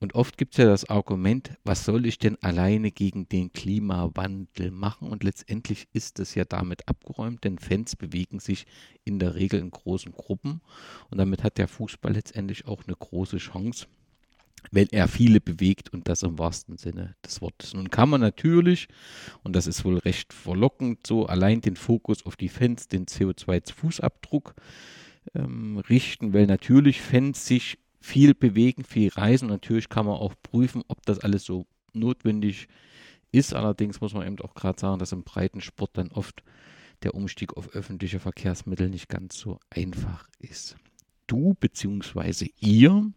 Und 0.00 0.14
oft 0.14 0.36
gibt 0.36 0.54
es 0.54 0.58
ja 0.58 0.66
das 0.66 0.88
Argument, 0.88 1.56
was 1.64 1.84
soll 1.84 2.06
ich 2.06 2.18
denn 2.18 2.36
alleine 2.42 2.90
gegen 2.90 3.28
den 3.28 3.52
Klimawandel 3.52 4.70
machen? 4.70 5.08
Und 5.08 5.22
letztendlich 5.22 5.86
ist 5.92 6.18
es 6.18 6.34
ja 6.34 6.44
damit 6.44 6.88
abgeräumt, 6.88 7.44
denn 7.44 7.58
Fans 7.58 7.94
bewegen 7.94 8.40
sich 8.40 8.66
in 9.04 9.18
der 9.18 9.34
Regel 9.36 9.60
in 9.60 9.70
großen 9.70 10.12
Gruppen. 10.12 10.60
Und 11.10 11.18
damit 11.18 11.44
hat 11.44 11.58
der 11.58 11.68
Fußball 11.68 12.12
letztendlich 12.12 12.66
auch 12.66 12.82
eine 12.86 12.96
große 12.96 13.38
Chance, 13.38 13.86
wenn 14.70 14.88
er 14.90 15.08
viele 15.08 15.40
bewegt 15.40 15.92
und 15.92 16.08
das 16.08 16.22
im 16.22 16.38
wahrsten 16.38 16.76
Sinne 16.78 17.14
des 17.24 17.40
Wortes. 17.40 17.74
Nun 17.74 17.90
kann 17.90 18.08
man 18.08 18.20
natürlich, 18.20 18.88
und 19.42 19.54
das 19.54 19.66
ist 19.66 19.84
wohl 19.84 19.98
recht 19.98 20.32
verlockend, 20.32 21.06
so 21.06 21.26
allein 21.26 21.60
den 21.60 21.76
Fokus 21.76 22.24
auf 22.26 22.36
die 22.36 22.48
Fans, 22.48 22.88
den 22.88 23.06
CO2-Fußabdruck 23.06 24.54
ähm, 25.34 25.78
richten, 25.78 26.32
weil 26.32 26.46
natürlich 26.46 27.00
Fans 27.00 27.46
sich 27.46 27.78
viel 28.00 28.34
bewegen, 28.34 28.84
viel 28.84 29.08
reisen. 29.10 29.48
Natürlich 29.48 29.88
kann 29.88 30.06
man 30.06 30.16
auch 30.16 30.34
prüfen, 30.42 30.82
ob 30.88 31.04
das 31.06 31.20
alles 31.20 31.44
so 31.44 31.66
notwendig 31.92 32.68
ist. 33.30 33.54
Allerdings 33.54 34.00
muss 34.00 34.14
man 34.14 34.26
eben 34.26 34.40
auch 34.40 34.54
gerade 34.54 34.80
sagen, 34.80 34.98
dass 34.98 35.12
im 35.12 35.22
Breitensport 35.22 35.90
dann 35.94 36.08
oft 36.08 36.42
der 37.02 37.14
Umstieg 37.14 37.56
auf 37.56 37.70
öffentliche 37.70 38.20
Verkehrsmittel 38.20 38.88
nicht 38.88 39.08
ganz 39.08 39.38
so 39.38 39.58
einfach 39.70 40.28
ist. 40.38 40.76
Du 41.26 41.54
bzw. 41.54 42.50
ihr 42.60 43.10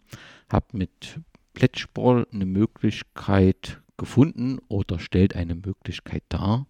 habt 0.50 0.74
mit 0.74 1.20
Plätschball 1.54 2.28
eine 2.32 2.46
Möglichkeit 2.46 3.82
gefunden 3.98 4.60
oder 4.68 5.00
stellt 5.00 5.36
eine 5.36 5.56
Möglichkeit 5.56 6.24
dar, 6.30 6.68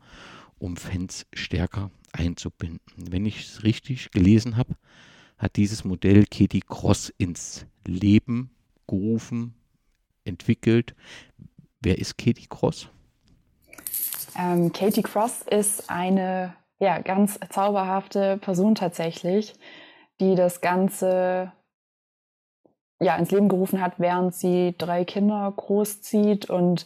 um 0.58 0.78
Fans 0.78 1.26
stärker 1.34 1.92
einzubinden. 2.12 3.12
Wenn 3.12 3.26
ich 3.26 3.42
es 3.42 3.64
richtig 3.64 4.12
gelesen 4.12 4.58
habe, 4.58 4.76
hat 5.38 5.56
dieses 5.56 5.84
Modell 5.84 6.26
Katie 6.26 6.62
Cross 6.62 7.14
ins 7.18 7.66
Leben 7.86 8.52
gerufen, 8.88 9.56
entwickelt. 10.24 10.96
Wer 11.82 11.98
ist 11.98 12.18
Katie 12.18 12.48
Cross? 12.48 12.90
Ähm, 14.38 14.72
Katie 14.72 15.04
Cross 15.04 15.44
ist 15.44 15.90
eine 15.90 16.56
ja, 16.80 17.00
ganz 17.00 17.40
zauberhafte 17.50 18.38
Person 18.38 18.76
tatsächlich, 18.76 19.54
die 20.20 20.36
das 20.36 20.62
Ganze 20.62 21.52
ja, 23.00 23.16
ins 23.18 23.32
Leben 23.32 23.50
gerufen 23.50 23.82
hat, 23.82 23.94
während 23.98 24.34
sie 24.34 24.76
drei 24.78 25.06
Kinder 25.06 25.52
großzieht. 25.56 26.50
Und 26.50 26.86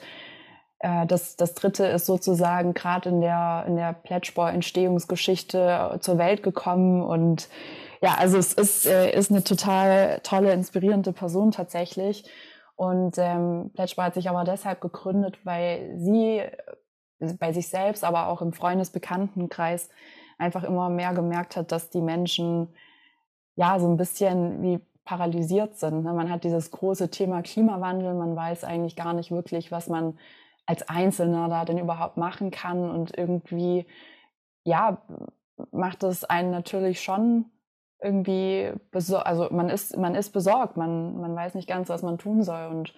äh, 0.79 1.05
das, 1.05 1.35
das 1.35 1.53
dritte 1.53 1.85
ist 1.85 2.05
sozusagen 2.05 2.73
gerade 2.73 3.09
in 3.09 3.21
der, 3.21 3.65
in 3.67 3.75
der 3.75 3.93
Pledgeball-Entstehungsgeschichte 3.93 5.97
zur 6.01 6.17
Welt 6.17 6.43
gekommen 6.43 7.03
und 7.03 7.49
ja, 8.01 8.15
also 8.15 8.37
es 8.37 8.53
ist, 8.53 8.85
äh, 8.85 9.11
ist 9.11 9.31
eine 9.31 9.43
total 9.43 10.19
tolle, 10.23 10.53
inspirierende 10.53 11.11
Person 11.13 11.51
tatsächlich. 11.51 12.29
Und 12.75 13.17
ähm, 13.17 13.71
Pledgebar 13.73 14.05
hat 14.05 14.13
sich 14.13 14.29
aber 14.29 14.45
deshalb 14.45 14.79
gegründet, 14.79 15.37
weil 15.43 15.97
sie 15.97 16.39
äh, 16.39 17.33
bei 17.37 17.51
sich 17.51 17.67
selbst, 17.67 18.05
aber 18.05 18.27
auch 18.27 18.41
im 18.41 18.53
Freundesbekanntenkreis 18.53 19.89
einfach 20.37 20.63
immer 20.63 20.89
mehr 20.89 21.13
gemerkt 21.13 21.57
hat, 21.57 21.73
dass 21.73 21.89
die 21.89 22.01
Menschen 22.01 22.69
ja 23.55 23.77
so 23.79 23.87
ein 23.89 23.97
bisschen 23.97 24.63
wie 24.63 24.79
paralysiert 25.03 25.77
sind. 25.77 26.03
Ne? 26.03 26.13
Man 26.13 26.29
hat 26.29 26.45
dieses 26.45 26.71
große 26.71 27.09
Thema 27.09 27.41
Klimawandel, 27.41 28.13
man 28.13 28.35
weiß 28.35 28.63
eigentlich 28.63 28.95
gar 28.95 29.13
nicht 29.13 29.31
wirklich, 29.31 29.71
was 29.71 29.89
man 29.89 30.17
als 30.65 30.87
Einzelner 30.87 31.49
da 31.49 31.65
denn 31.65 31.79
überhaupt 31.79 32.15
machen 32.15 32.51
kann. 32.51 32.89
Und 32.89 33.17
irgendwie, 33.17 33.85
ja, 34.63 35.01
macht 35.71 36.03
es 36.03 36.23
einen 36.23 36.51
natürlich 36.51 37.01
schon 37.01 37.45
irgendwie 38.01 38.71
also 38.91 39.47
man 39.51 39.69
ist, 39.69 39.97
man 39.97 40.15
ist 40.15 40.31
besorgt, 40.31 40.77
man, 40.77 41.17
man 41.19 41.35
weiß 41.35 41.55
nicht 41.55 41.67
ganz, 41.67 41.89
was 41.89 42.01
man 42.01 42.17
tun 42.17 42.43
soll. 42.43 42.67
Und 42.67 42.93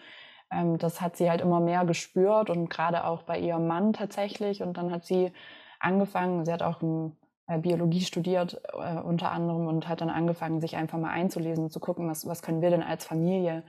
ähm, 0.51 0.77
das 0.77 1.01
hat 1.01 1.17
sie 1.17 1.29
halt 1.29 1.41
immer 1.41 1.59
mehr 1.59 1.85
gespürt 1.85 2.49
und 2.49 2.69
gerade 2.69 3.05
auch 3.05 3.23
bei 3.23 3.39
ihrem 3.39 3.67
Mann 3.67 3.93
tatsächlich. 3.93 4.61
Und 4.61 4.77
dann 4.77 4.91
hat 4.91 5.05
sie 5.05 5.31
angefangen, 5.79 6.45
sie 6.45 6.53
hat 6.53 6.61
auch 6.61 6.81
ein, 6.81 7.17
äh, 7.47 7.57
Biologie 7.57 8.01
studiert 8.01 8.61
äh, 8.73 8.99
unter 8.99 9.31
anderem 9.31 9.67
und 9.67 9.87
hat 9.87 10.01
dann 10.01 10.09
angefangen, 10.09 10.61
sich 10.61 10.75
einfach 10.75 10.97
mal 10.97 11.11
einzulesen 11.11 11.65
und 11.65 11.71
zu 11.71 11.79
gucken, 11.79 12.07
was, 12.07 12.27
was 12.27 12.41
können 12.41 12.61
wir 12.61 12.69
denn 12.69 12.83
als 12.83 13.05
Familie 13.05 13.63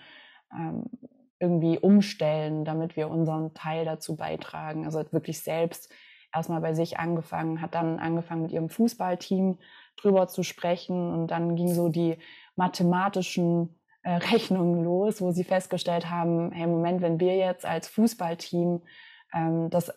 ähm, 0.52 0.84
irgendwie 1.38 1.78
umstellen, 1.78 2.64
damit 2.64 2.96
wir 2.96 3.10
unseren 3.10 3.54
Teil 3.54 3.84
dazu 3.84 4.16
beitragen. 4.16 4.84
Also 4.84 5.00
hat 5.00 5.12
wirklich 5.12 5.40
selbst 5.40 5.92
erstmal 6.32 6.60
bei 6.60 6.74
sich 6.74 6.98
angefangen, 6.98 7.60
hat 7.60 7.74
dann 7.74 7.98
angefangen 7.98 8.42
mit 8.42 8.52
ihrem 8.52 8.68
Fußballteam 8.68 9.58
drüber 9.96 10.28
zu 10.28 10.42
sprechen. 10.42 11.12
Und 11.12 11.28
dann 11.28 11.56
ging 11.56 11.68
so 11.68 11.88
die 11.88 12.18
mathematischen 12.56 13.80
äh, 14.02 14.12
Rechnungen 14.32 14.84
los, 14.84 15.20
wo 15.20 15.30
sie 15.32 15.44
festgestellt 15.44 16.10
haben, 16.10 16.52
hey, 16.52 16.66
Moment, 16.66 17.02
wenn 17.02 17.20
wir 17.20 17.36
jetzt 17.36 17.64
als 17.64 17.88
Fußballteam 17.88 18.82
ähm, 19.34 19.70
das 19.70 19.92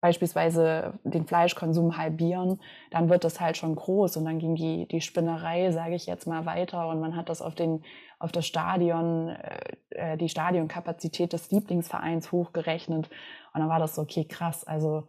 beispielsweise 0.00 0.98
den 1.02 1.26
Fleischkonsum 1.26 1.96
halbieren, 1.96 2.60
dann 2.90 3.08
wird 3.08 3.24
das 3.24 3.40
halt 3.40 3.56
schon 3.56 3.74
groß. 3.74 4.16
Und 4.16 4.26
dann 4.26 4.38
ging 4.38 4.54
die, 4.54 4.86
die 4.86 5.00
Spinnerei, 5.00 5.72
sage 5.72 5.96
ich 5.96 6.06
jetzt 6.06 6.26
mal, 6.26 6.46
weiter. 6.46 6.88
Und 6.88 7.00
man 7.00 7.16
hat 7.16 7.28
das 7.28 7.42
auf 7.42 7.54
den 7.54 7.82
auf 8.20 8.32
das 8.32 8.46
Stadion, 8.46 9.28
äh, 9.28 9.76
äh 9.90 10.16
die 10.16 10.28
Stadionkapazität 10.28 11.32
des 11.32 11.50
Lieblingsvereins 11.50 12.32
hochgerechnet. 12.32 13.08
Und 13.52 13.60
dann 13.60 13.68
war 13.68 13.78
das 13.78 13.94
so, 13.94 14.02
okay, 14.02 14.24
krass, 14.24 14.64
also 14.64 15.08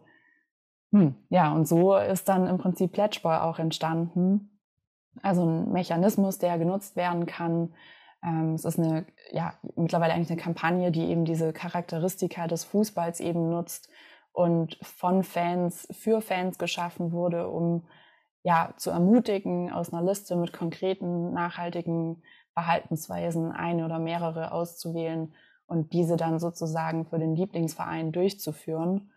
hm, 0.92 1.14
ja, 1.28 1.52
und 1.52 1.68
so 1.68 1.96
ist 1.96 2.28
dann 2.28 2.46
im 2.46 2.58
Prinzip 2.58 2.92
Pledgeball 2.92 3.40
auch 3.40 3.58
entstanden. 3.58 4.60
Also 5.22 5.44
ein 5.44 5.72
Mechanismus, 5.72 6.38
der 6.38 6.58
genutzt 6.58 6.96
werden 6.96 7.26
kann. 7.26 7.74
Ähm, 8.24 8.54
es 8.54 8.64
ist 8.64 8.78
eine, 8.78 9.06
ja, 9.30 9.54
mittlerweile 9.76 10.14
eigentlich 10.14 10.30
eine 10.30 10.40
Kampagne, 10.40 10.90
die 10.90 11.06
eben 11.06 11.24
diese 11.24 11.52
Charakteristika 11.52 12.46
des 12.46 12.64
Fußballs 12.64 13.20
eben 13.20 13.50
nutzt 13.50 13.88
und 14.32 14.78
von 14.82 15.22
Fans 15.24 15.88
für 15.92 16.20
Fans 16.20 16.58
geschaffen 16.58 17.12
wurde, 17.12 17.48
um 17.48 17.86
ja 18.42 18.72
zu 18.76 18.90
ermutigen, 18.90 19.70
aus 19.72 19.92
einer 19.92 20.02
Liste 20.02 20.36
mit 20.36 20.52
konkreten, 20.52 21.32
nachhaltigen 21.32 22.22
Verhaltensweisen 22.52 23.52
eine 23.52 23.84
oder 23.84 23.98
mehrere 23.98 24.52
auszuwählen 24.52 25.34
und 25.66 25.92
diese 25.92 26.16
dann 26.16 26.38
sozusagen 26.38 27.06
für 27.06 27.18
den 27.18 27.36
Lieblingsverein 27.36 28.12
durchzuführen. 28.12 29.12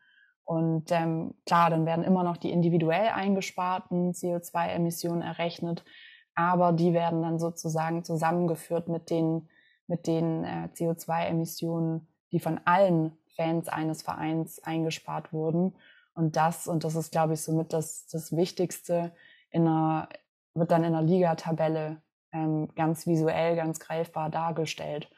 Und 0.45 0.91
ähm, 0.91 1.35
klar, 1.45 1.69
dann 1.69 1.85
werden 1.85 2.03
immer 2.03 2.23
noch 2.23 2.37
die 2.37 2.51
individuell 2.51 3.09
eingesparten 3.09 4.13
CO2-Emissionen 4.13 5.21
errechnet, 5.21 5.85
aber 6.35 6.73
die 6.73 6.93
werden 6.93 7.21
dann 7.21 7.39
sozusagen 7.39 8.03
zusammengeführt 8.03 8.89
mit 8.89 9.09
den, 9.09 9.49
mit 9.87 10.07
den 10.07 10.43
äh, 10.43 10.69
CO2-Emissionen, 10.73 12.07
die 12.31 12.39
von 12.39 12.59
allen 12.65 13.17
Fans 13.35 13.69
eines 13.69 14.01
Vereins 14.01 14.61
eingespart 14.63 15.31
wurden. 15.31 15.75
Und 16.13 16.35
das, 16.35 16.67
und 16.67 16.83
das 16.83 16.95
ist, 16.95 17.11
glaube 17.11 17.33
ich, 17.33 17.41
somit 17.41 17.73
das, 17.73 18.07
das 18.07 18.35
Wichtigste, 18.35 19.11
in 19.49 19.67
einer, 19.67 20.09
wird 20.53 20.71
dann 20.71 20.83
in 20.83 20.93
der 20.93 21.01
Ligatabelle 21.01 22.01
ähm, 22.31 22.69
ganz 22.75 23.07
visuell, 23.07 23.55
ganz 23.55 23.79
greifbar 23.79 24.29
dargestellt. 24.29 25.09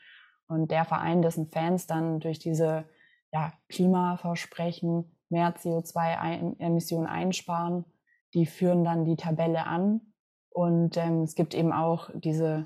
Und 0.48 0.72
der 0.72 0.86
Verein, 0.86 1.22
dessen 1.22 1.50
Fans 1.50 1.88
dann 1.88 2.20
durch 2.20 2.40
diese 2.40 2.86
ja, 3.32 3.54
Klimaversprechen 3.70 5.15
mehr 5.30 5.56
CO2-Emissionen 5.56 7.08
einsparen. 7.08 7.86
Die 8.34 8.46
führen 8.46 8.84
dann 8.84 9.06
die 9.06 9.16
Tabelle 9.16 9.66
an. 9.66 10.02
Und 10.50 10.98
ähm, 10.98 11.24
es 11.24 11.36
gibt 11.36 11.54
eben 11.54 11.74
auch 11.74 12.10
diese, 12.14 12.66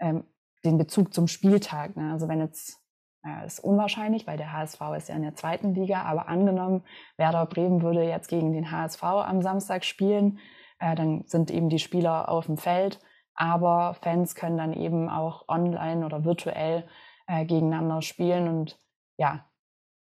ähm, 0.00 0.24
den 0.64 0.78
Bezug 0.78 1.14
zum 1.14 1.28
Spieltag. 1.28 1.96
Ne? 1.96 2.12
Also 2.12 2.28
wenn 2.28 2.40
jetzt, 2.40 2.78
äh, 3.24 3.46
ist 3.46 3.60
unwahrscheinlich, 3.60 4.26
weil 4.26 4.36
der 4.36 4.52
HSV 4.52 4.80
ist 4.96 5.08
ja 5.08 5.14
in 5.14 5.22
der 5.22 5.36
zweiten 5.36 5.74
Liga, 5.74 6.02
aber 6.02 6.28
angenommen, 6.28 6.82
Werder 7.16 7.46
Bremen 7.46 7.82
würde 7.82 8.02
jetzt 8.02 8.28
gegen 8.28 8.52
den 8.52 8.70
HSV 8.70 9.02
am 9.02 9.40
Samstag 9.42 9.84
spielen, 9.84 10.38
äh, 10.80 10.96
dann 10.96 11.22
sind 11.26 11.50
eben 11.50 11.68
die 11.68 11.78
Spieler 11.78 12.28
auf 12.28 12.46
dem 12.46 12.56
Feld, 12.56 12.98
aber 13.34 13.94
Fans 14.02 14.34
können 14.34 14.58
dann 14.58 14.72
eben 14.72 15.08
auch 15.08 15.48
online 15.48 16.04
oder 16.04 16.24
virtuell 16.24 16.84
äh, 17.28 17.44
gegeneinander 17.44 18.02
spielen 18.02 18.48
und 18.48 18.78
ja, 19.16 19.46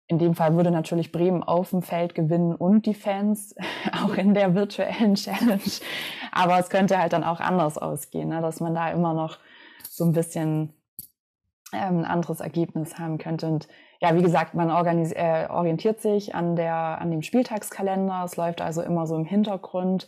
in 0.09 0.17
dem 0.17 0.33
Fall 0.33 0.55
würde 0.55 0.71
natürlich 0.71 1.11
Bremen 1.11 1.43
auf 1.43 1.69
dem 1.69 1.83
Feld 1.83 2.15
gewinnen 2.15 2.55
und 2.55 2.87
die 2.87 2.95
Fans 2.95 3.55
auch 4.03 4.15
in 4.15 4.33
der 4.33 4.55
virtuellen 4.55 5.15
Challenge. 5.15 5.61
Aber 6.31 6.59
es 6.59 6.69
könnte 6.69 6.97
halt 6.97 7.13
dann 7.13 7.23
auch 7.23 7.39
anders 7.39 7.77
ausgehen, 7.77 8.29
ne? 8.29 8.41
dass 8.41 8.59
man 8.59 8.73
da 8.73 8.89
immer 8.89 9.13
noch 9.13 9.37
so 9.87 10.03
ein 10.03 10.11
bisschen 10.11 10.73
ähm, 11.71 11.99
ein 11.99 12.05
anderes 12.05 12.39
Ergebnis 12.39 12.97
haben 12.97 13.19
könnte. 13.19 13.45
Und 13.45 13.67
ja, 14.01 14.15
wie 14.15 14.23
gesagt, 14.23 14.55
man 14.55 14.69
äh, 14.69 15.47
orientiert 15.47 16.01
sich 16.01 16.33
an, 16.33 16.55
der, 16.55 16.73
an 16.73 17.11
dem 17.11 17.21
Spieltagskalender. 17.21 18.23
Es 18.25 18.35
läuft 18.35 18.61
also 18.61 18.81
immer 18.81 19.05
so 19.05 19.15
im 19.15 19.25
Hintergrund. 19.25 20.07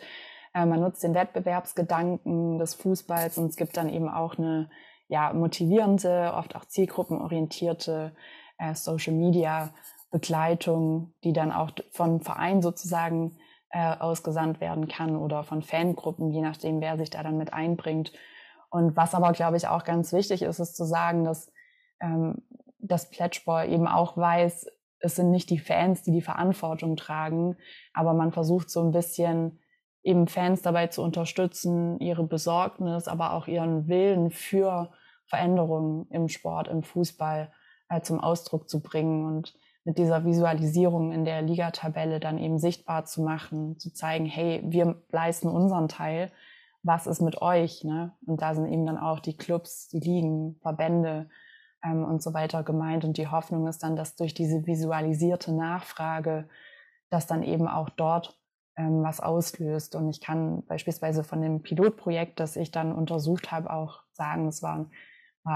Äh, 0.55 0.65
man 0.65 0.79
nutzt 0.79 1.03
den 1.03 1.13
Wettbewerbsgedanken 1.13 2.57
des 2.57 2.73
Fußballs 2.73 3.37
und 3.37 3.51
es 3.51 3.55
gibt 3.55 3.77
dann 3.77 3.89
eben 3.89 4.09
auch 4.09 4.39
eine 4.39 4.71
ja, 5.09 5.31
motivierende, 5.33 6.33
oft 6.35 6.55
auch 6.55 6.65
zielgruppenorientierte 6.65 8.13
äh, 8.61 8.75
Social 8.75 9.13
Media 9.13 9.73
Begleitung, 10.11 11.13
die 11.23 11.33
dann 11.33 11.51
auch 11.51 11.71
vom 11.91 12.21
Verein 12.21 12.61
sozusagen 12.61 13.37
äh, 13.69 13.95
ausgesandt 13.97 14.59
werden 14.59 14.87
kann 14.87 15.15
oder 15.15 15.43
von 15.43 15.61
Fangruppen, 15.61 16.31
je 16.31 16.41
nachdem, 16.41 16.81
wer 16.81 16.97
sich 16.97 17.09
da 17.09 17.23
dann 17.23 17.37
mit 17.37 17.53
einbringt. 17.53 18.11
Und 18.69 18.95
was 18.95 19.15
aber, 19.15 19.31
glaube 19.31 19.57
ich, 19.57 19.67
auch 19.67 19.83
ganz 19.83 20.13
wichtig 20.13 20.41
ist, 20.41 20.59
ist 20.59 20.75
zu 20.75 20.83
sagen, 20.83 21.23
dass 21.23 21.51
ähm, 22.01 22.43
das 22.79 23.09
Pledgeball 23.09 23.71
eben 23.71 23.87
auch 23.87 24.17
weiß, 24.17 24.67
es 24.99 25.15
sind 25.15 25.31
nicht 25.31 25.49
die 25.49 25.59
Fans, 25.59 26.03
die 26.03 26.11
die 26.11 26.21
Verantwortung 26.21 26.95
tragen, 26.95 27.57
aber 27.93 28.13
man 28.13 28.31
versucht 28.31 28.69
so 28.69 28.81
ein 28.81 28.91
bisschen 28.91 29.59
eben 30.03 30.27
Fans 30.27 30.61
dabei 30.61 30.87
zu 30.87 31.01
unterstützen, 31.01 31.99
ihre 31.99 32.23
Besorgnis, 32.23 33.07
aber 33.07 33.33
auch 33.33 33.47
ihren 33.47 33.87
Willen 33.87 34.31
für 34.31 34.91
Veränderungen 35.25 36.07
im 36.09 36.27
Sport, 36.27 36.67
im 36.67 36.83
Fußball 36.83 37.51
äh, 37.91 38.01
zum 38.01 38.19
Ausdruck 38.19 38.69
zu 38.69 38.81
bringen 38.81 39.25
und 39.25 39.53
mit 39.83 39.97
dieser 39.97 40.25
Visualisierung 40.25 41.11
in 41.11 41.25
der 41.25 41.41
Ligatabelle 41.41 42.19
dann 42.19 42.37
eben 42.37 42.59
sichtbar 42.59 43.05
zu 43.05 43.21
machen, 43.21 43.77
zu 43.79 43.91
zeigen, 43.91 44.25
hey, 44.25 44.61
wir 44.63 45.01
leisten 45.11 45.47
unseren 45.47 45.87
Teil, 45.87 46.31
was 46.83 47.07
ist 47.07 47.21
mit 47.21 47.41
euch? 47.41 47.83
Ne? 47.83 48.13
Und 48.25 48.41
da 48.41 48.53
sind 48.55 48.67
eben 48.67 48.85
dann 48.85 48.97
auch 48.97 49.19
die 49.19 49.35
Clubs, 49.35 49.87
die 49.89 49.99
Ligen, 49.99 50.55
Verbände 50.61 51.29
ähm, 51.83 52.03
und 52.05 52.23
so 52.23 52.33
weiter 52.33 52.63
gemeint. 52.63 53.03
Und 53.03 53.17
die 53.17 53.27
Hoffnung 53.27 53.67
ist 53.67 53.83
dann, 53.83 53.95
dass 53.95 54.15
durch 54.15 54.33
diese 54.33 54.65
visualisierte 54.65 55.51
Nachfrage, 55.51 56.47
dass 57.09 57.27
dann 57.27 57.43
eben 57.43 57.67
auch 57.67 57.89
dort 57.89 58.39
ähm, 58.77 59.03
was 59.03 59.19
auslöst. 59.19 59.95
Und 59.95 60.09
ich 60.09 60.21
kann 60.21 60.63
beispielsweise 60.65 61.23
von 61.23 61.41
dem 61.41 61.61
Pilotprojekt, 61.61 62.39
das 62.39 62.55
ich 62.55 62.71
dann 62.71 62.93
untersucht 62.93 63.51
habe, 63.51 63.71
auch 63.71 64.01
sagen, 64.13 64.47
es 64.47 64.63
war, 64.63 64.77
war 64.77 64.87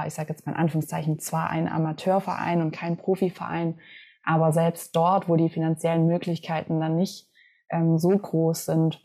ich 0.05 0.13
sage 0.13 0.29
jetzt 0.29 0.45
mal 0.45 0.53
in 0.53 0.57
Anführungszeichen, 0.57 1.19
zwar 1.19 1.49
ein 1.49 1.67
Amateurverein 1.67 2.61
und 2.61 2.71
kein 2.71 2.97
Profiverein, 2.97 3.79
aber 4.23 4.51
selbst 4.51 4.95
dort, 4.95 5.29
wo 5.29 5.35
die 5.35 5.49
finanziellen 5.49 6.07
Möglichkeiten 6.07 6.79
dann 6.79 6.95
nicht 6.95 7.29
ähm, 7.69 7.97
so 7.97 8.09
groß 8.09 8.65
sind, 8.65 9.01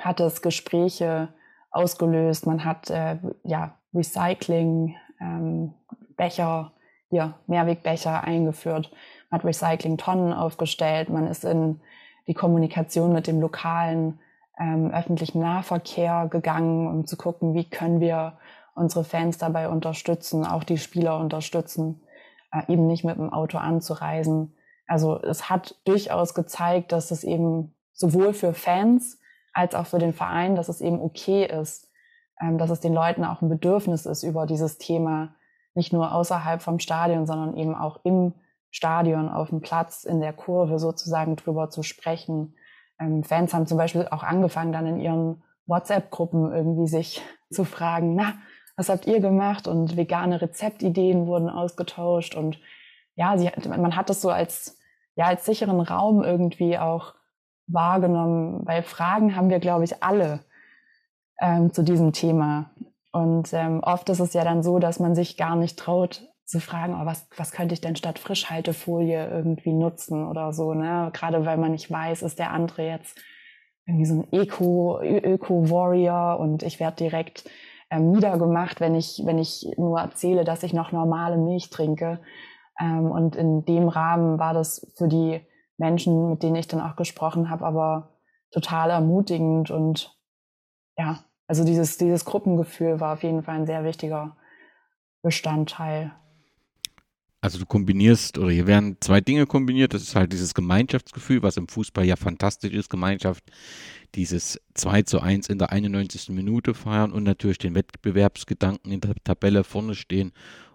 hat 0.00 0.20
es 0.20 0.42
Gespräche 0.42 1.28
ausgelöst. 1.70 2.46
Man 2.46 2.64
hat 2.64 2.90
äh, 2.90 3.18
ja 3.44 3.78
Recycling, 3.92 4.96
ähm, 5.20 5.74
Becher, 6.16 6.72
hier 7.10 7.34
Mehrwegbecher 7.46 8.24
eingeführt, 8.24 8.90
man 9.30 9.40
hat 9.40 9.46
Recycling-Tonnen 9.46 10.32
aufgestellt, 10.32 11.10
man 11.10 11.26
ist 11.28 11.44
in 11.44 11.80
die 12.26 12.34
Kommunikation 12.34 13.12
mit 13.12 13.26
dem 13.26 13.40
lokalen 13.40 14.18
ähm, 14.58 14.90
öffentlichen 14.90 15.40
Nahverkehr 15.40 16.28
gegangen, 16.28 16.86
um 16.88 17.06
zu 17.06 17.16
gucken, 17.16 17.54
wie 17.54 17.68
können 17.68 18.00
wir 18.00 18.38
unsere 18.74 19.04
Fans 19.04 19.38
dabei 19.38 19.68
unterstützen, 19.68 20.44
auch 20.46 20.64
die 20.64 20.78
Spieler 20.78 21.18
unterstützen, 21.18 22.02
äh, 22.52 22.72
eben 22.72 22.86
nicht 22.86 23.04
mit 23.04 23.16
dem 23.16 23.32
Auto 23.32 23.58
anzureisen. 23.58 24.54
Also 24.86 25.20
es 25.20 25.48
hat 25.48 25.76
durchaus 25.84 26.34
gezeigt, 26.34 26.92
dass 26.92 27.10
es 27.10 27.24
eben 27.24 27.74
sowohl 27.92 28.34
für 28.34 28.54
Fans 28.54 29.18
als 29.52 29.74
auch 29.74 29.86
für 29.86 29.98
den 29.98 30.12
Verein, 30.12 30.56
dass 30.56 30.68
es 30.68 30.80
eben 30.80 31.00
okay 31.00 31.46
ist, 31.46 31.88
ähm, 32.40 32.58
dass 32.58 32.70
es 32.70 32.80
den 32.80 32.92
Leuten 32.92 33.24
auch 33.24 33.40
ein 33.40 33.48
Bedürfnis 33.48 34.06
ist, 34.06 34.22
über 34.22 34.46
dieses 34.46 34.78
Thema 34.78 35.34
nicht 35.74 35.92
nur 35.92 36.12
außerhalb 36.12 36.62
vom 36.62 36.78
Stadion, 36.78 37.26
sondern 37.26 37.56
eben 37.56 37.74
auch 37.74 38.00
im 38.04 38.34
Stadion, 38.70 39.28
auf 39.28 39.50
dem 39.50 39.60
Platz, 39.60 40.04
in 40.04 40.20
der 40.20 40.32
Kurve 40.32 40.78
sozusagen 40.78 41.36
drüber 41.36 41.70
zu 41.70 41.82
sprechen. 41.82 42.54
Ähm, 42.98 43.22
Fans 43.22 43.54
haben 43.54 43.66
zum 43.66 43.78
Beispiel 43.78 44.08
auch 44.10 44.22
angefangen, 44.22 44.72
dann 44.72 44.86
in 44.86 44.98
ihren 44.98 45.42
WhatsApp-Gruppen 45.66 46.52
irgendwie 46.52 46.88
sich 46.88 47.22
zu 47.50 47.64
fragen, 47.64 48.14
na, 48.14 48.34
was 48.76 48.88
habt 48.88 49.06
ihr 49.06 49.20
gemacht? 49.20 49.68
Und 49.68 49.96
vegane 49.96 50.40
Rezeptideen 50.40 51.26
wurden 51.26 51.48
ausgetauscht 51.48 52.34
und 52.34 52.58
ja, 53.16 53.38
sie, 53.38 53.50
man 53.68 53.96
hat 53.96 54.10
das 54.10 54.20
so 54.20 54.30
als, 54.30 54.78
ja, 55.14 55.26
als 55.26 55.44
sicheren 55.44 55.80
Raum 55.80 56.24
irgendwie 56.24 56.78
auch 56.78 57.14
wahrgenommen, 57.66 58.66
weil 58.66 58.82
Fragen 58.82 59.36
haben 59.36 59.50
wir, 59.50 59.60
glaube 59.60 59.84
ich, 59.84 60.02
alle 60.02 60.40
ähm, 61.40 61.72
zu 61.72 61.82
diesem 61.82 62.12
Thema. 62.12 62.70
Und 63.12 63.52
ähm, 63.52 63.80
oft 63.82 64.08
ist 64.08 64.20
es 64.20 64.34
ja 64.34 64.44
dann 64.44 64.62
so, 64.62 64.78
dass 64.78 64.98
man 64.98 65.14
sich 65.14 65.36
gar 65.36 65.54
nicht 65.56 65.78
traut 65.78 66.28
zu 66.44 66.60
fragen, 66.60 66.94
oh, 66.94 67.06
was, 67.06 67.26
was 67.36 67.52
könnte 67.52 67.74
ich 67.74 67.80
denn 67.80 67.96
statt 67.96 68.18
Frischhaltefolie 68.18 69.28
irgendwie 69.28 69.72
nutzen 69.72 70.26
oder 70.26 70.52
so. 70.52 70.74
Ne? 70.74 71.10
Gerade 71.12 71.46
weil 71.46 71.56
man 71.56 71.72
nicht 71.72 71.90
weiß, 71.90 72.22
ist 72.22 72.38
der 72.38 72.50
andere 72.50 72.86
jetzt 72.86 73.18
irgendwie 73.86 74.06
so 74.06 74.14
ein 74.14 74.32
Eco, 74.32 75.00
Öko-Warrior 75.00 76.38
und 76.38 76.62
ich 76.62 76.80
werde 76.80 76.96
direkt 76.96 77.48
ähm, 77.94 78.10
niedergemacht, 78.10 78.80
wenn 78.80 78.94
ich, 78.94 79.22
wenn 79.24 79.38
ich 79.38 79.66
nur 79.76 80.00
erzähle, 80.00 80.44
dass 80.44 80.62
ich 80.62 80.72
noch 80.72 80.92
normale 80.92 81.36
Milch 81.36 81.70
trinke. 81.70 82.20
Ähm, 82.80 83.10
und 83.10 83.36
in 83.36 83.64
dem 83.64 83.88
Rahmen 83.88 84.38
war 84.38 84.54
das 84.54 84.92
für 84.96 85.08
die 85.08 85.40
Menschen, 85.76 86.30
mit 86.30 86.42
denen 86.42 86.56
ich 86.56 86.68
dann 86.68 86.80
auch 86.80 86.96
gesprochen 86.96 87.50
habe, 87.50 87.64
aber 87.64 88.16
total 88.50 88.90
ermutigend 88.90 89.70
und 89.70 90.16
ja, 90.96 91.24
also 91.46 91.64
dieses, 91.64 91.98
dieses 91.98 92.24
Gruppengefühl 92.24 93.00
war 93.00 93.14
auf 93.14 93.22
jeden 93.22 93.42
Fall 93.42 93.56
ein 93.56 93.66
sehr 93.66 93.84
wichtiger 93.84 94.36
Bestandteil. 95.22 96.12
Also 97.44 97.58
du 97.58 97.66
kombinierst, 97.66 98.38
oder 98.38 98.50
hier 98.50 98.66
werden 98.66 98.96
zwei 99.00 99.20
Dinge 99.20 99.44
kombiniert. 99.44 99.92
Das 99.92 100.00
ist 100.00 100.16
halt 100.16 100.32
dieses 100.32 100.54
Gemeinschaftsgefühl, 100.54 101.42
was 101.42 101.58
im 101.58 101.68
Fußball 101.68 102.06
ja 102.06 102.16
fantastisch 102.16 102.72
ist, 102.72 102.88
Gemeinschaft, 102.88 103.44
dieses 104.14 104.58
2 104.72 105.02
zu 105.02 105.20
1 105.20 105.50
in 105.50 105.58
der 105.58 105.70
91. 105.70 106.30
Minute 106.30 106.72
feiern 106.72 107.12
und 107.12 107.22
natürlich 107.22 107.58
den 107.58 107.74
Wettbewerbsgedanken 107.74 108.90
in 108.90 109.02
der 109.02 109.14
Tabelle 109.24 109.62
vorne 109.62 109.94
stehen 109.94 110.32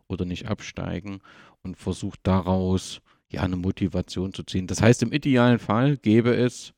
oder 0.08 0.26
nicht 0.26 0.46
absteigen 0.46 1.22
und 1.64 1.76
versucht 1.76 2.20
daraus 2.22 3.02
ja 3.32 3.42
eine 3.42 3.56
Motivation 3.56 4.32
zu 4.32 4.44
ziehen. 4.44 4.68
Das 4.68 4.80
heißt, 4.80 5.02
im 5.02 5.12
idealen 5.12 5.58
Fall 5.58 5.98
gäbe 5.98 6.36
es 6.36 6.74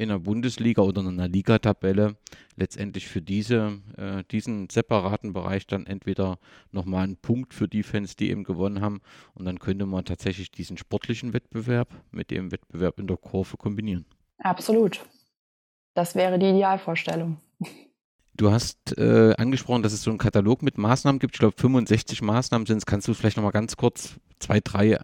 in 0.00 0.08
der 0.08 0.18
Bundesliga 0.18 0.80
oder 0.82 1.02
in 1.02 1.08
einer 1.08 1.28
Ligatabelle 1.28 2.16
letztendlich 2.56 3.06
für 3.06 3.20
diese, 3.20 3.80
äh, 3.98 4.24
diesen 4.30 4.70
separaten 4.70 5.34
Bereich 5.34 5.66
dann 5.66 5.86
entweder 5.86 6.38
nochmal 6.72 7.04
einen 7.04 7.16
Punkt 7.16 7.52
für 7.52 7.68
die 7.68 7.82
Fans, 7.82 8.16
die 8.16 8.30
eben 8.30 8.44
gewonnen 8.44 8.80
haben 8.80 9.02
und 9.34 9.44
dann 9.44 9.58
könnte 9.58 9.84
man 9.84 10.06
tatsächlich 10.06 10.50
diesen 10.50 10.78
sportlichen 10.78 11.34
Wettbewerb 11.34 11.88
mit 12.12 12.30
dem 12.30 12.50
Wettbewerb 12.50 12.98
in 12.98 13.06
der 13.08 13.18
Kurve 13.18 13.58
kombinieren. 13.58 14.06
Absolut. 14.38 15.00
Das 15.94 16.14
wäre 16.14 16.38
die 16.38 16.48
Idealvorstellung. 16.48 17.36
Du 18.34 18.50
hast 18.50 18.96
äh, 18.96 19.34
angesprochen, 19.36 19.82
dass 19.82 19.92
es 19.92 20.02
so 20.02 20.10
einen 20.10 20.18
Katalog 20.18 20.62
mit 20.62 20.78
Maßnahmen 20.78 21.18
gibt. 21.18 21.34
Ich 21.34 21.40
glaube, 21.40 21.56
65 21.58 22.22
Maßnahmen 22.22 22.64
sind 22.64 22.78
es. 22.78 22.86
Kannst 22.86 23.06
du 23.06 23.12
vielleicht 23.12 23.36
nochmal 23.36 23.52
ganz 23.52 23.76
kurz 23.76 24.14
zwei, 24.38 24.60
drei 24.60 24.92
äh? 24.92 25.00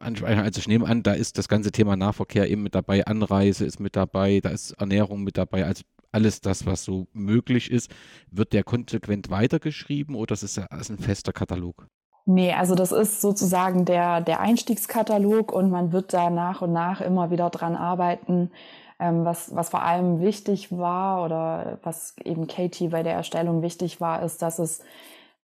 Also 0.00 0.58
ich 0.58 0.68
nehme 0.68 0.86
an, 0.86 1.02
da 1.02 1.12
ist 1.12 1.38
das 1.38 1.48
ganze 1.48 1.72
Thema 1.72 1.96
Nahverkehr 1.96 2.50
eben 2.50 2.62
mit 2.62 2.74
dabei, 2.74 3.06
Anreise 3.06 3.64
ist 3.64 3.80
mit 3.80 3.96
dabei, 3.96 4.40
da 4.40 4.50
ist 4.50 4.72
Ernährung 4.72 5.22
mit 5.22 5.36
dabei. 5.36 5.64
Also 5.64 5.82
alles 6.12 6.40
das, 6.40 6.66
was 6.66 6.84
so 6.84 7.06
möglich 7.12 7.70
ist. 7.70 7.90
Wird 8.30 8.52
der 8.52 8.64
konsequent 8.64 9.30
weitergeschrieben 9.30 10.14
oder 10.14 10.34
ist 10.34 10.42
es 10.42 10.58
ein 10.58 10.98
fester 10.98 11.32
Katalog? 11.32 11.86
Nee, 12.24 12.52
also 12.52 12.74
das 12.74 12.92
ist 12.92 13.22
sozusagen 13.22 13.84
der, 13.84 14.20
der 14.20 14.40
Einstiegskatalog 14.40 15.50
und 15.50 15.70
man 15.70 15.92
wird 15.92 16.12
da 16.12 16.28
nach 16.28 16.60
und 16.60 16.72
nach 16.72 17.00
immer 17.00 17.30
wieder 17.30 17.48
dran 17.48 17.74
arbeiten, 17.74 18.50
ähm, 18.98 19.24
was, 19.24 19.54
was 19.54 19.70
vor 19.70 19.82
allem 19.82 20.20
wichtig 20.20 20.76
war 20.76 21.24
oder 21.24 21.78
was 21.82 22.16
eben 22.24 22.46
Katie 22.46 22.88
bei 22.88 23.02
der 23.02 23.14
Erstellung 23.14 23.62
wichtig 23.62 24.00
war, 24.00 24.22
ist, 24.22 24.42
dass 24.42 24.58
es 24.58 24.82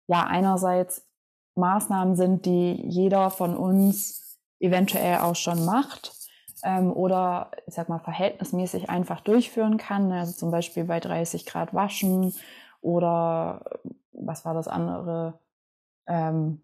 ja 0.09 0.25
einerseits 0.25 1.07
Maßnahmen 1.55 2.17
sind, 2.17 2.47
die 2.47 2.83
jeder 2.87 3.31
von 3.31 3.57
uns 3.57 4.24
eventuell 4.61 5.19
auch 5.19 5.37
schon 5.37 5.65
macht 5.65 6.13
ähm, 6.63 6.93
oder 6.93 7.51
ich 7.67 7.75
sag 7.75 7.89
mal 7.89 7.99
verhältnismäßig 7.99 8.91
einfach 8.91 9.21
durchführen 9.21 9.77
kann. 9.77 10.11
Also 10.13 10.33
zum 10.33 10.51
Beispiel 10.51 10.85
bei 10.85 11.01
30 11.01 11.47
Grad 11.47 11.75
waschen 11.75 12.35
oder 12.81 13.65
was 14.13 14.45
war 14.45 14.55
das 14.55 14.69
andere? 14.69 15.39
Ähm, 16.07 16.61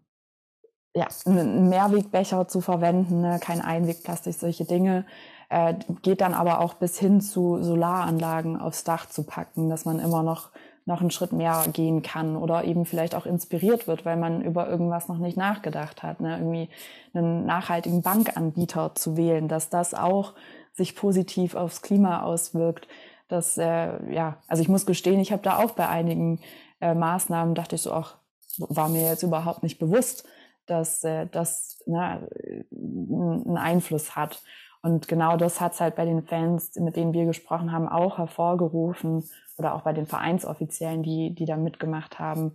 ja, 0.95 1.07
einen 1.25 1.69
Mehrwegbecher 1.69 2.49
zu 2.49 2.61
verwenden, 2.61 3.21
ne? 3.21 3.39
kein 3.41 3.61
Einwegplastik, 3.61 4.35
solche 4.35 4.65
Dinge 4.65 5.07
äh, 5.51 5.75
geht 6.03 6.21
dann 6.21 6.33
aber 6.33 6.61
auch 6.61 6.75
bis 6.75 6.99
hin 6.99 7.21
zu 7.21 7.63
Solaranlagen 7.63 8.59
aufs 8.59 8.85
Dach 8.85 9.09
zu 9.09 9.25
packen, 9.25 9.69
dass 9.69 9.85
man 9.85 9.99
immer 9.99 10.23
noch 10.23 10.51
noch 10.87 11.01
einen 11.01 11.11
Schritt 11.11 11.33
mehr 11.33 11.65
gehen 11.73 12.03
kann 12.03 12.37
oder 12.37 12.65
eben 12.65 12.85
vielleicht 12.85 13.15
auch 13.15 13.27
inspiriert 13.27 13.87
wird, 13.87 14.05
weil 14.05 14.17
man 14.17 14.43
über 14.43 14.69
irgendwas 14.69 15.09
noch 15.09 15.19
nicht 15.19 15.37
nachgedacht 15.37 16.03
hat, 16.03 16.21
ne? 16.21 16.39
irgendwie 16.39 16.69
einen 17.13 17.47
nachhaltigen 17.47 18.03
Bankanbieter 18.03 18.95
zu 18.95 19.17
wählen, 19.17 19.49
dass 19.49 19.69
das 19.71 19.95
auch 19.95 20.35
sich 20.73 20.97
positiv 20.97 21.55
aufs 21.55 21.83
Klima 21.83 22.23
auswirkt. 22.23 22.89
Das, 23.29 23.59
äh, 23.59 24.13
ja, 24.13 24.39
also 24.49 24.63
ich 24.63 24.69
muss 24.69 24.87
gestehen, 24.87 25.21
ich 25.21 25.33
habe 25.33 25.43
da 25.43 25.59
auch 25.59 25.73
bei 25.73 25.89
einigen 25.89 26.41
äh, 26.81 26.95
Maßnahmen 26.95 27.55
dachte 27.55 27.77
ich 27.77 27.83
so, 27.83 27.93
ach, 27.93 28.17
war 28.59 28.89
mir 28.89 29.07
jetzt 29.07 29.23
überhaupt 29.23 29.63
nicht 29.63 29.79
bewusst, 29.79 30.25
dass 30.67 31.05
äh, 31.05 31.27
das 31.31 31.83
ne, 31.87 32.29
einen 32.73 33.57
Einfluss 33.57 34.17
hat. 34.17 34.43
Und 34.83 35.09
genau 35.09 35.37
das 35.37 35.61
hat 35.61 35.75
es 35.75 35.81
halt 35.81 35.97
bei 35.97 36.05
den 36.05 36.23
Fans, 36.23 36.75
mit 36.77 36.97
denen 36.97 37.13
wir 37.13 37.27
gesprochen 37.27 37.73
haben, 37.73 37.89
auch 37.89 38.19
hervorgerufen 38.19 39.29
oder 39.59 39.75
auch 39.75 39.83
bei 39.83 39.93
den 39.93 40.07
Vereinsoffiziellen, 40.07 41.03
die, 41.03 41.35
die 41.35 41.45
da 41.45 41.57
mitgemacht 41.57 42.19
haben. 42.19 42.55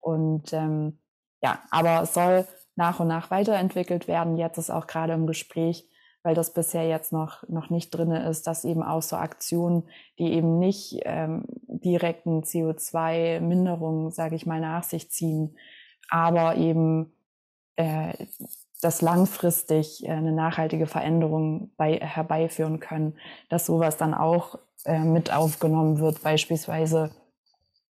Und 0.00 0.52
ähm, 0.52 0.98
ja, 1.42 1.60
aber 1.70 2.02
es 2.02 2.14
soll 2.14 2.46
nach 2.76 3.00
und 3.00 3.08
nach 3.08 3.30
weiterentwickelt 3.30 4.08
werden. 4.08 4.36
Jetzt 4.36 4.58
ist 4.58 4.70
auch 4.70 4.86
gerade 4.86 5.12
im 5.12 5.26
Gespräch, 5.26 5.88
weil 6.22 6.34
das 6.34 6.54
bisher 6.54 6.88
jetzt 6.88 7.12
noch, 7.12 7.46
noch 7.48 7.70
nicht 7.70 7.90
drin 7.90 8.10
ist, 8.10 8.46
dass 8.46 8.64
eben 8.64 8.82
auch 8.82 9.02
so 9.02 9.16
Aktionen, 9.16 9.88
die 10.18 10.32
eben 10.32 10.58
nicht 10.58 11.00
ähm, 11.04 11.44
direkten 11.66 12.42
CO2-Minderungen, 12.42 14.10
sage 14.10 14.34
ich 14.34 14.46
mal, 14.46 14.60
nach 14.60 14.82
sich 14.82 15.10
ziehen, 15.10 15.56
aber 16.08 16.56
eben 16.56 17.12
äh, 17.76 18.26
das 18.82 19.02
langfristig 19.02 20.04
äh, 20.04 20.10
eine 20.10 20.32
nachhaltige 20.32 20.86
Veränderung 20.86 21.70
bei, 21.76 21.98
herbeiführen 21.98 22.80
können, 22.80 23.18
dass 23.48 23.66
sowas 23.66 23.96
dann 23.96 24.14
auch 24.14 24.58
äh, 24.84 24.98
mit 25.00 25.32
aufgenommen 25.32 25.98
wird, 25.98 26.22
beispielsweise 26.22 27.10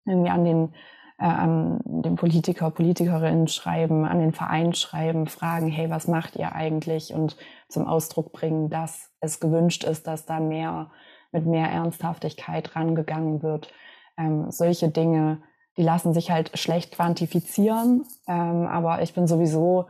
irgendwie 0.06 0.30
an 0.30 0.46
den 0.46 0.74
äh, 1.18 1.26
an 1.26 1.80
den 1.86 2.16
Politiker, 2.16 2.72
Politikerinnen 2.72 3.48
schreiben, 3.48 4.06
an 4.06 4.20
den 4.20 4.34
Verein 4.34 4.74
schreiben, 4.74 5.28
fragen, 5.28 5.68
hey, 5.68 5.90
was 5.90 6.08
macht 6.08 6.36
ihr 6.36 6.54
eigentlich? 6.54 7.14
Und 7.14 7.38
zum 7.70 7.88
Ausdruck 7.88 8.34
bringen, 8.34 8.70
dass 8.70 9.12
es 9.22 9.40
gewünscht 9.40 9.84
ist, 9.84 10.08
dass 10.08 10.26
da 10.26 10.40
mehr, 10.40 10.92
mit 11.32 11.46
mehr 11.46 11.70
Ernsthaftigkeit 11.70 12.76
rangegangen 12.76 13.44
wird. 13.44 13.72
Ähm, 14.18 14.52
solche 14.52 14.90
Dinge, 14.90 15.42
die 15.78 15.84
lassen 15.84 16.14
sich 16.14 16.32
halt 16.32 16.58
schlecht 16.58 16.94
quantifizieren, 16.94 18.06
ähm, 18.28 18.68
aber 18.68 19.02
ich 19.02 19.14
bin 19.14 19.28
sowieso 19.28 19.88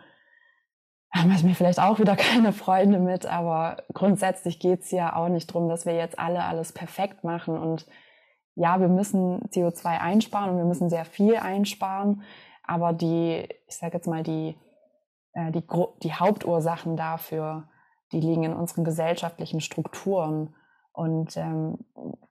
haben 1.16 1.48
mir 1.48 1.56
vielleicht 1.56 1.80
auch 1.80 2.00
wieder 2.00 2.16
keine 2.18 2.54
Freunde 2.54 3.00
mit, 3.00 3.26
aber 3.26 3.84
grundsätzlich 3.94 4.60
geht's 4.60 4.92
ja 4.92 5.16
auch 5.16 5.30
nicht 5.30 5.48
drum, 5.48 5.70
dass 5.70 5.86
wir 5.86 5.96
jetzt 5.96 6.20
alle 6.20 6.44
alles 6.44 6.72
perfekt 6.72 7.24
machen. 7.24 7.58
Und 7.58 7.86
ja, 8.56 8.80
wir 8.80 8.88
müssen 8.88 9.42
CO2 9.50 10.00
einsparen 10.00 10.52
und 10.52 10.58
wir 10.58 10.66
müssen 10.66 10.90
sehr 10.90 11.06
viel 11.06 11.36
einsparen, 11.38 12.24
aber 12.64 12.94
die, 12.94 13.48
ich 13.68 13.76
sage 13.76 13.96
jetzt 13.96 14.08
mal, 14.08 14.24
die, 14.24 14.58
äh, 15.34 15.52
die, 15.52 15.64
die 16.04 16.14
Hauptursachen 16.14 16.98
dafür, 16.98 17.68
die 18.12 18.20
liegen 18.20 18.44
in 18.44 18.54
unseren 18.54 18.84
gesellschaftlichen 18.84 19.62
Strukturen. 19.62 20.56
Und 20.94 21.36
ähm, 21.36 21.80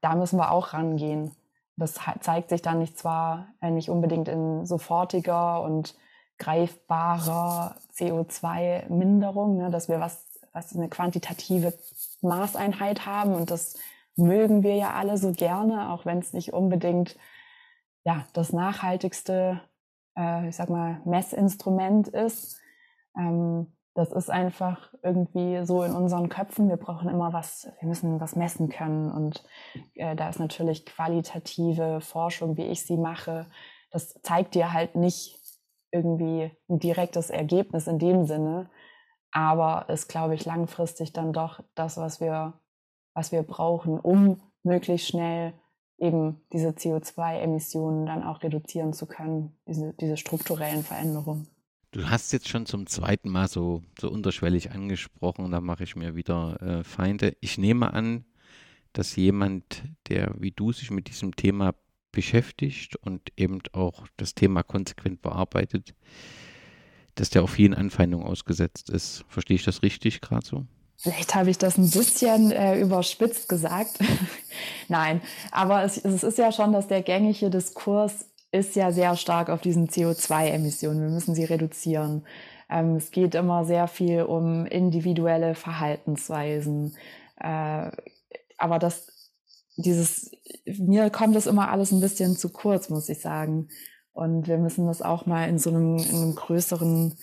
da 0.01 0.15
müssen 0.15 0.39
wir 0.39 0.51
auch 0.51 0.73
rangehen. 0.73 1.31
Das 1.77 1.99
zeigt 2.21 2.49
sich 2.49 2.61
dann 2.61 2.79
nicht 2.79 2.97
zwar 2.97 3.47
äh, 3.61 3.69
nicht 3.69 3.89
unbedingt 3.89 4.27
in 4.27 4.65
sofortiger 4.65 5.61
und 5.61 5.95
greifbarer 6.37 7.75
CO2-Minderung, 7.95 9.57
ne, 9.57 9.69
dass 9.71 9.89
wir 9.89 9.99
was, 9.99 10.25
was 10.53 10.75
eine 10.75 10.89
quantitative 10.89 11.73
Maßeinheit 12.21 13.05
haben 13.05 13.33
und 13.33 13.51
das 13.51 13.77
mögen 14.15 14.63
wir 14.63 14.75
ja 14.75 14.93
alle 14.93 15.17
so 15.17 15.31
gerne, 15.31 15.91
auch 15.91 16.05
wenn 16.05 16.19
es 16.19 16.33
nicht 16.33 16.53
unbedingt 16.53 17.17
ja, 18.03 18.25
das 18.33 18.53
nachhaltigste, 18.53 19.61
äh, 20.17 20.47
ich 20.47 20.55
sag 20.55 20.69
mal, 20.69 21.01
Messinstrument 21.05 22.07
ist. 22.07 22.59
Ähm, 23.17 23.73
das 23.95 24.11
ist 24.11 24.29
einfach 24.29 24.93
irgendwie 25.03 25.65
so 25.65 25.83
in 25.83 25.93
unseren 25.93 26.29
Köpfen. 26.29 26.69
Wir 26.69 26.77
brauchen 26.77 27.09
immer 27.09 27.33
was, 27.33 27.69
wir 27.79 27.87
müssen 27.87 28.19
was 28.19 28.35
messen 28.35 28.69
können. 28.69 29.09
Und 29.09 29.43
äh, 29.95 30.15
da 30.15 30.29
ist 30.29 30.39
natürlich 30.39 30.85
qualitative 30.85 32.01
Forschung, 32.01 32.57
wie 32.57 32.65
ich 32.65 32.85
sie 32.85 32.97
mache, 32.97 33.47
das 33.91 34.21
zeigt 34.23 34.55
dir 34.55 34.73
halt 34.73 34.95
nicht 34.95 35.39
irgendwie 35.95 36.51
ein 36.69 36.79
direktes 36.79 37.29
Ergebnis 37.29 37.87
in 37.87 37.99
dem 37.99 38.25
Sinne, 38.25 38.69
aber 39.31 39.89
ist, 39.89 40.07
glaube 40.07 40.35
ich, 40.35 40.45
langfristig 40.45 41.13
dann 41.13 41.33
doch 41.33 41.63
das, 41.73 41.97
was 41.97 42.19
wir, 42.19 42.53
was 43.13 43.31
wir 43.31 43.43
brauchen, 43.43 43.99
um 43.99 44.41
möglichst 44.63 45.07
schnell 45.07 45.53
eben 45.97 46.41
diese 46.51 46.69
CO2-Emissionen 46.69 48.05
dann 48.05 48.23
auch 48.23 48.43
reduzieren 48.43 48.93
zu 48.93 49.05
können, 49.05 49.57
diese, 49.67 49.93
diese 49.93 50.17
strukturellen 50.17 50.83
Veränderungen. 50.83 51.47
Du 51.91 52.09
hast 52.09 52.33
jetzt 52.33 52.49
schon 52.49 52.65
zum 52.65 52.87
zweiten 52.87 53.29
Mal 53.29 53.47
so, 53.47 53.81
so 53.97 54.09
unterschwellig 54.09 54.71
angesprochen, 54.71 55.49
da 55.51 55.61
mache 55.61 55.85
ich 55.85 55.95
mir 55.95 56.15
wieder 56.15 56.61
äh, 56.61 56.83
Feinde. 56.83 57.37
Ich 57.39 57.57
nehme 57.57 57.93
an, 57.93 58.25
dass 58.91 59.15
jemand, 59.15 59.83
der 60.09 60.35
wie 60.37 60.51
du 60.51 60.73
sich 60.73 60.91
mit 60.91 61.07
diesem 61.07 61.37
Thema 61.37 61.73
beschäftigt 62.15 62.95
und 62.95 63.21
eben 63.37 63.59
auch 63.73 64.07
das 64.17 64.33
Thema 64.33 64.63
konsequent 64.63 65.21
bearbeitet, 65.21 65.93
dass 67.13 67.29
der 67.29 67.43
auf 67.43 67.51
vielen 67.51 67.75
Anfeindungen 67.75 68.25
ausgesetzt 68.25 68.89
ist. 68.89 69.23
Verstehe 69.27 69.55
ich 69.55 69.63
das 69.63 69.83
richtig 69.83 70.21
gerade 70.21 70.45
so? 70.45 70.65
Vielleicht 70.97 71.35
habe 71.35 71.49
ich 71.49 71.57
das 71.57 71.77
ein 71.77 71.89
bisschen 71.91 72.51
äh, 72.51 72.79
überspitzt 72.79 73.49
gesagt. 73.49 73.99
Nein, 74.87 75.21
aber 75.51 75.83
es, 75.83 75.97
es 75.97 76.23
ist 76.23 76.37
ja 76.37 76.51
schon, 76.51 76.71
dass 76.73 76.87
der 76.87 77.01
gängige 77.01 77.49
Diskurs 77.49 78.25
ist 78.51 78.75
ja 78.75 78.91
sehr 78.91 79.17
stark 79.17 79.49
auf 79.49 79.61
diesen 79.61 79.89
CO2-Emissionen. 79.89 81.01
Wir 81.01 81.09
müssen 81.09 81.35
sie 81.35 81.43
reduzieren. 81.43 82.25
Ähm, 82.69 82.95
es 82.95 83.11
geht 83.11 83.35
immer 83.35 83.65
sehr 83.65 83.87
viel 83.87 84.23
um 84.23 84.65
individuelle 84.65 85.53
Verhaltensweisen. 85.55 86.95
Äh, 87.39 87.91
aber 88.57 88.79
das 88.79 89.11
dieses, 89.77 90.31
mir 90.65 91.09
kommt 91.09 91.35
das 91.35 91.47
immer 91.47 91.69
alles 91.69 91.91
ein 91.91 91.99
bisschen 91.99 92.37
zu 92.37 92.49
kurz, 92.49 92.89
muss 92.89 93.09
ich 93.09 93.19
sagen. 93.19 93.69
Und 94.13 94.47
wir 94.47 94.57
müssen 94.57 94.87
das 94.87 95.01
auch 95.01 95.25
mal 95.25 95.49
in 95.49 95.59
so 95.59 95.69
einem, 95.69 95.97
in 95.97 96.15
einem 96.15 96.35
größeren, 96.35 97.17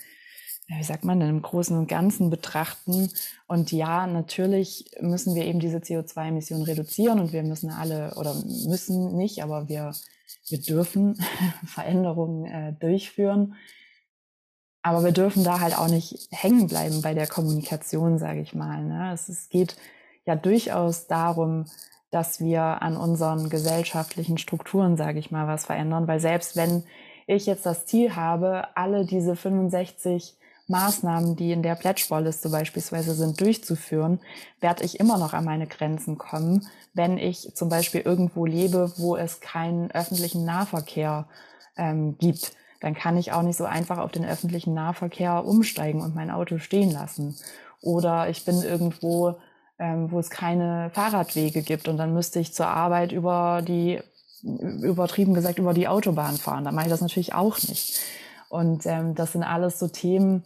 wie 0.66 0.82
sagt 0.82 1.04
man, 1.04 1.20
in 1.20 1.28
einem 1.28 1.42
großen 1.42 1.76
und 1.76 1.88
Ganzen 1.88 2.28
betrachten. 2.28 3.10
Und 3.46 3.72
ja, 3.72 4.06
natürlich 4.06 4.90
müssen 5.00 5.34
wir 5.34 5.46
eben 5.46 5.60
diese 5.60 5.78
CO2-Emissionen 5.78 6.64
reduzieren 6.64 7.18
und 7.20 7.32
wir 7.32 7.42
müssen 7.42 7.70
alle, 7.70 8.14
oder 8.16 8.34
müssen 8.66 9.16
nicht, 9.16 9.42
aber 9.42 9.68
wir, 9.68 9.92
wir 10.48 10.60
dürfen 10.60 11.16
Veränderungen 11.66 12.44
äh, 12.44 12.74
durchführen. 12.74 13.54
Aber 14.82 15.04
wir 15.04 15.12
dürfen 15.12 15.44
da 15.44 15.60
halt 15.60 15.78
auch 15.78 15.88
nicht 15.88 16.28
hängen 16.30 16.66
bleiben 16.66 17.02
bei 17.02 17.14
der 17.14 17.28
Kommunikation, 17.28 18.18
sage 18.18 18.40
ich 18.40 18.52
mal. 18.54 18.84
Ne? 18.84 19.12
Es, 19.14 19.28
es 19.28 19.48
geht 19.48 19.76
ja 20.26 20.34
durchaus 20.36 21.06
darum, 21.06 21.66
dass 22.12 22.40
wir 22.40 22.62
an 22.82 22.96
unseren 22.96 23.48
gesellschaftlichen 23.48 24.38
Strukturen, 24.38 24.96
sage 24.96 25.18
ich 25.18 25.30
mal, 25.30 25.48
was 25.48 25.66
verändern. 25.66 26.06
Weil 26.06 26.20
selbst 26.20 26.56
wenn 26.56 26.84
ich 27.26 27.46
jetzt 27.46 27.64
das 27.64 27.86
Ziel 27.86 28.14
habe, 28.14 28.76
alle 28.76 29.06
diese 29.06 29.34
65 29.34 30.36
Maßnahmen, 30.68 31.36
die 31.36 31.52
in 31.52 31.62
der 31.62 31.74
Pledge-Liste 31.74 32.50
beispielsweise 32.50 33.14
sind, 33.14 33.40
durchzuführen, 33.40 34.20
werde 34.60 34.84
ich 34.84 35.00
immer 35.00 35.16
noch 35.16 35.32
an 35.32 35.46
meine 35.46 35.66
Grenzen 35.66 36.18
kommen, 36.18 36.68
wenn 36.92 37.16
ich 37.16 37.54
zum 37.54 37.70
Beispiel 37.70 38.02
irgendwo 38.02 38.44
lebe, 38.44 38.92
wo 38.98 39.16
es 39.16 39.40
keinen 39.40 39.90
öffentlichen 39.90 40.44
Nahverkehr 40.44 41.26
ähm, 41.78 42.18
gibt. 42.18 42.52
Dann 42.80 42.94
kann 42.94 43.16
ich 43.16 43.32
auch 43.32 43.42
nicht 43.42 43.56
so 43.56 43.64
einfach 43.64 43.98
auf 43.98 44.12
den 44.12 44.26
öffentlichen 44.26 44.74
Nahverkehr 44.74 45.46
umsteigen 45.46 46.02
und 46.02 46.14
mein 46.14 46.30
Auto 46.30 46.58
stehen 46.58 46.90
lassen. 46.90 47.36
Oder 47.80 48.28
ich 48.28 48.44
bin 48.44 48.62
irgendwo 48.62 49.36
ähm, 49.82 50.12
wo 50.12 50.20
es 50.20 50.30
keine 50.30 50.90
Fahrradwege 50.94 51.62
gibt 51.62 51.88
und 51.88 51.96
dann 51.96 52.14
müsste 52.14 52.38
ich 52.38 52.54
zur 52.54 52.68
Arbeit 52.68 53.10
über 53.10 53.62
die, 53.66 53.98
übertrieben 54.42 55.34
gesagt, 55.34 55.58
über 55.58 55.74
die 55.74 55.88
Autobahn 55.88 56.36
fahren. 56.36 56.64
Da 56.64 56.70
mache 56.70 56.86
ich 56.86 56.90
das 56.90 57.00
natürlich 57.00 57.34
auch 57.34 57.60
nicht. 57.62 58.00
Und 58.48 58.86
ähm, 58.86 59.16
das 59.16 59.32
sind 59.32 59.42
alles 59.42 59.80
so 59.80 59.88
Themen, 59.88 60.44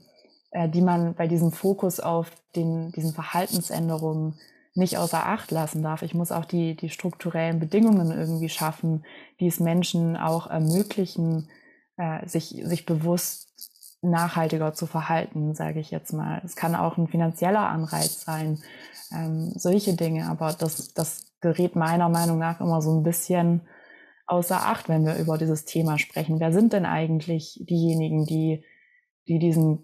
äh, 0.52 0.70
die 0.70 0.80
man 0.80 1.14
bei 1.14 1.26
diesem 1.26 1.52
Fokus 1.52 2.00
auf 2.00 2.30
den, 2.54 2.92
diesen 2.92 3.12
Verhaltensänderungen 3.12 4.38
nicht 4.74 4.96
außer 4.96 5.26
Acht 5.26 5.50
lassen 5.50 5.82
darf. 5.82 6.00
Ich 6.00 6.14
muss 6.14 6.32
auch 6.32 6.46
die, 6.46 6.74
die 6.74 6.88
strukturellen 6.88 7.60
Bedingungen 7.60 8.10
irgendwie 8.10 8.48
schaffen, 8.48 9.04
die 9.40 9.48
es 9.48 9.60
Menschen 9.60 10.16
auch 10.16 10.46
ermöglichen, 10.46 11.50
äh, 11.98 12.26
sich, 12.26 12.62
sich 12.64 12.86
bewusst 12.86 13.48
nachhaltiger 14.10 14.72
zu 14.72 14.86
verhalten, 14.86 15.54
sage 15.54 15.80
ich 15.80 15.90
jetzt 15.90 16.12
mal. 16.12 16.40
Es 16.44 16.56
kann 16.56 16.74
auch 16.74 16.96
ein 16.96 17.08
finanzieller 17.08 17.68
Anreiz 17.68 18.22
sein, 18.24 18.58
ähm, 19.12 19.52
solche 19.56 19.94
Dinge. 19.94 20.28
Aber 20.28 20.52
das, 20.52 20.92
das 20.94 21.26
gerät 21.40 21.76
meiner 21.76 22.08
Meinung 22.08 22.38
nach 22.38 22.60
immer 22.60 22.82
so 22.82 22.98
ein 22.98 23.02
bisschen 23.02 23.62
außer 24.26 24.66
Acht, 24.66 24.88
wenn 24.88 25.04
wir 25.04 25.16
über 25.16 25.38
dieses 25.38 25.64
Thema 25.64 25.98
sprechen. 25.98 26.40
Wer 26.40 26.52
sind 26.52 26.72
denn 26.72 26.86
eigentlich 26.86 27.60
diejenigen, 27.68 28.26
die, 28.26 28.64
die 29.28 29.38
diesen 29.38 29.82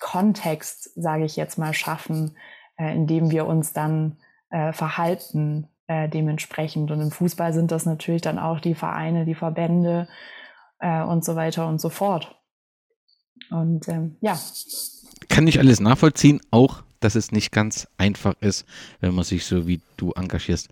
Kontext, 0.00 0.90
sage 0.94 1.24
ich 1.24 1.36
jetzt 1.36 1.58
mal, 1.58 1.74
schaffen, 1.74 2.36
äh, 2.76 2.94
in 2.94 3.06
dem 3.06 3.30
wir 3.30 3.46
uns 3.46 3.72
dann 3.72 4.18
äh, 4.50 4.72
verhalten 4.72 5.68
äh, 5.88 6.08
dementsprechend. 6.08 6.90
Und 6.90 7.00
im 7.00 7.10
Fußball 7.10 7.52
sind 7.52 7.72
das 7.72 7.86
natürlich 7.86 8.22
dann 8.22 8.38
auch 8.38 8.60
die 8.60 8.74
Vereine, 8.74 9.24
die 9.24 9.34
Verbände 9.34 10.08
äh, 10.78 11.02
und 11.02 11.24
so 11.24 11.36
weiter 11.36 11.66
und 11.66 11.80
so 11.80 11.88
fort. 11.88 12.36
Und 13.50 13.88
ähm, 13.88 14.16
ja. 14.20 14.38
Kann 15.28 15.46
ich 15.46 15.58
alles 15.58 15.80
nachvollziehen, 15.80 16.40
auch 16.50 16.82
dass 17.00 17.14
es 17.14 17.32
nicht 17.32 17.52
ganz 17.52 17.86
einfach 17.98 18.34
ist, 18.40 18.64
wenn 19.00 19.14
man 19.14 19.24
sich 19.24 19.44
so 19.44 19.66
wie 19.66 19.80
du 19.96 20.12
engagierst. 20.12 20.68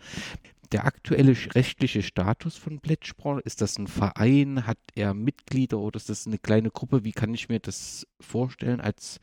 Der 0.73 0.87
aktuelle 0.87 1.37
rechtliche 1.55 2.03
Status 2.03 2.57
von 2.57 2.81
Blitzsport, 2.81 3.45
ist 3.45 3.61
das 3.61 3.79
ein 3.79 3.87
Verein? 3.87 4.67
Hat 4.67 4.79
er 4.95 5.15
Mitglieder 5.15 5.79
oder 5.79 5.97
ist 5.97 6.09
das 6.09 6.27
eine 6.27 6.39
kleine 6.39 6.71
Gruppe? 6.71 7.05
Wie 7.05 7.13
kann 7.13 7.33
ich 7.35 7.49
mir 7.49 7.61
das 7.61 8.07
vorstellen 8.21 8.81
als, 8.81 9.21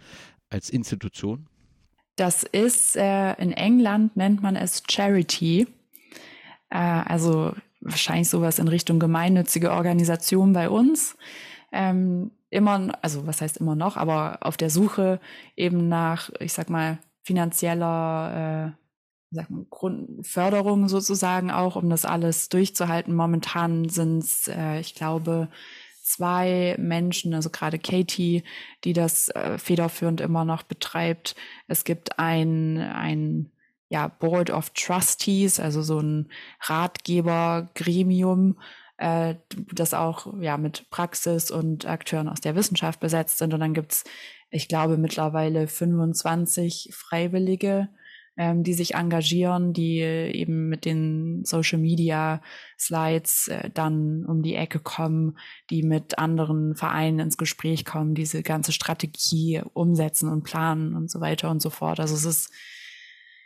als 0.50 0.70
Institution? 0.70 1.48
Das 2.16 2.44
ist 2.44 2.96
äh, 2.96 3.34
in 3.34 3.52
England 3.52 4.16
nennt 4.16 4.42
man 4.42 4.56
es 4.56 4.84
Charity. 4.90 5.68
Äh, 6.70 6.78
also 6.78 7.54
wahrscheinlich 7.82 8.30
sowas 8.30 8.60
in 8.60 8.68
Richtung 8.68 9.00
gemeinnützige 9.00 9.72
Organisation 9.72 10.54
bei 10.54 10.70
uns. 10.70 11.18
Ähm, 11.72 12.32
immer, 12.52 12.92
also 13.02 13.26
was 13.26 13.42
heißt 13.42 13.58
immer 13.58 13.76
noch, 13.76 13.98
aber 13.98 14.40
auf 14.42 14.58
der 14.58 14.70
Suche 14.70 15.20
eben 15.56 15.88
nach, 15.88 16.30
ich 16.40 16.54
sag 16.54 16.70
mal, 16.70 17.00
finanzieller 17.24 18.76
äh, 18.76 18.82
sag 19.32 19.50
mal, 19.50 19.66
Grundförderung 19.70 20.88
sozusagen 20.90 21.52
auch, 21.52 21.76
um 21.76 21.90
das 21.90 22.06
alles 22.06 22.50
durchzuhalten. 22.50 23.16
Momentan 23.16 23.90
sind 23.90 24.20
es, 24.20 24.48
äh, 24.48 24.80
ich 24.80 24.94
glaube, 24.94 25.48
zwei 26.04 26.76
Menschen, 26.78 27.34
also 27.34 27.50
gerade 27.50 27.80
Katie, 27.80 28.44
die 28.84 28.94
das 28.94 29.30
äh, 29.30 29.58
federführend 29.58 30.20
immer 30.22 30.46
noch 30.46 30.64
betreibt. 30.64 31.36
Es 31.68 31.86
gibt 31.86 32.20
ein, 32.20 32.78
ein 32.78 33.52
ja, 33.90 34.08
Board 34.08 34.50
of 34.50 34.72
Trustees, 34.72 35.60
also 35.60 35.82
so 35.82 36.00
ein 36.00 36.30
Ratgebergremium, 36.62 38.58
äh, 39.02 39.36
das 39.74 39.96
auch 39.96 40.32
ja 40.40 40.58
mit 40.58 40.90
Praxis 40.92 41.50
und 41.50 41.88
Akteuren 41.88 42.30
aus 42.30 42.40
der 42.40 42.56
Wissenschaft 42.56 43.00
besetzt 43.00 43.40
sind. 43.40 43.54
Und 43.54 43.60
dann 43.60 43.74
gibt's, 43.74 44.04
ich 44.52 44.68
glaube, 44.68 44.98
mittlerweile 44.98 45.68
25 45.68 46.92
Freiwillige, 46.94 47.90
ähm, 48.38 48.64
die 48.64 48.74
sich 48.74 48.94
engagieren, 48.94 49.74
die 49.74 50.02
eben 50.02 50.70
mit 50.70 50.86
den 50.86 51.44
Social 51.46 51.80
Media 51.80 52.44
Slides 52.78 53.48
äh, 53.48 53.72
dann 53.74 54.24
um 54.26 54.44
die 54.44 54.56
Ecke 54.56 54.78
kommen, 54.78 55.38
die 55.72 55.82
mit 55.82 56.20
anderen 56.20 56.76
Vereinen 56.76 57.20
ins 57.20 57.38
Gespräch 57.38 57.86
kommen, 57.86 58.14
diese 58.14 58.44
ganze 58.44 58.72
Strategie 58.72 59.64
umsetzen 59.74 60.30
und 60.30 60.44
planen 60.44 60.96
und 60.96 61.10
so 61.10 61.22
weiter 61.22 61.50
und 61.50 61.60
so 61.60 61.72
fort. 61.72 62.00
Also 62.00 62.14
es 62.14 62.26
ist, 62.26 62.52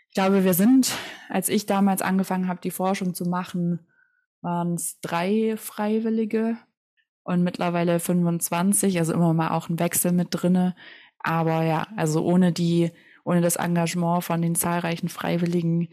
ich 0.10 0.16
glaube, 0.16 0.43
wir 0.43 0.53
sind, 0.53 0.91
als 1.30 1.47
ich 1.47 1.66
damals 1.66 2.01
angefangen 2.01 2.49
habe, 2.49 2.60
die 2.62 2.72
Forschung 2.72 3.14
zu 3.14 3.24
machen, 3.24 3.80
waren 4.46 4.76
es 4.76 5.00
drei 5.02 5.56
Freiwillige 5.58 6.58
und 7.24 7.43
mittlerweile 7.43 8.00
25, 8.00 9.00
also 9.00 9.12
immer 9.14 9.34
mal 9.34 9.50
auch 9.50 9.68
ein 9.68 9.80
Wechsel 9.80 10.12
mit 10.12 10.28
drinne. 10.30 10.76
Aber 11.20 11.64
ja, 11.64 11.88
also 11.98 12.24
ohne 12.24 12.54
die 12.54 12.91
ohne 13.26 13.41
das 13.41 13.56
Engagement 13.56 14.24
von 14.24 14.43
den 14.43 14.54
zahlreichen 14.54 15.10
Freiwilligen 15.10 15.89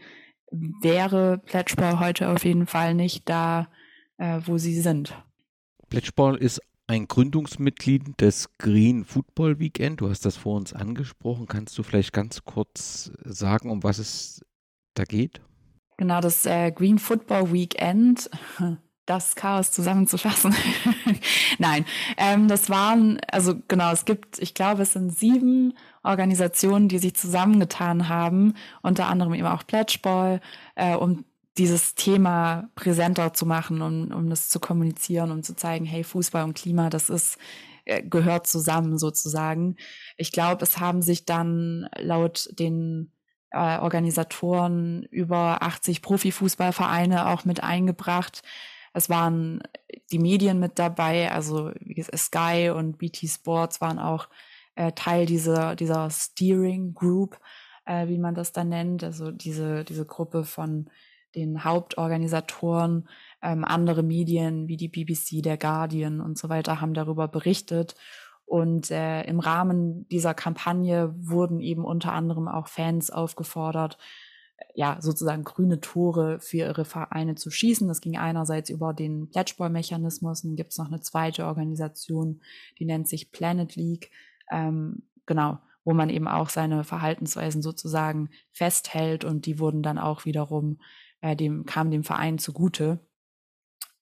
wäre 0.51 1.39
Pledgeball 1.39 1.99
heute 1.99 2.29
auf 2.29 2.45
jeden 2.45 2.67
Fall 2.67 2.93
nicht 2.93 3.27
da, 3.27 3.69
äh, 4.17 4.39
wo 4.45 4.59
sie 4.59 4.79
sind. 4.79 5.19
Pledgeball 5.89 6.37
ist 6.37 6.61
ein 6.85 7.07
Gründungsmitglied 7.07 8.21
des 8.21 8.55
Green 8.59 9.03
Football 9.03 9.57
Weekend. 9.57 10.01
Du 10.01 10.09
hast 10.09 10.25
das 10.27 10.37
vor 10.37 10.57
uns 10.57 10.73
angesprochen. 10.73 11.47
Kannst 11.47 11.75
du 11.79 11.81
vielleicht 11.81 12.13
ganz 12.13 12.43
kurz 12.43 13.11
sagen, 13.23 13.71
um 13.71 13.81
was 13.81 13.97
es 13.97 14.45
da 14.93 15.05
geht? 15.05 15.41
Genau, 16.03 16.19
das 16.19 16.45
äh, 16.45 16.69
Green 16.69 16.99
Football 16.99 17.53
Weekend 17.53 18.29
das 19.05 19.35
Chaos 19.35 19.71
zusammenzufassen. 19.71 20.53
Nein, 21.59 21.85
ähm, 22.17 22.49
das 22.49 22.69
waren, 22.69 23.21
also 23.31 23.55
genau, 23.69 23.93
es 23.93 24.03
gibt, 24.03 24.37
ich 24.39 24.53
glaube, 24.53 24.81
es 24.81 24.91
sind 24.91 25.17
sieben 25.17 25.77
Organisationen, 26.03 26.89
die 26.89 26.99
sich 26.99 27.15
zusammengetan 27.15 28.09
haben, 28.09 28.55
unter 28.81 29.07
anderem 29.07 29.33
eben 29.33 29.47
auch 29.47 29.65
Pledgeball, 29.65 30.41
äh, 30.75 30.93
um 30.93 31.23
dieses 31.57 31.95
Thema 31.95 32.69
präsenter 32.75 33.33
zu 33.33 33.45
machen, 33.45 33.81
um, 33.81 34.11
um 34.11 34.29
das 34.29 34.49
zu 34.49 34.59
kommunizieren, 34.59 35.31
um 35.31 35.41
zu 35.41 35.55
zeigen, 35.55 35.85
hey, 35.85 36.03
Fußball 36.03 36.43
und 36.43 36.55
Klima, 36.55 36.89
das 36.89 37.09
ist 37.09 37.37
äh, 37.85 38.03
gehört 38.03 38.45
zusammen 38.45 38.97
sozusagen. 38.97 39.77
Ich 40.17 40.33
glaube, 40.33 40.63
es 40.63 40.81
haben 40.81 41.01
sich 41.01 41.23
dann 41.23 41.87
laut 41.97 42.49
den 42.59 43.12
äh, 43.53 43.77
Organisatoren 43.79 45.03
über 45.03 45.63
80 45.63 46.01
Profifußballvereine 46.01 47.27
auch 47.27 47.45
mit 47.45 47.63
eingebracht, 47.63 48.43
es 48.93 49.09
waren 49.09 49.61
die 50.11 50.19
Medien 50.19 50.59
mit 50.59 50.77
dabei, 50.77 51.31
also 51.31 51.71
Sky 52.15 52.71
und 52.73 52.99
BT 52.99 53.27
Sports 53.27 53.81
waren 53.81 53.97
auch 53.97 54.29
äh, 54.75 54.91
Teil 54.91 55.25
dieser, 55.25 55.75
dieser 55.75 56.09
Steering 56.11 56.93
Group, 56.93 57.39
äh, 57.85 58.07
wie 58.07 58.19
man 58.19 58.35
das 58.35 58.51
dann 58.51 58.69
nennt, 58.69 59.03
also 59.03 59.31
diese, 59.31 59.83
diese 59.83 60.05
Gruppe 60.05 60.43
von 60.43 60.89
den 61.35 61.63
Hauptorganisatoren, 61.63 63.09
ähm, 63.41 63.65
andere 63.65 64.03
Medien 64.03 64.67
wie 64.67 64.77
die 64.77 64.87
BBC, 64.87 65.41
der 65.41 65.57
Guardian 65.57 66.21
und 66.21 66.37
so 66.37 66.49
weiter 66.49 66.79
haben 66.79 66.93
darüber 66.93 67.27
berichtet. 67.27 67.95
Und 68.45 68.91
äh, 68.91 69.23
im 69.23 69.39
Rahmen 69.39 70.07
dieser 70.09 70.33
Kampagne 70.33 71.13
wurden 71.17 71.59
eben 71.59 71.85
unter 71.85 72.13
anderem 72.13 72.47
auch 72.47 72.67
Fans 72.67 73.09
aufgefordert, 73.09 73.97
ja, 74.75 74.97
sozusagen 74.99 75.43
grüne 75.43 75.79
Tore 75.79 76.39
für 76.39 76.57
ihre 76.57 76.85
Vereine 76.85 77.35
zu 77.35 77.51
schießen. 77.51 77.87
Das 77.87 78.01
ging 78.01 78.17
einerseits 78.17 78.69
über 78.69 78.93
den 78.93 79.29
Pledgeball-Mechanismus, 79.29 80.43
dann 80.43 80.55
gibt 80.55 80.71
es 80.71 80.77
noch 80.77 80.87
eine 80.87 81.01
zweite 81.01 81.45
Organisation, 81.45 82.41
die 82.79 82.85
nennt 82.85 83.07
sich 83.07 83.31
Planet 83.31 83.75
League, 83.75 84.11
ähm, 84.51 85.03
genau, 85.25 85.59
wo 85.83 85.93
man 85.93 86.09
eben 86.09 86.27
auch 86.27 86.49
seine 86.49 86.83
Verhaltensweisen 86.83 87.61
sozusagen 87.61 88.29
festhält 88.51 89.25
und 89.25 89.45
die 89.45 89.59
wurden 89.59 89.83
dann 89.83 89.97
auch 89.97 90.25
wiederum, 90.25 90.79
äh, 91.21 91.35
dem, 91.35 91.65
kam 91.65 91.91
dem 91.91 92.03
Verein 92.03 92.39
zugute. 92.39 92.99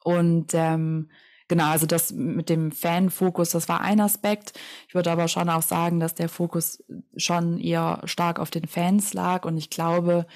Und 0.03 0.53
ähm, 0.53 1.09
genau, 1.51 1.65
also 1.65 1.85
das 1.85 2.13
mit 2.13 2.47
dem 2.47 2.71
Fan-Fokus, 2.71 3.49
das 3.49 3.67
war 3.67 3.81
ein 3.81 3.99
Aspekt. 3.99 4.57
Ich 4.87 4.95
würde 4.95 5.11
aber 5.11 5.27
schon 5.27 5.49
auch 5.49 5.61
sagen, 5.61 5.99
dass 5.99 6.15
der 6.15 6.29
Fokus 6.29 6.81
schon 7.17 7.59
eher 7.59 8.01
stark 8.05 8.39
auf 8.39 8.51
den 8.51 8.69
Fans 8.69 9.13
lag 9.13 9.43
und 9.43 9.57
ich 9.57 9.69
glaube, 9.69 10.27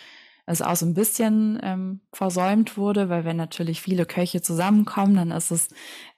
es 0.46 0.62
auch 0.62 0.76
so 0.76 0.86
ein 0.86 0.94
bisschen 0.94 1.58
ähm, 1.64 2.02
versäumt 2.12 2.76
wurde, 2.76 3.08
weil 3.08 3.24
wenn 3.24 3.38
natürlich 3.38 3.80
viele 3.80 4.06
Köche 4.06 4.42
zusammenkommen, 4.42 5.16
dann 5.16 5.32
ist 5.32 5.52
es, 5.52 5.70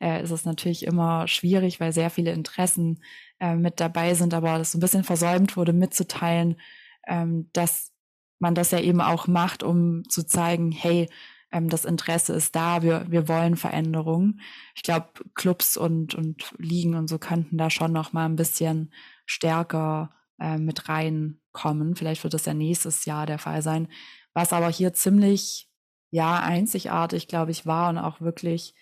äh, 0.01 0.23
ist 0.23 0.31
es 0.31 0.45
natürlich 0.45 0.83
immer 0.83 1.27
schwierig, 1.27 1.79
weil 1.79 1.93
sehr 1.93 2.09
viele 2.09 2.31
Interessen 2.31 3.03
äh, 3.39 3.53
mit 3.53 3.79
dabei 3.79 4.15
sind, 4.15 4.33
aber 4.33 4.59
es 4.59 4.71
so 4.71 4.79
ein 4.79 4.81
bisschen 4.81 5.03
versäumt 5.03 5.57
wurde 5.57 5.73
mitzuteilen, 5.73 6.59
ähm, 7.07 7.51
dass 7.53 7.93
man 8.39 8.55
das 8.55 8.71
ja 8.71 8.79
eben 8.79 9.01
auch 9.01 9.27
macht, 9.27 9.61
um 9.61 10.09
zu 10.09 10.25
zeigen, 10.25 10.71
hey, 10.71 11.07
ähm, 11.51 11.69
das 11.69 11.85
Interesse 11.85 12.33
ist 12.33 12.55
da, 12.55 12.81
wir, 12.81 13.05
wir 13.09 13.27
wollen 13.27 13.55
Veränderungen. 13.55 14.41
Ich 14.75 14.83
glaube, 14.83 15.07
Clubs 15.35 15.77
und, 15.77 16.15
und 16.15 16.53
Ligen 16.57 16.95
und 16.95 17.07
so 17.07 17.19
könnten 17.19 17.57
da 17.57 17.69
schon 17.69 17.91
noch 17.93 18.13
mal 18.13 18.25
ein 18.25 18.35
bisschen 18.35 18.93
stärker 19.25 20.11
äh, 20.39 20.57
mit 20.57 20.89
reinkommen. 20.89 21.95
Vielleicht 21.95 22.23
wird 22.23 22.33
das 22.33 22.45
ja 22.45 22.53
nächstes 22.53 23.05
Jahr 23.05 23.25
der 23.25 23.39
Fall 23.39 23.61
sein. 23.61 23.87
Was 24.33 24.53
aber 24.53 24.69
hier 24.69 24.93
ziemlich, 24.93 25.69
ja, 26.11 26.39
einzigartig, 26.39 27.27
glaube 27.27 27.51
ich, 27.51 27.65
war 27.65 27.89
und 27.89 27.97
auch 27.97 28.21
wirklich 28.21 28.75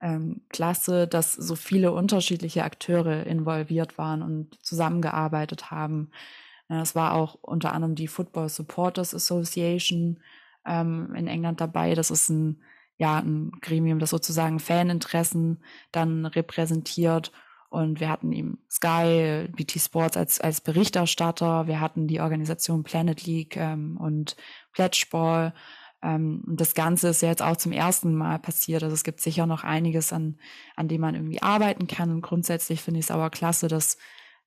ähm, 0.00 0.42
klasse, 0.48 1.06
dass 1.06 1.32
so 1.32 1.56
viele 1.56 1.92
unterschiedliche 1.92 2.64
Akteure 2.64 3.26
involviert 3.26 3.98
waren 3.98 4.22
und 4.22 4.58
zusammengearbeitet 4.64 5.70
haben. 5.70 6.10
Es 6.68 6.94
war 6.94 7.14
auch 7.14 7.34
unter 7.42 7.72
anderem 7.72 7.96
die 7.96 8.06
Football 8.06 8.48
Supporters 8.48 9.12
Association 9.12 10.20
ähm, 10.66 11.14
in 11.14 11.26
England 11.26 11.60
dabei. 11.60 11.94
Das 11.94 12.10
ist 12.10 12.28
ein, 12.28 12.62
ja, 12.96 13.18
ein 13.18 13.52
Gremium, 13.60 13.98
das 13.98 14.10
sozusagen 14.10 14.58
Faninteressen 14.58 15.62
dann 15.92 16.26
repräsentiert 16.26 17.32
und 17.70 18.00
wir 18.00 18.08
hatten 18.08 18.32
eben 18.32 18.58
Sky, 18.68 19.48
BT 19.54 19.80
Sports 19.80 20.16
als, 20.16 20.40
als 20.40 20.60
Berichterstatter. 20.60 21.68
Wir 21.68 21.80
hatten 21.80 22.08
die 22.08 22.20
Organisation 22.20 22.82
Planet 22.82 23.24
League 23.24 23.56
ähm, 23.56 23.96
und 23.96 24.36
Pledgeball. 24.72 25.54
Ähm, 26.02 26.42
und 26.48 26.60
das 26.60 26.74
Ganze 26.74 27.08
ist 27.08 27.22
ja 27.22 27.28
jetzt 27.28 27.42
auch 27.42 27.56
zum 27.56 27.70
ersten 27.70 28.12
Mal 28.16 28.40
passiert. 28.40 28.82
Also 28.82 28.94
es 28.94 29.04
gibt 29.04 29.20
sicher 29.20 29.46
noch 29.46 29.62
einiges, 29.62 30.12
an, 30.12 30.40
an 30.74 30.88
dem 30.88 31.00
man 31.00 31.14
irgendwie 31.14 31.42
arbeiten 31.42 31.86
kann. 31.86 32.10
Und 32.10 32.22
grundsätzlich 32.22 32.82
finde 32.82 32.98
ich 32.98 33.06
es 33.06 33.12
aber 33.12 33.30
klasse, 33.30 33.68
dass, 33.68 33.98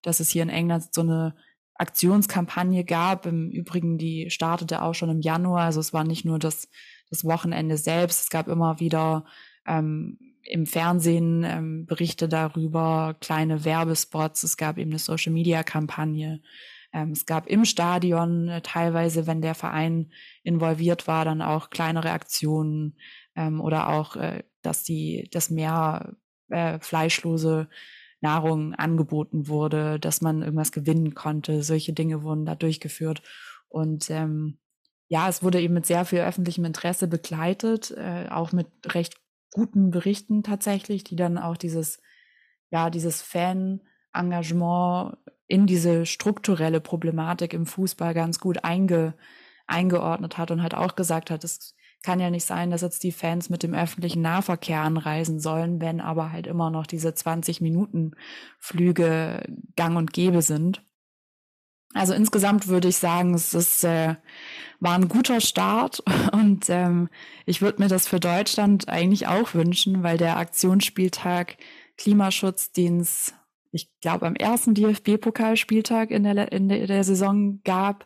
dass 0.02 0.20
es 0.20 0.30
hier 0.30 0.44
in 0.44 0.50
England 0.50 0.94
so 0.94 1.02
eine 1.02 1.34
Aktionskampagne 1.76 2.84
gab. 2.84 3.26
Im 3.26 3.50
Übrigen, 3.50 3.98
die 3.98 4.30
startete 4.30 4.82
auch 4.82 4.94
schon 4.94 5.10
im 5.10 5.22
Januar. 5.22 5.66
Also 5.66 5.80
es 5.80 5.94
war 5.94 6.04
nicht 6.04 6.26
nur 6.26 6.40
das, 6.40 6.70
das 7.10 7.26
Wochenende 7.26 7.78
selbst. 7.78 8.22
Es 8.22 8.30
gab 8.30 8.48
immer 8.48 8.80
wieder 8.80 9.26
ähm, 9.68 10.18
im 10.44 10.66
Fernsehen 10.66 11.44
ähm, 11.44 11.86
Berichte 11.86 12.28
darüber, 12.28 13.16
kleine 13.20 13.64
Werbespots, 13.66 14.44
es 14.44 14.58
gab 14.58 14.78
eben 14.78 14.92
eine 14.92 15.00
Social-Media-Kampagne. 15.00 16.42
Ähm, 16.92 17.12
es 17.12 17.26
gab 17.26 17.48
im 17.48 17.66
Stadion 17.66 18.50
äh, 18.50 18.62
teilweise, 18.62 19.26
wenn 19.26 19.42
der 19.42 19.56
Verein 19.56 20.12
involviert 20.44 21.08
war, 21.08 21.26
dann 21.26 21.42
auch 21.42 21.70
kleinere 21.70 22.12
Aktionen 22.12 22.98
ähm, 23.36 23.62
oder 23.62 23.90
auch, 23.90 24.16
äh, 24.16 24.44
dass 24.62 24.84
die, 24.84 25.30
dass 25.32 25.50
mehr 25.50 26.14
äh, 26.50 26.80
fleischlose 26.80 27.70
Nahrung 28.24 28.74
angeboten 28.74 29.48
wurde, 29.48 30.00
dass 30.00 30.22
man 30.22 30.42
irgendwas 30.42 30.72
gewinnen 30.72 31.14
konnte. 31.14 31.62
Solche 31.62 31.94
Dinge 31.94 32.24
wurden 32.24 32.46
da 32.46 32.56
durchgeführt. 32.56 33.22
Und 33.68 34.10
ähm, 34.10 34.58
ja, 35.10 35.30
es 35.30 35.44
wurde 35.44 35.62
eben 35.62 35.76
mit 35.76 35.86
sehr 35.86 36.06
viel 36.06 36.22
öffentlichem 36.22 36.66
Interesse 36.66 37.08
begleitet, 37.08 37.92
äh, 37.92 38.30
auch 38.30 38.52
mit 38.52 38.68
recht 38.88 39.16
guten 39.52 39.92
Berichten 39.92 40.42
tatsächlich, 40.42 41.04
die 41.04 41.16
dann 41.16 41.38
auch 41.38 41.58
dieses, 41.58 42.00
ja, 42.72 42.90
dieses 42.90 43.22
Fan-Engagement 43.22 45.18
in 45.48 45.68
diese 45.68 46.06
strukturelle 46.06 46.80
Problematik 46.80 47.54
im 47.54 47.66
Fußball 47.66 48.14
ganz 48.14 48.40
gut 48.40 48.64
einge, 48.64 49.16
eingeordnet 49.68 50.38
hat 50.38 50.50
und 50.50 50.64
halt 50.64 50.74
auch 50.74 50.96
gesagt 50.96 51.30
hat, 51.30 51.44
es 51.44 51.76
kann 52.04 52.20
ja 52.20 52.30
nicht 52.30 52.46
sein, 52.46 52.70
dass 52.70 52.82
jetzt 52.82 53.04
die 53.04 53.14
Fans 53.14 53.50
mit 53.50 53.64
dem 53.64 53.74
öffentlichen 53.74 54.22
Nahverkehr 54.22 54.82
anreisen 54.82 55.40
sollen, 55.40 55.82
wenn 55.82 56.02
aber 56.02 56.32
halt 56.32 56.48
immer 56.48 56.70
noch 56.70 56.86
diese 56.86 57.14
20 57.14 57.62
Minuten 57.62 58.12
Flüge 58.60 59.44
gang 59.76 59.98
und 59.98 60.14
gäbe 60.14 60.42
sind. 60.42 60.84
Also 61.94 62.14
insgesamt 62.14 62.68
würde 62.68 62.88
ich 62.88 62.98
sagen, 62.98 63.34
es 63.36 63.54
ist, 63.54 63.84
äh, 63.84 64.16
war 64.80 64.96
ein 64.96 65.08
guter 65.08 65.40
Start 65.42 66.04
und 66.34 66.70
ähm, 66.70 67.10
ich 67.46 67.62
würde 67.62 67.82
mir 67.82 67.88
das 67.88 68.08
für 68.08 68.20
Deutschland 68.20 68.90
eigentlich 68.90 69.28
auch 69.28 69.54
wünschen, 69.54 70.04
weil 70.04 70.18
der 70.18 70.38
Aktionsspieltag 70.38 71.58
Klimaschutz, 71.98 72.72
den 72.72 73.00
es, 73.00 73.34
ich 73.72 73.90
glaube, 74.02 74.26
am 74.26 74.36
ersten 74.36 74.74
DFB-Pokalspieltag 74.74 76.12
in 76.12 76.24
der, 76.24 76.52
in 76.52 76.68
der, 76.68 76.88
der 76.88 77.04
Saison 77.04 77.62
gab, 77.64 78.06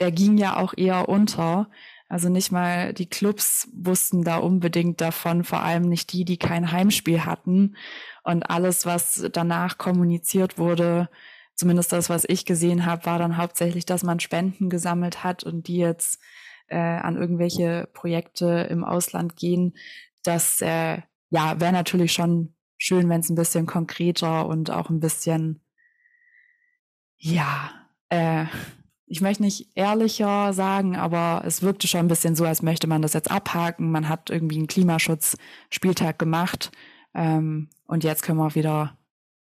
der 0.00 0.12
ging 0.12 0.38
ja 0.38 0.56
auch 0.56 0.74
eher 0.76 1.08
unter. 1.08 1.68
Also 2.14 2.28
nicht 2.28 2.52
mal 2.52 2.94
die 2.94 3.08
Clubs 3.08 3.68
wussten 3.74 4.22
da 4.22 4.36
unbedingt 4.36 5.00
davon, 5.00 5.42
vor 5.42 5.62
allem 5.62 5.88
nicht 5.88 6.12
die, 6.12 6.24
die 6.24 6.36
kein 6.36 6.70
Heimspiel 6.70 7.24
hatten. 7.24 7.74
Und 8.22 8.48
alles, 8.50 8.86
was 8.86 9.28
danach 9.32 9.78
kommuniziert 9.78 10.56
wurde, 10.56 11.08
zumindest 11.56 11.92
das, 11.92 12.10
was 12.10 12.24
ich 12.28 12.44
gesehen 12.44 12.86
habe, 12.86 13.04
war 13.06 13.18
dann 13.18 13.36
hauptsächlich, 13.36 13.84
dass 13.84 14.04
man 14.04 14.20
Spenden 14.20 14.70
gesammelt 14.70 15.24
hat 15.24 15.42
und 15.42 15.66
die 15.66 15.78
jetzt 15.78 16.22
äh, 16.68 16.76
an 16.78 17.16
irgendwelche 17.16 17.88
Projekte 17.92 18.68
im 18.70 18.84
Ausland 18.84 19.34
gehen. 19.34 19.74
Das 20.22 20.60
äh, 20.60 20.98
ja 21.30 21.58
wäre 21.58 21.72
natürlich 21.72 22.12
schon 22.12 22.54
schön, 22.78 23.08
wenn 23.08 23.22
es 23.22 23.28
ein 23.28 23.34
bisschen 23.34 23.66
konkreter 23.66 24.46
und 24.46 24.70
auch 24.70 24.88
ein 24.88 25.00
bisschen 25.00 25.64
ja 27.18 27.72
äh, 28.08 28.46
ich 29.06 29.20
möchte 29.20 29.42
nicht 29.42 29.68
ehrlicher 29.74 30.52
sagen, 30.52 30.96
aber 30.96 31.42
es 31.46 31.62
wirkte 31.62 31.86
schon 31.86 32.00
ein 32.00 32.08
bisschen 32.08 32.36
so, 32.36 32.44
als 32.44 32.62
möchte 32.62 32.86
man 32.86 33.02
das 33.02 33.12
jetzt 33.12 33.30
abhaken. 33.30 33.90
Man 33.90 34.08
hat 34.08 34.30
irgendwie 34.30 34.56
einen 34.56 34.66
Klimaschutzspieltag 34.66 36.18
gemacht 36.18 36.72
ähm, 37.14 37.68
und 37.86 38.04
jetzt 38.04 38.22
können 38.22 38.38
wir 38.38 38.54
wieder 38.54 38.96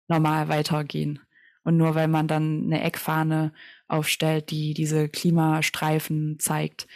normal 0.08 0.48
weitergehen. 0.48 1.20
Und 1.64 1.76
nur 1.76 1.96
weil 1.96 2.08
man 2.08 2.28
dann 2.28 2.64
eine 2.66 2.82
Eckfahne 2.82 3.52
aufstellt, 3.88 4.52
die 4.52 4.74
diese 4.74 5.10
Klimastreifen 5.10 6.40
zeigt, 6.40 6.88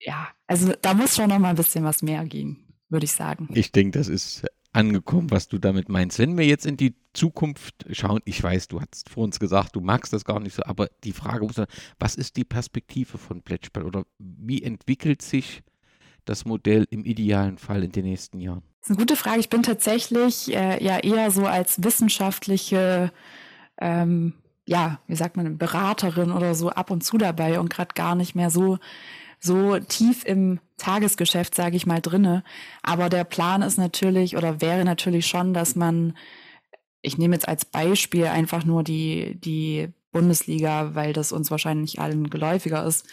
ja, 0.00 0.28
also 0.46 0.72
da 0.82 0.92
muss 0.92 1.16
schon 1.16 1.30
noch 1.30 1.38
mal 1.38 1.48
ein 1.48 1.56
bisschen 1.56 1.84
was 1.84 2.02
mehr 2.02 2.24
gehen, 2.26 2.58
würde 2.90 3.04
ich 3.04 3.12
sagen. 3.12 3.48
Ich 3.54 3.72
denke, 3.72 3.98
das 3.98 4.08
ist 4.08 4.44
angekommen, 4.74 5.30
was 5.30 5.48
du 5.48 5.58
damit 5.58 5.88
meinst. 5.88 6.18
Wenn 6.18 6.36
wir 6.36 6.46
jetzt 6.46 6.66
in 6.66 6.76
die 6.76 6.94
Zukunft 7.12 7.86
schauen, 7.90 8.20
ich 8.24 8.42
weiß, 8.42 8.68
du 8.68 8.80
hast 8.80 9.08
vor 9.08 9.24
uns 9.24 9.38
gesagt, 9.38 9.76
du 9.76 9.80
magst 9.80 10.12
das 10.12 10.24
gar 10.24 10.40
nicht 10.40 10.54
so, 10.54 10.62
aber 10.64 10.88
die 11.04 11.12
Frage 11.12 11.44
muss 11.44 11.56
sein, 11.56 11.66
was 11.98 12.16
ist 12.16 12.36
die 12.36 12.44
Perspektive 12.44 13.18
von 13.18 13.42
Plätschball 13.42 13.84
oder 13.84 14.04
wie 14.18 14.62
entwickelt 14.62 15.22
sich 15.22 15.62
das 16.24 16.44
Modell 16.44 16.86
im 16.90 17.04
idealen 17.04 17.58
Fall 17.58 17.84
in 17.84 17.92
den 17.92 18.04
nächsten 18.04 18.40
Jahren? 18.40 18.62
Das 18.80 18.90
ist 18.90 18.96
eine 18.96 18.98
gute 18.98 19.16
Frage. 19.16 19.40
Ich 19.40 19.50
bin 19.50 19.62
tatsächlich 19.62 20.54
äh, 20.54 20.82
ja 20.82 20.98
eher 20.98 21.30
so 21.30 21.46
als 21.46 21.82
wissenschaftliche 21.82 23.12
ähm, 23.80 24.34
ja, 24.66 24.98
wie 25.06 25.16
sagt 25.16 25.36
man, 25.36 25.58
Beraterin 25.58 26.32
oder 26.32 26.54
so 26.54 26.70
ab 26.70 26.90
und 26.90 27.04
zu 27.04 27.18
dabei 27.18 27.60
und 27.60 27.70
gerade 27.70 27.94
gar 27.94 28.14
nicht 28.14 28.34
mehr 28.34 28.50
so 28.50 28.78
so 29.44 29.78
tief 29.78 30.24
im 30.24 30.60
Tagesgeschäft, 30.78 31.54
sage 31.54 31.76
ich 31.76 31.86
mal, 31.86 32.00
drinne. 32.00 32.42
Aber 32.82 33.08
der 33.08 33.24
Plan 33.24 33.62
ist 33.62 33.78
natürlich 33.78 34.36
oder 34.36 34.60
wäre 34.60 34.84
natürlich 34.84 35.26
schon, 35.26 35.54
dass 35.54 35.76
man, 35.76 36.16
ich 37.02 37.18
nehme 37.18 37.34
jetzt 37.34 37.48
als 37.48 37.64
Beispiel 37.64 38.26
einfach 38.26 38.64
nur 38.64 38.82
die 38.82 39.38
die 39.40 39.88
Bundesliga, 40.12 40.94
weil 40.94 41.12
das 41.12 41.32
uns 41.32 41.50
wahrscheinlich 41.50 42.00
allen 42.00 42.30
geläufiger 42.30 42.86
ist, 42.86 43.06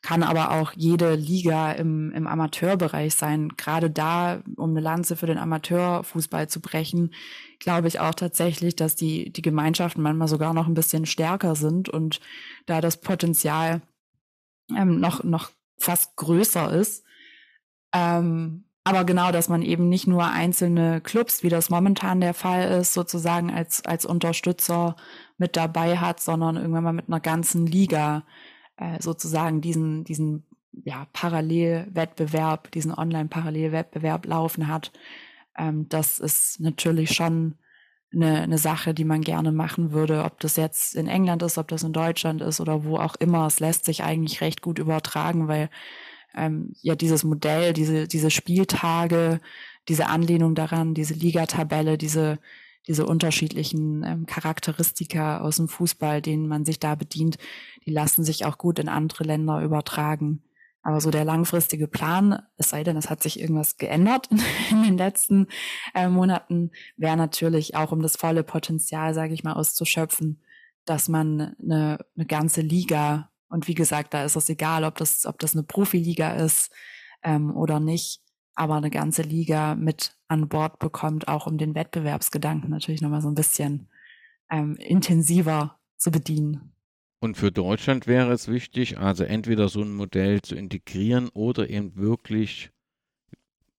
kann 0.00 0.22
aber 0.22 0.52
auch 0.52 0.72
jede 0.76 1.14
Liga 1.14 1.72
im, 1.72 2.12
im 2.12 2.26
Amateurbereich 2.26 3.14
sein. 3.14 3.48
Gerade 3.56 3.90
da, 3.90 4.42
um 4.56 4.70
eine 4.70 4.80
Lanze 4.80 5.16
für 5.16 5.26
den 5.26 5.38
Amateurfußball 5.38 6.48
zu 6.48 6.60
brechen, 6.60 7.12
glaube 7.58 7.88
ich 7.88 8.00
auch 8.00 8.14
tatsächlich, 8.14 8.76
dass 8.76 8.96
die, 8.96 9.32
die 9.32 9.42
Gemeinschaften 9.42 10.02
manchmal 10.02 10.28
sogar 10.28 10.54
noch 10.54 10.66
ein 10.66 10.74
bisschen 10.74 11.06
stärker 11.06 11.56
sind 11.56 11.88
und 11.88 12.20
da 12.66 12.80
das 12.80 13.00
Potenzial 13.00 13.82
ähm, 14.76 15.00
noch, 15.00 15.24
noch 15.24 15.50
fast 15.78 16.16
größer 16.16 16.72
ist. 16.72 17.04
Ähm, 17.94 18.64
aber 18.84 19.04
genau, 19.04 19.32
dass 19.32 19.48
man 19.48 19.62
eben 19.62 19.88
nicht 19.88 20.06
nur 20.06 20.26
einzelne 20.26 21.00
Clubs, 21.00 21.42
wie 21.42 21.48
das 21.48 21.70
momentan 21.70 22.20
der 22.20 22.34
Fall 22.34 22.70
ist, 22.80 22.92
sozusagen 22.92 23.50
als, 23.50 23.84
als 23.86 24.04
Unterstützer 24.04 24.96
mit 25.38 25.56
dabei 25.56 25.96
hat, 25.96 26.20
sondern 26.20 26.56
irgendwann 26.56 26.84
mal 26.84 26.92
mit 26.92 27.08
einer 27.08 27.20
ganzen 27.20 27.66
Liga 27.66 28.24
äh, 28.76 29.00
sozusagen 29.00 29.62
diesen, 29.62 30.04
diesen 30.04 30.44
ja, 30.72 31.06
Parallelwettbewerb, 31.14 32.70
diesen 32.72 32.92
Online-Parallelwettbewerb 32.92 34.26
laufen 34.26 34.68
hat. 34.68 34.92
Ähm, 35.56 35.88
das 35.88 36.18
ist 36.18 36.60
natürlich 36.60 37.14
schon 37.14 37.56
eine, 38.14 38.42
eine 38.42 38.58
Sache, 38.58 38.94
die 38.94 39.04
man 39.04 39.20
gerne 39.22 39.52
machen 39.52 39.92
würde, 39.92 40.24
ob 40.24 40.40
das 40.40 40.56
jetzt 40.56 40.94
in 40.94 41.06
England 41.08 41.42
ist, 41.42 41.58
ob 41.58 41.68
das 41.68 41.82
in 41.82 41.92
Deutschland 41.92 42.42
ist 42.42 42.60
oder 42.60 42.84
wo 42.84 42.98
auch 42.98 43.16
immer. 43.16 43.46
Es 43.46 43.60
lässt 43.60 43.84
sich 43.84 44.02
eigentlich 44.04 44.40
recht 44.40 44.62
gut 44.62 44.78
übertragen, 44.78 45.48
weil 45.48 45.70
ähm, 46.34 46.72
ja 46.82 46.94
dieses 46.94 47.24
Modell, 47.24 47.72
diese, 47.72 48.08
diese 48.08 48.30
Spieltage, 48.30 49.40
diese 49.88 50.06
Anlehnung 50.06 50.54
daran, 50.54 50.94
diese 50.94 51.14
Ligatabelle, 51.14 51.98
diese 51.98 52.38
diese 52.86 53.06
unterschiedlichen 53.06 54.04
ähm, 54.04 54.26
Charakteristika 54.26 55.40
aus 55.40 55.56
dem 55.56 55.68
Fußball, 55.68 56.20
denen 56.20 56.48
man 56.48 56.64
sich 56.64 56.78
da 56.78 56.94
bedient, 56.94 57.38
die 57.86 57.90
lassen 57.90 58.24
sich 58.24 58.44
auch 58.44 58.58
gut 58.58 58.78
in 58.78 58.88
andere 58.88 59.24
Länder 59.24 59.62
übertragen. 59.62 60.42
Aber 60.84 61.00
so 61.00 61.10
der 61.10 61.24
langfristige 61.24 61.88
Plan, 61.88 62.40
es 62.56 62.68
sei 62.68 62.84
denn, 62.84 62.96
es 62.96 63.10
hat 63.10 63.22
sich 63.22 63.40
irgendwas 63.40 63.78
geändert 63.78 64.28
in, 64.30 64.38
in 64.70 64.82
den 64.84 64.98
letzten 64.98 65.48
äh, 65.94 66.08
Monaten, 66.08 66.70
wäre 66.96 67.16
natürlich 67.16 67.74
auch, 67.74 67.90
um 67.90 68.02
das 68.02 68.16
volle 68.16 68.44
Potenzial, 68.44 69.14
sage 69.14 69.34
ich 69.34 69.42
mal, 69.42 69.54
auszuschöpfen, 69.54 70.42
dass 70.84 71.08
man 71.08 71.56
eine, 71.60 71.98
eine 72.14 72.26
ganze 72.26 72.60
Liga 72.60 73.30
und 73.54 73.68
wie 73.68 73.74
gesagt, 73.74 74.14
da 74.14 74.24
ist 74.24 74.34
es 74.34 74.48
egal, 74.48 74.82
ob 74.82 74.96
das, 74.96 75.26
ob 75.26 75.38
das 75.38 75.54
eine 75.54 75.62
Profiliga 75.62 76.32
ist 76.32 76.72
ähm, 77.22 77.56
oder 77.56 77.78
nicht, 77.78 78.20
aber 78.56 78.74
eine 78.74 78.90
ganze 78.90 79.22
Liga 79.22 79.76
mit 79.76 80.18
an 80.26 80.48
Bord 80.48 80.80
bekommt, 80.80 81.28
auch 81.28 81.46
um 81.46 81.56
den 81.56 81.76
Wettbewerbsgedanken 81.76 82.68
natürlich 82.68 83.00
nochmal 83.00 83.22
so 83.22 83.28
ein 83.28 83.36
bisschen 83.36 83.88
ähm, 84.50 84.74
intensiver 84.76 85.78
zu 85.96 86.10
bedienen. 86.10 86.73
Und 87.24 87.38
für 87.38 87.50
Deutschland 87.50 88.06
wäre 88.06 88.32
es 88.34 88.48
wichtig, 88.48 88.98
also 88.98 89.24
entweder 89.24 89.70
so 89.70 89.80
ein 89.80 89.94
Modell 89.94 90.42
zu 90.42 90.56
integrieren 90.56 91.30
oder 91.30 91.70
eben 91.70 91.96
wirklich 91.96 92.68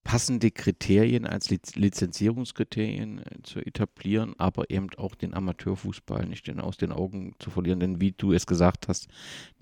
passende 0.05 0.51
Kriterien 0.51 1.25
als 1.25 1.49
Lizenzierungskriterien 1.49 3.19
äh, 3.19 3.41
zu 3.41 3.59
etablieren, 3.59 4.35
aber 4.37 4.69
eben 4.69 4.87
auch 4.97 5.15
den 5.15 5.33
Amateurfußball 5.33 6.27
nicht 6.27 6.47
aus 6.59 6.77
den 6.77 6.91
Augen 6.91 7.33
zu 7.39 7.49
verlieren. 7.49 7.79
Denn 7.79 7.99
wie 7.99 8.11
du 8.11 8.31
es 8.31 8.45
gesagt 8.45 8.87
hast, 8.87 9.07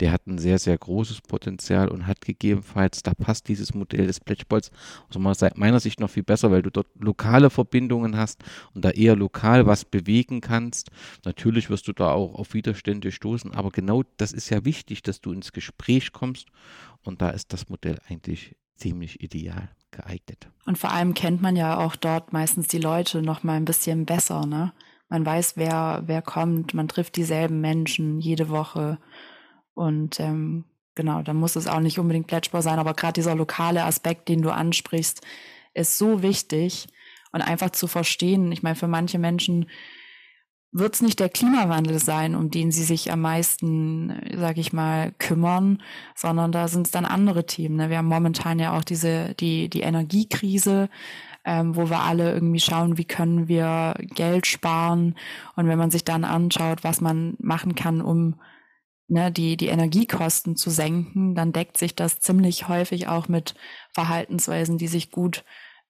der 0.00 0.12
hat 0.12 0.26
ein 0.26 0.36
sehr, 0.36 0.58
sehr 0.58 0.76
großes 0.76 1.22
Potenzial 1.22 1.88
und 1.88 2.06
hat 2.06 2.20
gegebenenfalls, 2.20 3.02
da 3.02 3.14
passt 3.14 3.48
dieses 3.48 3.72
Modell 3.72 4.06
des 4.06 4.20
Plätschballs 4.20 4.70
aus 5.08 5.18
meiner 5.56 5.80
Sicht 5.80 5.98
noch 5.98 6.10
viel 6.10 6.22
besser, 6.22 6.50
weil 6.50 6.62
du 6.62 6.70
dort 6.70 6.88
lokale 7.00 7.48
Verbindungen 7.48 8.18
hast 8.18 8.44
und 8.74 8.84
da 8.84 8.90
eher 8.90 9.16
lokal 9.16 9.64
was 9.66 9.86
bewegen 9.86 10.42
kannst. 10.42 10.90
Natürlich 11.24 11.70
wirst 11.70 11.88
du 11.88 11.94
da 11.94 12.12
auch 12.12 12.34
auf 12.34 12.52
Widerstände 12.52 13.12
stoßen, 13.12 13.54
aber 13.54 13.70
genau 13.70 14.02
das 14.18 14.32
ist 14.32 14.50
ja 14.50 14.66
wichtig, 14.66 15.02
dass 15.02 15.22
du 15.22 15.32
ins 15.32 15.52
Gespräch 15.52 16.12
kommst 16.12 16.48
und 17.02 17.22
da 17.22 17.30
ist 17.30 17.54
das 17.54 17.70
Modell 17.70 17.98
eigentlich 18.08 18.56
ziemlich 18.76 19.22
ideal 19.22 19.68
geeignet. 19.90 20.48
Und 20.66 20.78
vor 20.78 20.90
allem 20.90 21.14
kennt 21.14 21.40
man 21.42 21.56
ja 21.56 21.78
auch 21.78 21.96
dort 21.96 22.32
meistens 22.32 22.68
die 22.68 22.78
Leute 22.78 23.22
noch 23.22 23.42
mal 23.42 23.54
ein 23.54 23.64
bisschen 23.64 24.06
besser, 24.06 24.46
ne? 24.46 24.72
Man 25.08 25.24
weiß, 25.24 25.56
wer, 25.56 26.02
wer 26.06 26.22
kommt, 26.22 26.74
man 26.74 26.88
trifft 26.88 27.16
dieselben 27.16 27.60
Menschen 27.60 28.20
jede 28.20 28.48
Woche. 28.48 28.98
Und 29.74 30.18
ähm, 30.18 30.64
genau, 30.94 31.22
da 31.22 31.34
muss 31.34 31.56
es 31.56 31.68
auch 31.68 31.80
nicht 31.80 31.98
unbedingt 31.98 32.26
Plätschbau 32.26 32.62
sein, 32.62 32.78
aber 32.78 32.94
gerade 32.94 33.12
dieser 33.12 33.34
lokale 33.34 33.84
Aspekt, 33.84 34.28
den 34.28 34.42
du 34.42 34.50
ansprichst, 34.50 35.20
ist 35.74 35.98
so 35.98 36.22
wichtig 36.22 36.86
und 37.32 37.42
einfach 37.42 37.70
zu 37.70 37.86
verstehen. 37.86 38.50
Ich 38.50 38.62
meine, 38.62 38.76
für 38.76 38.88
manche 38.88 39.18
Menschen 39.18 39.68
wird 40.74 40.94
es 40.94 41.02
nicht 41.02 41.20
der 41.20 41.28
Klimawandel 41.28 42.00
sein, 42.00 42.34
um 42.34 42.50
den 42.50 42.72
sie 42.72 42.82
sich 42.82 43.12
am 43.12 43.20
meisten, 43.20 44.12
sage 44.36 44.60
ich 44.60 44.72
mal, 44.72 45.12
kümmern, 45.18 45.80
sondern 46.16 46.50
da 46.50 46.66
sind 46.66 46.86
es 46.86 46.90
dann 46.90 47.04
andere 47.04 47.46
Themen. 47.46 47.76
Ne? 47.76 47.90
Wir 47.90 47.98
haben 47.98 48.08
momentan 48.08 48.58
ja 48.58 48.76
auch 48.76 48.82
diese 48.82 49.34
die 49.34 49.70
die 49.70 49.82
Energiekrise, 49.82 50.90
ähm, 51.44 51.76
wo 51.76 51.88
wir 51.90 52.00
alle 52.00 52.32
irgendwie 52.32 52.60
schauen, 52.60 52.98
wie 52.98 53.04
können 53.04 53.46
wir 53.46 53.94
Geld 54.00 54.46
sparen 54.46 55.16
und 55.54 55.68
wenn 55.68 55.78
man 55.78 55.92
sich 55.92 56.04
dann 56.04 56.24
anschaut, 56.24 56.82
was 56.82 57.00
man 57.00 57.34
machen 57.38 57.76
kann, 57.76 58.00
um 58.00 58.40
ne, 59.06 59.30
die 59.30 59.56
die 59.56 59.68
Energiekosten 59.68 60.56
zu 60.56 60.70
senken, 60.70 61.36
dann 61.36 61.52
deckt 61.52 61.76
sich 61.76 61.94
das 61.94 62.18
ziemlich 62.18 62.68
häufig 62.68 63.06
auch 63.08 63.28
mit 63.28 63.54
Verhaltensweisen, 63.92 64.78
die 64.78 64.88
sich 64.88 65.12
gut 65.12 65.44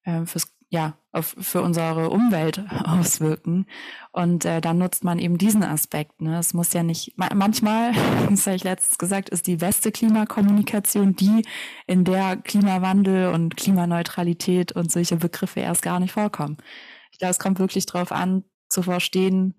äh, 0.05 0.27
fürs 0.27 0.54
ja, 0.75 0.99
auf, 1.13 1.37
für 1.39 1.63
unsere 1.63 2.11
Umwelt 2.11 2.61
auswirken. 2.85 3.67
Und 4.11 4.45
äh, 4.45 4.61
dann 4.61 4.79
nutzt 4.79 5.05
man 5.05 5.21
eben 5.21 5.39
diesen 5.39 5.63
Aspekt. 5.63 6.21
Ne? 6.21 6.37
Es 6.37 6.53
muss 6.53 6.73
ja 6.73 6.83
nicht, 6.83 7.13
manchmal, 7.17 7.93
das 8.29 8.45
habe 8.47 8.57
ich 8.57 8.65
letztens 8.65 8.99
gesagt, 8.99 9.29
ist 9.31 9.47
die 9.47 9.57
beste 9.57 9.93
Klimakommunikation 9.93 11.15
die, 11.15 11.45
in 11.87 12.03
der 12.03 12.37
Klimawandel 12.39 13.29
und 13.29 13.57
Klimaneutralität 13.57 14.73
und 14.73 14.91
solche 14.91 15.17
Begriffe 15.17 15.61
erst 15.61 15.83
gar 15.83 16.01
nicht 16.01 16.11
vorkommen. 16.11 16.57
Ich 17.13 17.19
glaube, 17.19 17.31
es 17.31 17.39
kommt 17.39 17.61
wirklich 17.61 17.87
darauf 17.87 18.11
an, 18.11 18.43
zu 18.69 18.83
verstehen, 18.83 19.55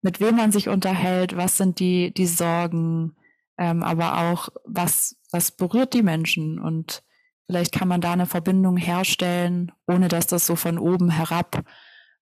mit 0.00 0.18
wem 0.18 0.36
man 0.36 0.50
sich 0.50 0.70
unterhält, 0.70 1.36
was 1.36 1.58
sind 1.58 1.78
die, 1.78 2.14
die 2.14 2.26
Sorgen, 2.26 3.16
ähm, 3.58 3.82
aber 3.82 4.18
auch, 4.18 4.48
was, 4.64 5.18
was 5.30 5.50
berührt 5.50 5.92
die 5.92 6.02
Menschen 6.02 6.58
und 6.58 7.02
Vielleicht 7.46 7.72
kann 7.72 7.88
man 7.88 8.00
da 8.00 8.12
eine 8.12 8.26
Verbindung 8.26 8.76
herstellen, 8.76 9.72
ohne 9.86 10.08
dass 10.08 10.26
das 10.26 10.46
so 10.46 10.56
von 10.56 10.78
oben 10.78 11.10
herab 11.10 11.64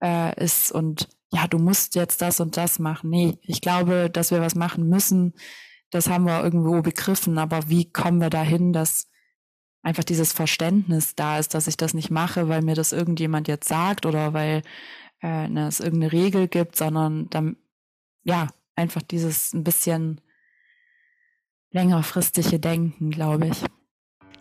äh, 0.03 0.43
ist 0.43 0.73
und 0.73 1.09
ja, 1.33 1.49
du 1.49 1.59
musst 1.59 1.97
jetzt 1.97 2.23
das 2.23 2.39
und 2.41 2.57
das 2.57 2.79
machen. 2.79 3.11
Nee, 3.11 3.39
ich 3.43 3.61
glaube, 3.61 4.09
dass 4.11 4.31
wir 4.31 4.41
was 4.41 4.55
machen 4.55 4.89
müssen. 4.89 5.35
Das 5.91 6.09
haben 6.09 6.27
wir 6.27 6.45
irgendwo 6.45 6.81
begriffen, 6.81 7.39
aber 7.39 7.69
wie 7.69 7.91
kommen 7.91 8.21
wir 8.21 8.31
dahin, 8.31 8.73
dass 8.73 9.09
einfach 9.83 10.05
dieses 10.05 10.33
Verständnis 10.33 11.15
da 11.15 11.39
ist, 11.39 11.55
dass 11.55 11.67
ich 11.67 11.77
das 11.77 11.93
nicht 11.93 12.11
mache, 12.11 12.49
weil 12.49 12.63
mir 12.63 12.75
das 12.75 12.93
irgendjemand 12.93 13.49
jetzt 13.49 13.69
sagt 13.69 14.07
oder 14.07 14.33
weil 14.33 14.63
äh, 15.23 15.49
ne, 15.49 15.67
es 15.67 15.81
irgendeine 15.81 16.13
Regel 16.13 16.49
gibt, 16.49 16.77
sondern 16.77 17.29
dann, 17.31 17.57
ja, 18.23 18.49
einfach 18.77 19.03
dieses 19.03 19.53
ein 19.53 19.65
bisschen 19.65 20.21
längerfristige 21.71 22.61
Denken, 22.61 23.11
glaube 23.11 23.49
ich. 23.49 23.65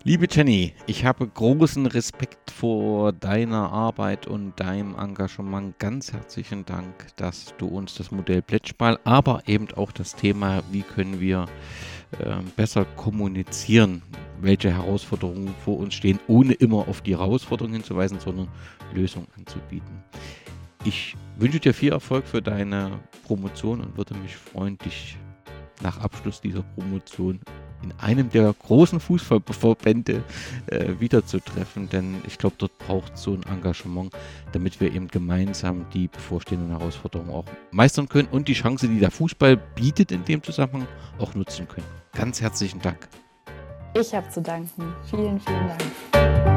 Liebe 0.06 0.28
Jenny, 0.30 0.74
ich 0.86 1.06
habe 1.06 1.26
großen 1.26 1.86
Respekt 1.86 2.52
vor 2.52 3.14
deiner 3.14 3.72
Arbeit 3.72 4.28
und 4.28 4.60
deinem 4.60 4.96
Engagement. 5.00 5.80
Ganz 5.80 6.12
herzlichen 6.12 6.66
Dank, 6.66 7.16
dass 7.16 7.54
du 7.58 7.68
uns 7.68 7.96
das 7.96 8.12
Modell 8.12 8.42
Plätschball, 8.42 9.00
aber 9.06 9.44
eben 9.48 9.70
auch 9.76 9.94
das 9.94 10.14
Thema, 10.14 10.62
wie 10.72 10.82
können 10.82 11.22
wir 11.22 11.46
äh, 12.20 12.36
besser 12.58 12.84
kommunizieren, 12.84 14.02
welche 14.42 14.74
Herausforderungen 14.74 15.56
vor 15.64 15.78
uns 15.78 15.94
stehen, 15.94 16.20
ohne 16.28 16.52
immer 16.52 16.86
auf 16.90 17.00
die 17.00 17.16
Herausforderungen 17.18 17.76
hinzuweisen, 17.76 18.20
sondern 18.20 18.50
Lösungen 18.94 19.28
anzubieten. 19.38 20.04
Ich 20.84 21.16
wünsche 21.38 21.62
dir 21.62 21.74
viel 21.74 21.94
Erfolg 21.94 22.28
für 22.28 22.42
deine 22.42 23.00
Promotion 23.24 23.80
und 23.80 23.96
würde 23.96 24.16
mich 24.16 24.36
freuen, 24.36 24.78
dich 24.80 25.16
nach 25.82 26.00
Abschluss 26.00 26.42
dieser 26.42 26.62
Promotion 26.62 27.40
in 27.84 27.94
einem 28.00 28.30
der 28.30 28.54
großen 28.54 29.00
Fußballverbände 29.00 30.24
äh, 30.68 30.90
wiederzutreffen, 31.00 31.90
denn 31.90 32.22
ich 32.26 32.38
glaube, 32.38 32.56
dort 32.58 32.78
braucht 32.78 33.18
so 33.18 33.34
ein 33.34 33.44
Engagement, 33.44 34.14
damit 34.54 34.80
wir 34.80 34.94
eben 34.94 35.08
gemeinsam 35.08 35.86
die 35.94 36.08
bevorstehenden 36.08 36.70
Herausforderungen 36.70 37.32
auch 37.32 37.46
meistern 37.72 38.08
können 38.08 38.30
und 38.32 38.48
die 38.48 38.54
Chance, 38.54 38.88
die 38.88 39.00
der 39.00 39.12
Fußball 39.12 39.58
bietet 39.58 40.12
in 40.12 40.24
dem 40.24 40.42
Zusammenhang, 40.42 40.88
auch 41.20 41.36
nutzen 41.36 41.68
können. 41.68 41.88
Ganz 42.14 42.42
herzlichen 42.42 42.82
Dank. 42.82 43.10
Ich 43.96 44.14
habe 44.14 44.28
zu 44.30 44.42
danken. 44.42 44.94
Vielen, 45.10 45.40
vielen 45.40 45.68
Dank. 45.68 46.53